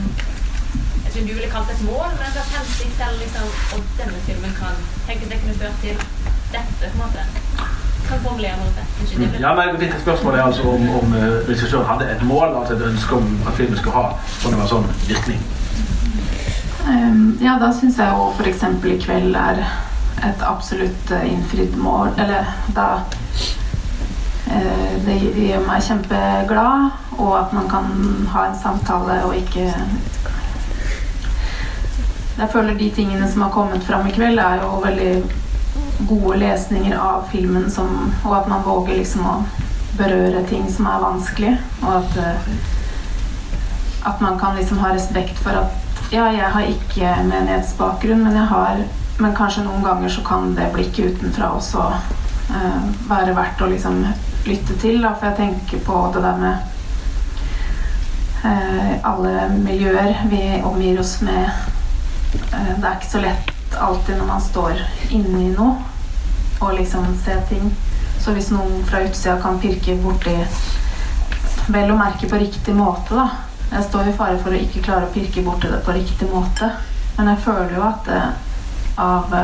Jeg 1.04 1.10
tror 1.12 1.28
du 1.28 1.34
ville 1.36 1.50
kalt 1.54 1.68
det 1.70 1.76
et 1.78 1.84
mål, 1.90 2.08
men 2.18 2.24
en 2.28 2.34
slags 2.36 2.52
hensikt 2.58 2.98
eller 3.06 3.18
liksom 3.24 3.46
Og 3.74 3.80
denne 4.00 4.20
filmen 4.28 4.52
kan 4.60 4.74
Tenk 5.06 5.24
at 5.24 5.30
det 5.32 5.40
kunne 5.42 5.58
ført 5.62 5.78
til 5.84 5.96
dette, 6.52 6.74
på 6.80 6.86
en 6.96 7.02
måte. 7.04 7.20
Kan 8.08 8.20
formulere 8.26 8.56
noe 8.60 8.72
det. 8.78 9.40
Ja, 9.40 9.50
men 9.54 9.80
det 9.80 9.88
spørsmål 10.00 10.34
er 10.34 10.42
altså 10.42 10.62
om, 10.62 10.88
om 10.98 11.12
uh, 11.12 11.48
regissøren 11.48 11.86
hadde 11.86 12.10
et 12.14 12.22
mål, 12.22 12.48
altså 12.60 12.74
et 12.74 12.82
ønske 12.90 13.14
om 13.14 13.26
at 13.46 13.54
filmen 13.58 13.78
skulle 13.78 13.96
ha 13.96 14.04
sånn, 14.42 14.60
sånn 14.70 14.86
virkning. 15.08 15.40
Um, 16.86 17.38
ja, 17.42 17.56
da 17.58 17.72
syns 17.74 17.98
jeg 17.98 18.14
jo 18.14 18.28
f.eks. 18.38 18.62
i 18.86 18.98
kveld 19.02 19.34
er 19.34 19.64
et 20.28 20.42
absolutt 20.46 21.10
uh, 21.10 21.24
innfridd 21.26 21.74
mål 21.82 22.12
Eller 22.22 22.46
da 22.76 22.86
uh, 24.46 24.92
Det 25.02 25.16
gjør 25.18 25.66
meg 25.66 25.82
kjempeglad 25.82 27.05
og 27.18 27.32
at 27.38 27.52
man 27.56 27.68
kan 27.70 27.90
ha 28.32 28.46
en 28.46 28.58
samtale 28.62 29.22
og 29.24 29.36
ikke 29.36 29.72
Jeg 32.36 32.48
føler 32.52 32.74
de 32.76 32.90
tingene 32.92 33.28
som 33.32 33.42
har 33.42 33.50
kommet 33.50 33.84
fram 33.84 34.06
i 34.06 34.12
kveld, 34.12 34.38
er 34.38 34.60
jo 34.60 34.80
veldig 34.82 35.12
gode 36.08 36.36
lesninger 36.42 36.98
av 37.00 37.22
filmen, 37.30 37.70
som, 37.72 38.12
og 38.24 38.34
at 38.36 38.50
man 38.52 38.64
våger 38.66 38.98
liksom 38.98 39.24
å 39.24 39.36
berøre 39.96 40.42
ting 40.50 40.66
som 40.68 40.90
er 40.90 41.00
vanskelig. 41.00 41.54
Og 41.80 41.94
at, 41.94 42.18
eh, 42.20 42.50
at 44.10 44.20
man 44.20 44.36
kan 44.38 44.52
liksom 44.60 44.82
ha 44.84 44.92
respekt 44.92 45.40
for 45.40 45.64
at 45.64 45.82
Ja, 46.12 46.28
jeg 46.30 46.52
har 46.54 46.68
ikke 46.70 47.14
menighetsbakgrunn, 47.26 48.20
men 48.22 48.36
jeg 48.36 48.46
har 48.46 48.84
men 49.18 49.36
kanskje 49.36 49.64
noen 49.64 49.84
ganger 49.84 50.12
så 50.12 50.22
kan 50.24 50.50
det 50.56 50.68
blikket 50.74 51.16
utenfra 51.16 51.48
også 51.56 51.84
uh, 51.88 52.80
være 53.08 53.36
verdt 53.36 53.62
å 53.64 53.70
liksom 53.70 54.02
lytte 54.46 54.76
til. 54.82 55.00
Da, 55.02 55.14
for 55.16 55.30
jeg 55.30 55.38
tenker 55.40 55.84
på 55.86 56.00
det 56.14 56.24
der 56.24 56.40
med 56.40 56.74
alle 59.06 59.48
miljøer 59.52 60.22
vi 60.30 60.42
omgir 60.64 61.00
oss 61.00 61.20
med. 61.20 61.50
Eh, 62.52 62.72
det 62.78 62.84
er 62.84 62.96
ikke 62.96 63.10
så 63.10 63.22
lett 63.22 63.52
alltid 63.76 64.16
når 64.18 64.28
man 64.30 64.42
står 64.42 64.80
inni 65.14 65.50
noe 65.52 65.76
og 66.60 66.74
liksom 66.78 67.06
ser 67.24 67.42
ting. 67.50 67.68
Så 68.22 68.32
hvis 68.34 68.50
noen 68.50 68.84
fra 68.88 69.02
utsida 69.04 69.36
kan 69.42 69.60
pirke 69.62 69.98
borti 70.02 70.36
Vel 71.66 71.90
å 71.90 71.96
merke 71.98 72.28
på 72.30 72.38
riktig 72.38 72.76
måte, 72.78 73.16
da. 73.18 73.24
Jeg 73.72 73.88
står 73.88 74.06
i 74.06 74.12
fare 74.14 74.36
for 74.38 74.54
å 74.54 74.58
ikke 74.60 74.84
klare 74.84 75.08
å 75.08 75.10
pirke 75.10 75.42
borti 75.42 75.66
det 75.66 75.80
på 75.82 75.96
riktig 75.96 76.28
måte. 76.30 76.68
Men 77.16 77.32
jeg 77.32 77.42
føler 77.42 77.74
jo 77.74 77.82
at 77.88 78.10
eh, 78.14 78.28
av 79.02 79.34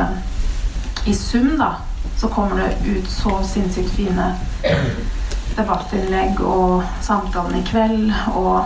I 1.11 1.15
sum, 1.19 1.57
da, 1.59 1.73
så 2.17 2.31
kommer 2.31 2.63
det 2.63 2.77
ut 2.87 3.11
så 3.11 3.41
sinnssykt 3.43 3.91
fine 3.97 4.29
debattinnlegg 5.57 6.41
og 6.47 6.83
samtalen 7.05 7.59
i 7.59 7.67
kveld. 7.69 8.09
Og 8.37 8.65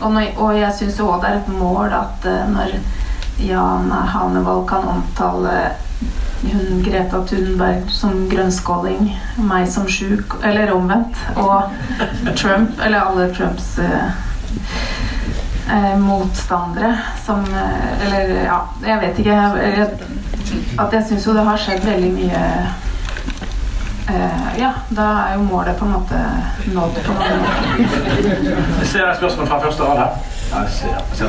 og, 0.00 0.12
når, 0.14 0.30
og 0.38 0.54
jeg 0.58 0.74
syns 0.78 1.00
òg 1.02 1.22
det 1.22 1.30
er 1.30 1.40
et 1.40 1.50
mål 1.50 1.94
at 1.96 2.26
uh, 2.28 2.44
når 2.52 2.76
Jan 3.42 3.90
Hanevold 3.90 4.64
kan 4.70 4.86
omtale 4.90 5.58
hun 6.38 6.82
Greta 6.86 7.18
Thunberg 7.26 7.90
som 7.90 8.28
grønnskåling, 8.30 9.08
meg 9.42 9.66
som 9.70 9.88
sjuk, 9.90 10.36
eller 10.46 10.70
omvendt, 10.74 11.18
og 11.34 11.72
Trump, 12.38 12.78
eller 12.78 13.02
alle 13.02 13.26
Trumps 13.34 13.72
uh, 13.82 14.10
uh, 15.66 15.94
motstandere 16.02 16.94
som 17.24 17.42
Eller 17.48 18.36
ja, 18.44 18.60
jeg 18.86 19.00
vet 19.02 19.18
ikke. 19.18 19.34
Jeg, 19.34 19.88
at 20.78 20.92
jeg 20.94 21.06
syns 21.08 21.26
jo 21.26 21.34
det 21.34 21.44
har 21.44 21.58
skjedd 21.60 21.82
veldig 21.84 22.12
mye 22.14 22.42
Uh, 24.08 24.60
ja, 24.60 24.72
da 24.96 25.02
er 25.02 25.34
jo 25.34 25.42
målet 25.42 25.76
på 25.76 25.84
en 25.84 25.90
måte 25.92 26.18
nådd 26.72 26.94
på 27.04 27.12
noen 27.12 27.42
måte 27.42 28.22
Jeg 28.80 28.86
ser 28.88 29.04
et 29.04 29.18
spørsmål 29.20 29.50
fra 29.50 29.58
første 29.66 29.82
rad 29.84 29.98
her. 30.00 30.14
Ja, 30.52 30.62
jeg 30.62 30.70
ser, 30.78 30.88
jeg 30.88 31.16
ser 31.18 31.28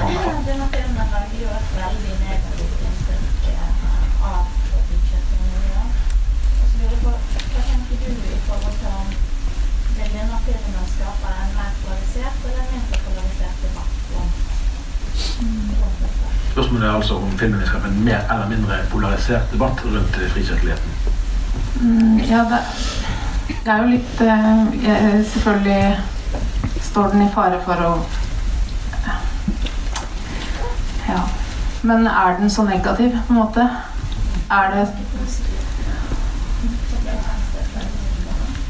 Spørsmålet 16.51 16.87
er 16.87 16.93
altså 16.93 17.15
om 17.15 17.37
filmen 17.37 17.59
vil 17.59 17.67
skape 17.67 17.87
en 17.87 18.03
mer 18.03 18.23
eller 18.33 18.47
mindre 18.47 18.83
polarisert 18.91 19.51
debatt 19.51 19.85
rundt 19.85 20.15
frikirkeligheten. 20.15 21.18
Mm, 21.81 22.19
ja, 22.29 22.43
det, 22.49 22.59
det, 23.47 23.71
er 23.71 23.77
jo 23.81 23.91
litt 23.93 24.21
eh, 24.21 25.21
Selvfølgelig 25.31 25.97
står 26.83 27.13
den 27.13 27.21
i 27.27 27.29
fare 27.33 27.61
for 27.65 27.85
å 27.87 27.91
Ja. 31.09 31.21
Men 31.81 32.07
er 32.07 32.35
den 32.37 32.51
så 32.53 32.63
negativ, 32.67 33.15
på 33.27 33.33
en 33.33 33.39
måte? 33.39 33.69
Er 34.51 34.75
det 34.75 34.87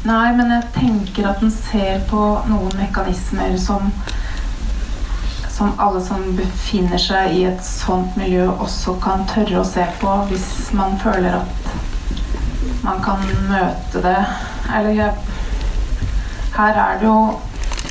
Nei, 0.04 0.30
men 0.32 0.54
jeg 0.54 0.70
tenker 0.78 1.28
at 1.28 1.42
den 1.42 1.50
ser 1.52 2.00
på 2.08 2.22
noen 2.48 2.72
mekanismer 2.78 3.58
som 3.60 3.92
som 5.60 5.74
alle 5.76 6.00
som 6.00 6.22
befinner 6.36 6.96
seg 6.96 7.34
i 7.36 7.42
et 7.44 7.60
sånt 7.66 8.14
miljø, 8.16 8.46
også 8.64 8.94
kan 9.04 9.26
tørre 9.28 9.58
å 9.60 9.66
se 9.68 9.84
på 10.00 10.14
hvis 10.30 10.46
man 10.72 10.94
føler 11.02 11.36
at 11.42 11.66
man 12.82 13.02
kan 13.04 13.22
møte 13.48 14.02
det 14.02 14.16
Eller 14.76 14.90
jeg, 14.90 15.12
her 16.56 16.80
er 16.84 16.98
det 17.00 17.06
jo 17.06 17.40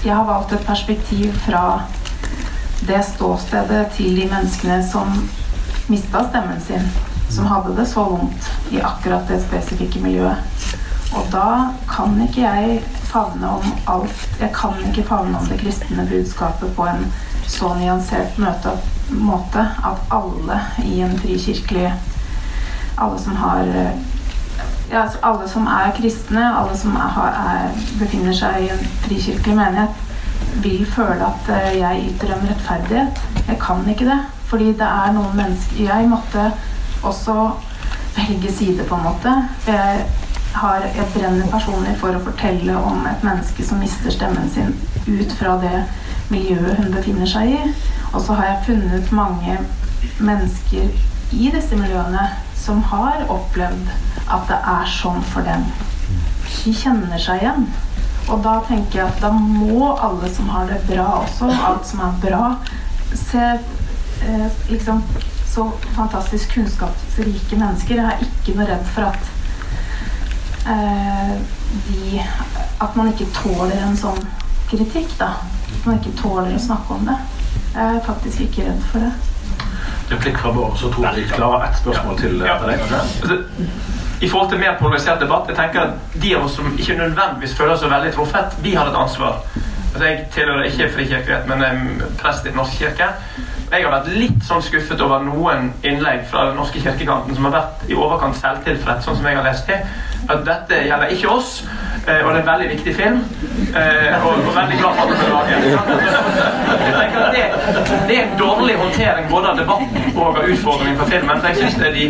Jeg 0.03 0.15
har 0.15 0.25
valgt 0.25 0.53
et 0.53 0.65
perspektiv 0.65 1.33
fra 1.45 1.81
det 2.87 3.01
ståstedet 3.03 3.89
til 3.91 4.15
de 4.15 4.25
menneskene 4.31 4.77
som 4.87 5.09
mista 5.91 6.21
stemmen 6.29 6.61
sin. 6.63 6.85
Som 7.29 7.49
hadde 7.51 7.73
det 7.75 7.83
så 7.89 8.05
vondt 8.07 8.47
i 8.71 8.79
akkurat 8.79 9.27
det 9.27 9.41
spesifikke 9.43 9.99
miljøet. 9.99 10.39
Og 11.11 11.27
da 11.33 11.73
kan 11.89 12.15
ikke 12.23 12.45
jeg 12.45 12.79
favne 13.09 13.49
om 13.57 13.73
alt. 13.91 14.23
Jeg 14.39 14.53
kan 14.55 14.79
ikke 14.87 15.03
favne 15.09 15.37
om 15.37 15.51
det 15.51 15.59
kristne 15.59 16.07
budskapet 16.07 16.71
på 16.77 16.87
en 16.87 17.09
så 17.49 17.73
nyansert 17.75 18.39
møte, 18.39 18.77
måte 19.09 19.65
at 19.89 20.13
alle 20.13 20.61
i 20.85 21.01
en 21.01 21.19
frikirkelig 21.19 21.91
Alle 22.99 23.19
som 23.19 23.35
har 23.35 23.67
ja, 24.91 25.01
altså 25.01 25.17
alle 25.23 25.49
som 25.49 25.67
er 25.67 25.91
kristne, 25.97 26.43
alle 26.57 26.77
som 26.77 26.95
er, 26.95 27.19
er, 27.29 27.81
befinner 27.99 28.35
seg 28.35 28.65
i 28.65 28.69
en 28.73 28.85
frikirkelig 29.05 29.55
menighet, 29.55 30.05
vil 30.63 30.85
føle 30.89 31.25
at 31.25 31.49
uh, 31.49 31.69
jeg 31.77 32.05
yter 32.09 32.33
dem 32.33 32.47
rettferdighet. 32.49 33.21
Jeg 33.47 33.59
kan 33.61 33.89
ikke 33.89 34.09
det. 34.09 34.19
Fordi 34.49 34.71
det 34.73 34.81
er 34.85 35.11
noen 35.13 35.35
mennesker 35.37 35.83
Jeg 35.85 36.07
måtte 36.09 36.51
også 37.03 37.51
velge 38.15 38.51
side, 38.51 38.83
på 38.83 38.95
en 38.95 39.03
måte. 39.03 39.33
Jeg, 39.67 40.05
har, 40.53 40.81
jeg 40.95 41.05
brenner 41.13 41.51
personlig 41.51 41.93
for 42.01 42.17
å 42.17 42.23
fortelle 42.25 42.77
om 42.77 43.05
et 43.05 43.23
menneske 43.23 43.63
som 43.65 43.77
mister 43.79 44.11
stemmen 44.11 44.49
sin 44.49 44.73
ut 45.05 45.35
fra 45.37 45.59
det 45.61 45.83
miljøet 46.33 46.81
hun 46.81 46.91
befinner 46.93 47.29
seg 47.29 47.53
i. 47.53 47.61
Og 48.13 48.21
så 48.25 48.33
har 48.39 48.49
jeg 48.49 48.65
funnet 48.71 49.11
mange 49.13 49.59
mennesker 50.19 50.89
i 51.31 51.51
disse 51.53 51.77
miljøene 51.77 52.25
som 52.59 52.83
har 52.91 53.25
opplevd 53.31 53.89
at 54.29 54.49
det 54.49 54.59
er 54.73 54.91
sånn 54.93 55.23
for 55.31 55.47
dem. 55.47 55.65
De 56.49 56.73
kjenner 56.75 57.21
seg 57.21 57.43
igjen. 57.43 57.69
Og 58.29 58.43
da 58.45 58.59
tenker 58.67 58.99
jeg 58.99 59.07
at 59.07 59.21
da 59.23 59.31
må 59.33 59.93
alle 59.95 60.29
som 60.33 60.49
har 60.53 60.69
det 60.69 60.79
bra 60.89 61.07
også, 61.23 61.49
alt 61.65 61.87
som 61.89 62.03
er 62.05 62.19
bra, 62.21 62.43
se 63.17 63.41
eh, 63.41 64.59
liksom 64.69 65.01
så 65.49 65.65
fantastisk 65.95 66.53
kunnskapsrike 66.53 67.57
mennesker. 67.57 67.97
Jeg 67.97 68.05
er 68.05 68.27
ikke 68.27 68.57
noe 68.59 68.67
redd 68.69 68.85
for 68.93 69.09
at 69.09 69.31
eh, 70.69 71.33
de 71.89 72.21
At 72.79 72.95
man 72.95 73.09
ikke 73.11 73.27
tåler 73.35 73.75
en 73.83 73.97
sånn 73.99 74.21
kritikk, 74.69 75.09
da. 75.19 75.33
At 75.41 75.87
man 75.87 75.97
ikke 75.97 76.15
tåler 76.21 76.53
å 76.55 76.61
snakke 76.63 76.95
om 76.95 77.09
det. 77.09 77.17
Jeg 77.73 77.97
er 77.97 78.05
faktisk 78.05 78.45
ikke 78.45 78.69
redd 78.69 78.85
for 78.91 79.03
det. 79.03 79.09
Replikk 80.11 80.37
fra 80.41 80.51
Bård, 80.51 80.77
så 80.77 80.89
tror 80.93 81.05
jeg 81.05 81.15
vi 81.15 81.29
klarer 81.35 81.65
ett 81.69 81.77
spørsmål 81.77 82.17
til 82.19 82.39
Ja. 82.45 82.55
etter 82.55 82.67
deg. 82.67 82.79
kanskje? 82.79 82.99
Altså, 83.21 83.37
I 84.21 84.27
forhold 84.29 84.49
til 84.49 84.59
mer 84.59 84.75
polarisert 84.79 85.19
debatt, 85.21 85.47
jeg 85.47 85.55
tenker 85.55 85.79
at 85.81 86.21
de 86.21 86.35
av 86.35 86.43
oss 86.45 86.55
som 86.55 86.65
ikke 86.77 86.97
nødvendigvis 86.97 87.53
føler 87.57 87.75
seg 87.77 87.89
veldig 87.91 88.13
truffet, 88.13 88.57
vi 88.63 88.73
har 88.75 88.87
et 88.89 88.95
ansvar. 88.95 89.37
Altså, 89.93 90.03
jeg 90.07 90.25
tilhører 90.33 90.63
ikke 90.67 90.89
frikirkelighet, 90.95 91.47
men 91.47 91.61
er 91.63 91.79
prest 92.19 92.45
i 92.45 92.49
Den 92.49 92.57
norske 92.57 92.77
kirke. 92.77 93.07
Jeg 93.71 93.83
har 93.85 93.91
vært 93.93 94.07
litt 94.17 94.39
sånn 94.47 94.63
skuffet 94.65 95.01
over 95.05 95.21
noen 95.21 95.67
innlegg 95.85 96.23
fra 96.31 96.47
den 96.49 96.55
norske 96.57 96.79
kirkekanten 96.81 97.35
som 97.37 97.45
har 97.45 97.53
vært 97.53 97.83
i 97.91 97.93
overkant 97.97 98.37
selvtilfreds, 98.39 99.05
sånn 99.05 99.19
som 99.19 99.27
jeg 99.29 99.37
har 99.37 99.45
lest 99.45 99.67
det. 99.69 99.77
At 100.29 100.41
dette 100.47 100.79
gjelder 100.87 101.11
ikke 101.13 101.29
oss, 101.29 101.51
eh, 102.07 102.21
og 102.25 102.31
det 102.33 102.39
er 102.39 102.41
en 102.41 102.47
veldig 102.49 102.69
viktig 102.71 102.95
film. 102.97 103.19
eh, 103.75 104.25
Og, 104.25 104.41
og 104.47 104.55
veldig 104.55 104.77
glad 104.79 104.93
for 104.97 105.01
at 105.01 105.09
den 105.09 105.19
er 105.29 105.37
at 107.19 107.33
det, 107.33 107.43
det 108.07 108.17
er 108.17 108.23
en 108.23 108.37
dårlig 108.39 108.75
håndtering 108.77 109.29
både 109.29 109.49
av 109.51 109.57
debatten 109.61 110.17
og 110.17 110.37
av 110.37 110.49
utfordringen 110.49 110.97
for 110.97 111.05
filmen. 111.13 111.39
For 111.41 111.47
jeg 111.47 111.57
synes 111.57 111.75
det 111.75 111.87
er 111.87 111.93
de 111.93 112.05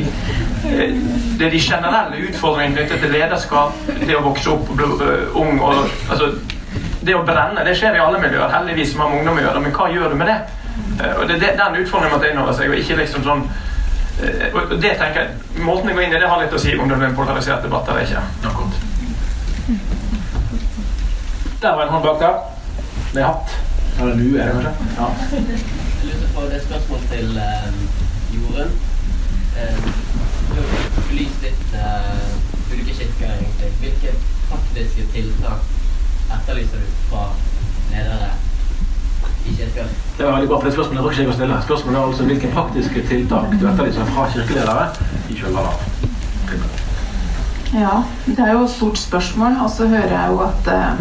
eh, 0.69 0.95
det 1.39 1.47
er 1.47 1.51
de 1.51 1.59
generelle 1.63 2.23
utfordringene 2.29 2.75
knyttet 2.75 2.99
til 3.03 3.11
lederskap, 3.15 3.75
det 4.07 4.15
å 4.17 4.23
vokse 4.25 4.49
opp 4.51 4.71
og 4.71 4.79
bli 4.79 5.11
ung 5.39 5.59
og 5.59 5.75
altså, 6.11 6.31
Det 6.99 7.15
å 7.15 7.21
brenne 7.23 7.63
det 7.63 7.77
skjer 7.79 7.95
i 7.95 7.99
alle 8.03 8.19
miljøer, 8.19 8.49
heldigvis, 8.51 8.89
som 8.91 8.99
har 9.05 9.09
med 9.09 9.21
ungdom 9.21 9.37
å 9.39 9.43
gjøre. 9.45 9.59
Men 9.63 9.71
hva 9.71 9.85
gjør 9.93 10.09
du 10.11 10.15
med 10.19 10.27
det? 10.27 10.35
Eh, 10.99 11.13
og 11.19 11.27
det 11.27 11.35
er 11.35 11.39
det- 11.39 11.57
Den 11.57 11.75
utfordringen 11.83 12.17
må 12.17 12.23
ta 12.23 12.29
inn 12.31 12.37
over 12.37 12.53
seg, 12.53 12.69
og 12.69 12.75
ikke 12.75 12.95
liksom 12.95 13.23
sånn 13.23 13.43
eh, 14.23 14.53
og 14.53 14.81
det 14.81 14.97
tenker 14.99 15.19
jeg, 15.21 15.29
Måten 15.63 15.87
jeg 15.89 15.95
går 15.95 16.03
inn 16.03 16.13
i 16.15 16.19
det, 16.19 16.29
har 16.29 16.41
litt 16.41 16.53
å 16.53 16.59
si 16.59 16.77
om 16.77 16.89
det 16.89 16.97
blir 16.97 17.07
en 17.07 17.15
polarisert 17.15 17.63
debatt 17.63 17.87
eller 17.89 18.01
ikke. 18.01 18.21
Der 21.61 21.75
var 21.75 21.83
en 21.83 21.89
hånd 21.89 22.03
bak 22.03 22.19
der. 22.19 22.35
Med 23.13 23.23
hatt. 23.25 23.55
Eller 23.99 24.15
lue, 24.15 24.39
er 24.39 24.45
det 24.45 24.53
kanskje? 24.53 24.73
Ja. 24.99 25.07
Jeg 25.99 26.13
lurer 26.13 26.29
på 26.35 26.41
det 26.51 26.61
spørsmål 26.63 26.99
til 27.11 27.37
eh, 27.37 27.73
Jorunn. 28.35 28.71
Eh, 29.59 29.79
du 30.49 30.55
har 30.55 31.01
belyst 31.09 31.41
litt 31.43 31.73
eh, 31.75 32.71
ulike 32.71 32.93
kirker, 32.99 33.33
egentlig. 33.33 33.71
Hvilke 33.81 34.13
praktiske 34.49 35.07
tiltak 35.13 35.67
etterlyser 36.37 36.79
du 36.85 36.93
fra 37.09 37.25
ledere? 37.91 38.31
Det 40.17 40.25
var 40.25 40.31
veldig 40.31 40.49
bra, 40.49 40.57
for 40.59 40.67
det 40.67 40.73
spørsmålet 40.75 41.11
ikke 41.11 41.23
jeg 41.23 41.31
å 41.31 41.37
stille. 41.37 41.61
Spørsmålet 41.63 41.97
er 41.99 42.07
altså 42.09 42.23
hvilke 42.27 42.51
praktiske 42.53 43.03
tiltak 43.07 43.53
du 43.55 43.63
etterlyser 43.69 44.09
fra 44.13 44.25
kirkeledere 44.33 44.85
i 45.29 45.37
kjølvannet 45.39 45.69
av 45.69 45.75
Ja, 47.79 47.95
det 48.25 48.43
er 48.43 48.51
jo 48.53 48.65
et 48.65 48.73
stort 48.73 48.99
spørsmål. 48.99 49.53
Og 49.63 49.69
så 49.73 49.87
hører 49.87 50.13
jeg 50.15 50.27
jo 50.33 50.37
at 50.45 50.63
eh, 50.75 50.93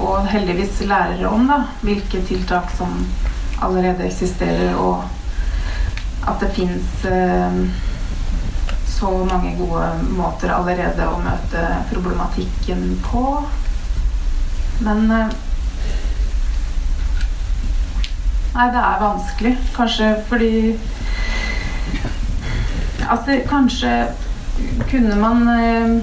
Og 0.00 0.26
heldigvis 0.28 0.80
lærer 0.88 1.26
om 1.30 1.46
da, 1.48 1.58
hvilke 1.86 2.18
tiltak 2.28 2.70
som 2.76 2.90
allerede 3.62 4.04
eksisterer, 4.04 4.74
og 4.76 5.04
at 6.28 6.40
det 6.42 6.50
fins 6.56 7.04
eh, 7.08 7.60
så 8.98 9.10
mange 9.24 9.54
gode 9.56 9.86
måter 10.16 10.52
allerede 10.52 11.08
å 11.08 11.20
møte 11.20 11.64
problematikken 11.92 12.98
på. 13.04 13.24
Men 14.84 15.10
eh, 15.12 15.34
Nei, 18.56 18.70
det 18.72 18.80
er 18.80 19.00
vanskelig. 19.00 19.58
Kanskje 19.76 20.16
fordi 20.28 20.78
Altså, 23.10 23.40
kanskje 23.48 24.06
kunne 24.90 25.16
man 25.20 25.48
eh, 25.48 26.02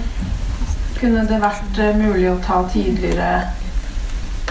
Kunne 0.99 1.23
det 1.27 1.39
vært 1.41 1.79
eh, 1.81 1.97
mulig 1.97 2.29
å 2.31 2.37
ta 2.45 2.61
tydeligere 2.69 3.41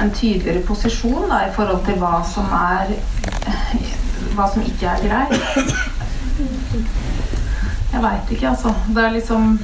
en 0.02 0.10
tydeligere 0.10 0.64
posisjon 0.66 1.30
da, 1.30 1.44
i 1.46 1.52
forhold 1.54 1.84
til 1.86 2.00
hva 2.00 2.18
som 2.26 2.48
er 2.58 2.90
Hva 4.34 4.48
som 4.50 4.64
ikke 4.66 4.88
er 4.88 5.04
greit? 5.06 5.36
Jeg 7.92 8.02
veit 8.02 8.32
ikke, 8.32 8.48
altså. 8.48 8.72
Det 8.88 9.04
er 9.04 9.14
liksom 9.14 9.58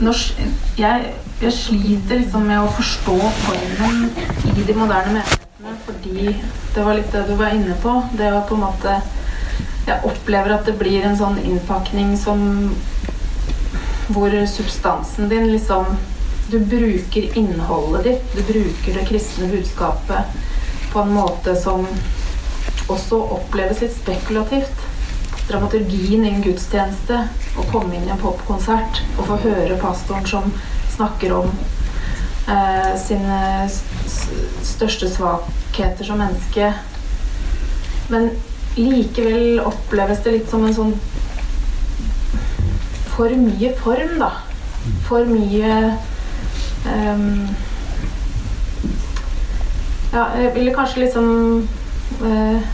Norsk 0.00 0.40
jeg, 0.78 1.12
jeg 1.42 1.52
sliter 1.52 2.22
liksom 2.22 2.48
med 2.48 2.62
å 2.62 2.72
forstå 2.78 3.18
formen 3.42 4.08
i 4.54 4.64
de 4.64 4.78
moderne 4.78 5.12
menighetene 5.18 5.47
fordi 5.86 6.34
det 6.74 6.84
var 6.84 6.94
litt 6.98 7.12
det 7.12 7.24
du 7.28 7.34
var 7.38 7.54
inne 7.54 7.74
på. 7.82 8.02
Det 8.12 8.30
var 8.30 8.46
på 8.48 8.54
en 8.54 8.66
måte 8.66 9.00
Jeg 9.88 10.04
opplever 10.04 10.52
at 10.52 10.66
det 10.68 10.76
blir 10.80 11.04
en 11.04 11.16
sånn 11.16 11.38
innpakning 11.40 12.16
som 12.20 12.42
Hvor 14.12 14.34
substansen 14.46 15.28
din 15.28 15.50
liksom 15.52 15.96
Du 16.48 16.58
bruker 16.60 17.38
innholdet 17.38 18.04
ditt, 18.04 18.36
du 18.36 18.42
bruker 18.52 18.94
det 18.96 19.08
kristne 19.08 19.50
budskapet 19.52 20.38
på 20.92 21.02
en 21.04 21.12
måte 21.12 21.52
som 21.60 21.82
også 22.88 23.18
oppleves 23.36 23.82
litt 23.84 23.92
spekulativt. 23.92 24.86
Dramaturgien 25.50 26.24
i 26.24 26.30
en 26.30 26.40
gudstjeneste, 26.40 27.18
å 27.60 27.66
komme 27.68 27.98
inn 27.98 28.06
i 28.08 28.14
en 28.14 28.22
popkonsert 28.22 29.02
og 29.18 29.28
få 29.28 29.36
høre 29.42 29.76
pastoren 29.82 30.24
som 30.30 30.48
snakker 30.94 31.36
om 31.36 31.52
eh, 32.48 32.92
sine 33.00 33.68
største 34.64 35.10
svakheter 35.10 36.04
som 36.04 36.20
menneske. 36.20 36.72
Men 38.08 38.30
likevel 38.78 39.60
oppleves 39.66 40.22
det 40.24 40.36
litt 40.36 40.50
som 40.50 40.64
en 40.64 40.76
sånn 40.76 40.92
For 43.18 43.32
mye 43.34 43.72
form, 43.80 44.12
da. 44.20 44.28
For 45.08 45.26
mye 45.26 45.72
um, 46.86 47.48
Ja, 50.12 50.28
jeg 50.38 50.52
ville 50.54 50.74
kanskje 50.76 51.02
liksom 51.02 51.26
uh, 52.22 52.68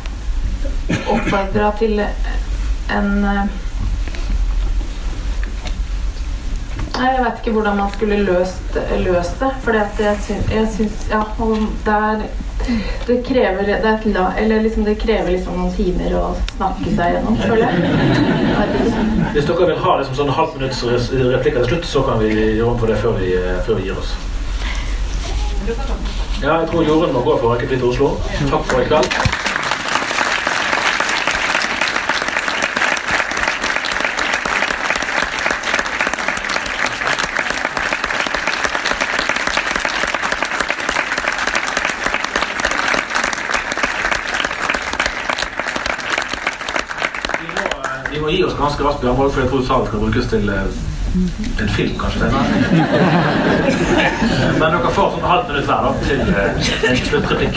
oppfordra 1.10 1.72
til 1.80 1.98
en 2.04 3.24
eh, 3.24 3.63
Nei, 6.94 7.10
Jeg 7.10 7.24
vet 7.24 7.38
ikke 7.40 7.52
hvordan 7.56 7.76
man 7.76 7.92
skulle 7.92 8.16
løst, 8.22 8.76
løst 9.02 9.40
det. 9.42 9.50
For 9.64 9.78
jeg, 9.78 10.16
syns, 10.76 11.06
Ja, 11.10 11.22
det 11.86 11.94
er 11.94 12.26
det 13.06 13.16
krever, 13.26 13.66
det, 13.66 13.74
er 13.84 14.04
la, 14.14 14.58
liksom, 14.62 14.84
det 14.84 14.94
krever 14.98 15.30
liksom 15.34 15.58
noen 15.58 15.74
timer 15.76 16.14
å 16.16 16.22
snakke 16.54 16.94
seg 16.96 17.16
gjennom, 17.16 17.36
føler 17.42 17.66
jeg. 17.66 17.74
Hvis 19.34 19.50
dere 19.50 19.68
vil 19.68 19.82
ha 19.84 19.96
liksom 20.00 20.16
sånn 20.22 20.32
halvt 20.38 20.56
minutts 20.60 20.80
replikker 21.12 21.60
til 21.66 21.74
slutt, 21.74 21.90
så 21.90 22.06
kan 22.08 22.22
vi 22.22 22.32
gjøre 22.32 22.70
om 22.70 22.80
for 22.80 22.88
det 22.94 23.00
før 23.02 23.18
vi, 23.20 23.34
før 23.66 23.82
vi 23.82 23.90
gir 23.90 24.00
oss. 24.00 24.14
Ja, 26.42 26.60
jeg 26.60 26.68
tror 26.72 26.84
Jorunn 26.84 27.12
må 27.12 27.24
gå 27.24 27.38
for 27.40 27.50
å 27.50 27.56
rekke 27.56 27.74
til 27.74 27.88
Oslo. 27.88 28.14
Takk 28.48 28.70
for 28.70 28.80
i 28.80 28.88
kveld. 28.88 29.42
Vi 48.14 48.20
ganske 48.84 49.06
raskt, 49.06 49.16
Bjørn, 49.16 49.32
for 49.32 49.40
jeg 49.40 49.50
tror 49.50 49.62
salen 49.62 49.86
skal 49.86 49.98
brukes 50.00 50.26
til 50.26 50.48
eh, 50.48 51.62
en 51.62 51.68
film 51.68 51.98
kanskje 51.98 52.18
senere. 52.20 52.44
Men 54.58 54.74
dere 54.74 54.90
får 54.96 55.12
sånn 55.14 55.28
halvt 55.28 55.52
minutt 55.52 55.68
hver 55.70 55.80
da, 55.84 55.90
til 56.08 56.20
eh, 56.34 56.50
en 56.90 57.00
sluttreplikk. 57.00 57.56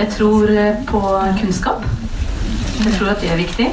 Jeg 0.00 0.08
tror 0.16 0.54
eh, 0.54 0.80
på 0.88 1.02
kunnskap. 1.40 1.86
Jeg 2.84 2.96
tror 2.96 3.12
at 3.12 3.22
det 3.22 3.30
er 3.30 3.40
viktig. 3.42 3.68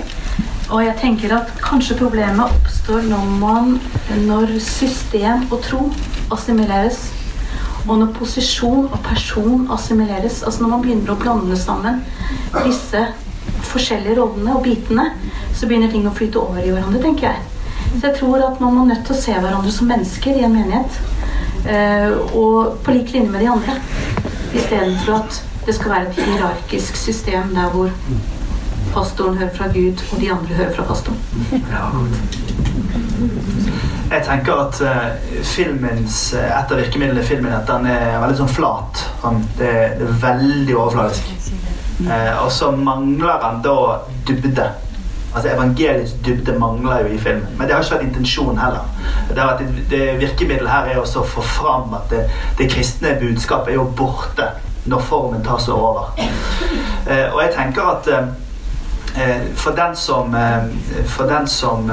Og 0.74 0.80
jeg 0.86 0.96
tenker 1.02 1.34
at 1.36 1.50
kanskje 1.62 1.98
problemet 2.00 2.46
oppstår 2.46 3.04
når 3.06 3.26
man 3.42 3.76
Når 4.24 4.56
system 4.64 5.44
og 5.52 5.60
tro 5.66 5.82
assimileres. 6.32 7.10
Og 7.88 7.98
når 8.00 8.14
posisjon 8.16 8.88
og 8.88 9.00
person 9.04 9.68
assimileres. 9.74 10.44
Altså 10.44 10.64
når 10.64 10.70
man 10.76 10.86
begynner 10.86 11.14
å 11.14 11.20
blande 11.20 11.58
sammen 11.60 12.02
disse 12.64 13.08
forskjellige 13.74 14.18
rollene 14.20 14.58
og 14.58 14.64
bitene, 14.66 15.08
så 15.54 15.70
begynner 15.70 15.92
ting 15.92 16.06
å 16.08 16.14
flyte 16.16 16.42
over 16.42 16.62
i 16.64 16.72
hverandre, 16.72 17.02
tenker 17.04 17.32
jeg. 17.32 17.50
Så 17.94 18.08
jeg 18.08 18.16
tror 18.18 18.46
at 18.48 18.62
man 18.62 18.74
må 18.76 18.86
nødt 18.90 19.04
til 19.06 19.16
å 19.16 19.22
se 19.22 19.34
hverandre 19.38 19.74
som 19.74 19.90
mennesker 19.92 20.38
i 20.40 20.46
en 20.48 20.56
menighet. 20.56 21.02
Eh, 21.64 22.14
og 22.36 22.80
på 22.84 22.96
lik 22.96 23.14
linje 23.14 23.32
med 23.32 23.44
de 23.46 23.52
andre. 23.54 23.78
Istedenfor 24.54 25.20
at 25.22 25.42
det 25.66 25.76
skal 25.78 25.92
være 25.92 26.10
et 26.10 26.24
hierarkisk 26.26 26.98
system 27.00 27.54
der 27.56 27.70
hvor 27.72 27.92
pastoren 28.94 29.38
hører 29.38 29.56
fra 29.56 29.68
Gud, 29.74 30.04
og 30.12 30.22
de 30.22 30.32
andre 30.32 30.56
hører 30.56 30.76
fra 30.76 30.84
pastoren. 30.84 31.20
Jeg 34.12 34.26
tenker 34.26 34.54
at 34.54 34.82
uh, 34.82 35.42
filmens, 35.44 36.18
uh, 36.36 36.44
et 36.44 36.74
av 36.74 36.78
virkemidlene 36.78 37.24
i 37.24 37.26
filmen 37.28 37.56
at 37.56 37.70
den 37.70 37.88
er 37.90 38.20
veldig 38.22 38.38
sånn 38.44 38.52
flat. 38.52 39.06
Sånn, 39.24 39.40
det, 39.58 39.72
det, 39.98 40.10
er 40.10 40.20
veldig 40.28 40.76
overfladisk. 40.76 41.32
Uh, 42.00 42.46
og 42.46 42.52
så 42.52 42.72
mangler 42.72 43.40
han 43.42 43.62
da 43.64 43.76
dybde. 44.28 44.72
Altså 45.36 45.50
Evangeliets 45.50 46.14
dybde 46.26 46.60
mangler 46.60 47.00
jo 47.00 47.14
i 47.14 47.18
filmen. 47.18 47.48
Men 47.58 47.68
det 47.68 47.76
har 47.76 47.84
ikke 47.84 47.96
vært 47.96 48.08
intensjonen 48.08 48.60
heller. 48.62 48.86
Det, 49.30 49.38
vært, 49.38 49.64
det 49.90 50.04
Virkemiddelet 50.22 50.72
her 50.72 50.92
er 50.94 51.02
å 51.02 51.26
få 51.26 51.42
fram 51.42 51.96
at 51.98 52.10
det, 52.14 52.28
det, 52.58 52.70
kristne 52.72 53.16
budskapet 53.22 53.74
er 53.74 53.80
jo 53.80 53.88
borte 53.98 54.52
når 54.86 55.06
formen 55.08 55.44
tar 55.44 55.62
seg 55.64 55.80
over. 55.80 56.12
og 57.08 57.38
jeg 57.40 57.54
tenker 57.56 57.86
at 57.88 58.10
for 59.56 59.78
den 59.78 59.96
som, 59.96 60.36
for 61.08 61.30
den 61.30 61.48
som 61.48 61.88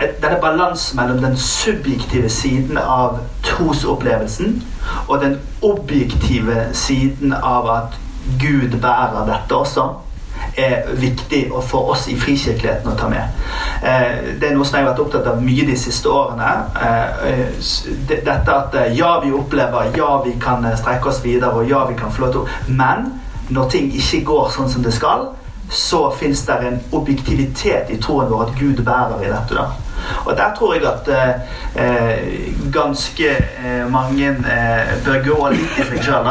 denne 0.00 0.40
balansen 0.40 0.96
mellom 0.96 1.22
den 1.22 1.36
subjektive 1.36 2.30
siden 2.30 2.78
av 2.78 3.18
trosopplevelsen 3.44 4.62
og 5.08 5.20
den 5.20 5.38
objektive 5.62 6.68
siden 6.72 7.32
av 7.32 7.70
at 7.70 7.98
Gud 8.38 8.76
bærer 8.80 9.26
dette 9.26 9.56
også, 9.56 9.88
er 10.56 10.88
viktig 10.98 11.40
for 11.68 11.92
oss 11.92 12.08
i 12.10 12.16
frikirkeligheten 12.18 12.90
å 12.90 12.96
ta 12.98 13.08
med. 13.08 13.40
Eh, 13.82 14.36
det 14.40 14.48
er 14.48 14.54
noe 14.56 14.66
som 14.66 14.78
jeg 14.78 14.84
har 14.84 14.92
vært 14.92 15.02
opptatt 15.04 15.28
av 15.30 15.42
mye 15.42 15.66
de 15.68 15.76
siste 15.78 16.10
årene. 16.10 16.50
Eh, 16.80 17.58
dette 18.10 18.54
at 18.54 18.76
eh, 18.80 18.94
ja, 18.98 19.12
vi 19.24 19.32
opplever, 19.36 19.92
ja, 19.96 20.12
vi 20.24 20.34
kan 20.42 20.66
strekke 20.76 21.12
oss 21.12 21.22
videre, 21.24 21.52
og 21.54 21.70
ja, 21.70 21.84
vi 21.88 21.98
kan 21.98 22.12
få 22.12 22.26
lov 22.26 22.32
til 22.38 22.74
Men 22.76 23.12
når 23.50 23.70
ting 23.70 23.92
ikke 23.94 24.24
går 24.24 24.50
sånn 24.54 24.70
som 24.70 24.82
det 24.82 24.94
skal, 24.94 25.30
så 25.70 26.10
fins 26.10 26.42
det 26.46 26.58
en 26.66 26.80
objektivitet 26.92 27.90
i 27.94 27.98
troen 28.02 28.30
vår 28.30 28.48
at 28.48 28.58
Gud 28.58 28.82
bærer 28.84 29.22
i 29.22 29.30
dette. 29.30 29.54
da. 29.54 29.68
Og 30.24 30.36
der 30.36 30.54
tror 30.58 30.74
jeg 30.74 30.82
at 30.84 31.08
eh, 31.76 32.14
ganske 32.72 33.28
eh, 33.30 33.92
mange 33.92 34.28
eh, 34.28 34.94
bør 35.04 35.22
gå 35.24 35.50
litt 35.54 35.78
i 35.78 35.86
seg 35.86 36.02
sjøl 36.02 36.30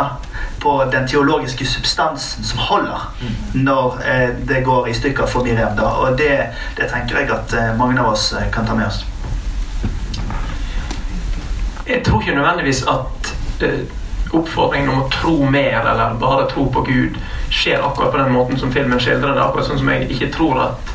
på 0.60 0.86
den 0.91 1.07
teologiske 1.07 1.66
substansen 1.66 2.43
som 2.43 2.60
holder 2.60 3.05
når 3.53 4.01
eh, 4.05 4.30
det 4.47 4.64
går 4.66 4.88
i 4.88 4.93
stykker 4.93 5.28
for 5.28 5.43
Miriam. 5.43 5.76
Da. 5.78 5.84
Og 6.03 6.18
det, 6.18 6.32
det, 6.78 6.89
tenker 6.91 7.20
jeg 7.20 7.32
at 7.32 7.53
eh, 7.53 7.72
mange 7.78 7.99
av 8.01 8.14
oss 8.14 8.34
eh, 8.34 8.51
kan 8.53 8.68
ta 8.68 8.76
med 8.76 8.88
oss. 8.88 9.05
Jeg 11.88 12.03
tror 12.05 12.22
ikke 12.22 12.36
nødvendigvis 12.36 12.84
at 12.88 13.34
oppfordringen 14.34 14.91
om 14.93 15.03
å 15.03 15.10
tro 15.10 15.36
mer 15.49 15.82
eller 15.82 16.20
bare 16.22 16.45
tro 16.51 16.68
på 16.70 16.84
Gud 16.86 17.18
skjer 17.49 17.82
akkurat 17.82 18.12
på 18.14 18.22
den 18.22 18.34
måten 18.34 18.60
som 18.62 18.72
filmen 18.72 19.01
skildrer 19.01 19.34
det. 19.34 19.41
Akkurat 19.41 19.68
sånn 19.68 19.82
som 19.82 19.89
jeg 19.89 20.10
ikke 20.14 20.30
tror 20.36 20.62
at 20.68 20.93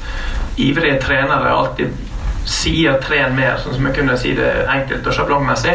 ivrige 0.57 1.01
trenere 1.03 1.51
alltid 1.51 1.97
sier 2.45 3.01
'tren 3.01 3.35
mer', 3.35 3.59
sånn 3.59 3.75
som 3.75 3.87
jeg 3.87 3.97
kunne 3.97 4.17
si 4.21 4.35
det 4.37 4.67
enkelt 4.69 5.07
og 5.07 5.15
sjablongmessig. 5.17 5.75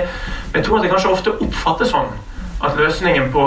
Men 0.51 0.61
jeg 0.61 0.65
tror 0.65 0.77
at 0.77 0.83
det 0.83 0.91
kanskje 0.91 1.11
ofte 1.11 1.35
oppfattes 1.41 1.91
sånn 1.91 2.11
at 2.59 2.77
løsningen 2.77 3.31
på 3.31 3.45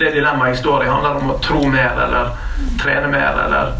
det 0.00 0.12
dilemmaet 0.14 0.54
jeg 0.54 0.62
står 0.62 0.84
i, 0.84 0.90
handler 0.90 1.20
om 1.20 1.32
å 1.32 1.38
tro 1.44 1.60
mer 1.72 1.96
eller 2.06 2.32
trene 2.80 3.08
mer 3.12 3.38
eller 3.44 3.72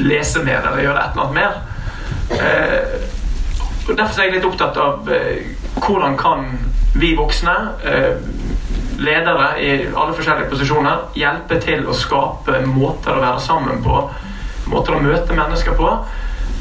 lese 0.00 0.44
mer 0.44 0.64
eller 0.64 0.84
gjøre 0.84 1.02
et 1.02 1.16
eller 1.16 1.24
annet 1.24 1.36
mer. 1.40 1.52
Eh, 2.38 3.10
og 3.88 3.96
Derfor 3.98 4.20
er 4.20 4.28
jeg 4.28 4.36
litt 4.38 4.48
opptatt 4.48 4.78
av 4.80 5.10
eh, 5.12 5.52
hvordan 5.82 6.16
kan 6.20 6.46
vi 6.94 7.14
voksne, 7.18 7.56
eh, 7.88 8.16
ledere 9.02 9.48
i 9.60 9.70
alle 9.88 10.14
forskjellige 10.14 10.50
posisjoner, 10.52 11.08
hjelpe 11.18 11.58
til 11.60 11.86
å 11.88 11.96
skape 11.96 12.60
måter 12.68 13.16
å 13.16 13.24
være 13.24 13.40
sammen 13.42 13.82
på, 13.84 14.02
måter 14.72 14.96
å 14.96 15.02
møte 15.02 15.36
mennesker 15.36 15.76
på, 15.76 15.94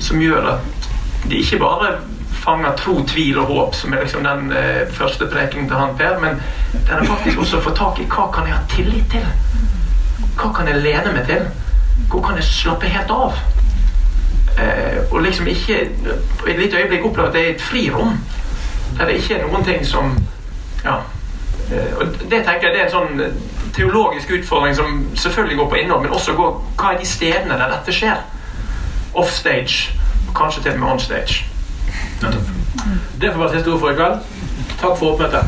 som 0.01 0.23
gjør 0.23 0.55
at 0.55 0.89
de 1.29 1.37
ikke 1.37 1.59
bare 1.61 1.93
fanger 2.43 2.75
tro, 2.77 3.03
tvil 3.07 3.37
og 3.39 3.45
håp, 3.45 3.75
som 3.75 3.93
er 3.93 4.01
liksom 4.01 4.23
den 4.23 4.51
eh, 4.51 4.87
første 4.93 5.27
prekenen 5.29 5.67
til 5.69 5.77
han 5.77 5.97
Per, 5.97 6.19
men 6.19 6.41
den 6.73 6.97
er 6.97 7.05
faktisk 7.05 7.39
også 7.39 7.59
å 7.59 7.65
få 7.67 7.73
tak 7.77 8.01
i 8.01 8.07
hva 8.09 8.27
kan 8.33 8.49
jeg 8.49 8.57
ha 8.57 8.63
tillit 8.71 9.11
til? 9.11 9.27
Hva 10.39 10.51
kan 10.55 10.67
jeg 10.67 10.81
lene 10.81 11.13
meg 11.13 11.27
til? 11.29 11.45
Hvor 12.09 12.23
kan 12.25 12.39
jeg 12.39 12.47
slappe 12.47 12.89
helt 12.89 13.11
av? 13.13 13.37
Eh, 14.57 14.99
og 15.11 15.21
liksom 15.21 15.47
ikke 15.47 15.79
et 16.47 16.59
lite 16.59 16.77
øyeblikk 16.77 17.05
oppleve 17.05 17.27
at 17.27 17.33
det 17.33 17.45
er 17.45 17.53
et 17.53 17.61
frirom. 17.61 18.17
Der 18.97 19.05
det 19.05 19.21
ikke 19.21 19.37
er 19.37 19.47
noen 19.47 19.63
ting 19.63 19.85
som 19.87 20.17
Ja. 20.85 20.97
Eh, 21.71 21.97
og 21.97 22.05
det 22.05 22.41
tenker 22.45 22.67
jeg 22.67 22.73
det 22.73 22.81
er 22.81 22.85
en 22.85 22.91
sånn 22.91 23.21
teologisk 23.73 24.31
utfordring 24.31 24.75
som 24.75 25.05
selvfølgelig 25.15 25.57
går 25.57 25.69
på 25.69 25.75
innhold, 25.75 26.01
men 26.01 26.11
også 26.11 26.33
går 26.33 26.57
hva 26.77 26.93
er 26.93 26.99
de 26.99 27.07
stedene 27.07 27.59
der 27.59 27.71
dette 27.77 27.93
skjer? 27.95 28.25
Offstage 29.13 29.93
Kanskje 30.35 30.63
til 30.63 30.71
og 30.71 30.79
med 30.79 30.87
on 30.87 31.50
stage. 32.21 32.41
Det 33.21 33.33
får 33.33 33.39
være 33.39 33.53
siste 33.55 33.73
ord 33.73 33.79
for 33.79 33.89
i 33.89 33.95
kveld. 33.95 34.15
Takk 34.81 34.97
for 34.97 35.11
oppmøtet. 35.11 35.43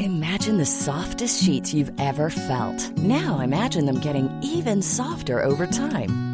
Imagine 0.00 0.58
the 0.58 0.66
softest 0.66 1.42
sheets 1.42 1.74
you've 1.74 1.94
ever 1.98 2.30
felt. 2.30 2.80
Now 2.98 3.40
imagine 3.40 3.86
them 3.86 4.00
getting 4.00 4.28
even 4.42 4.82
softer 4.82 5.42
over 5.42 5.66
time. 5.66 6.25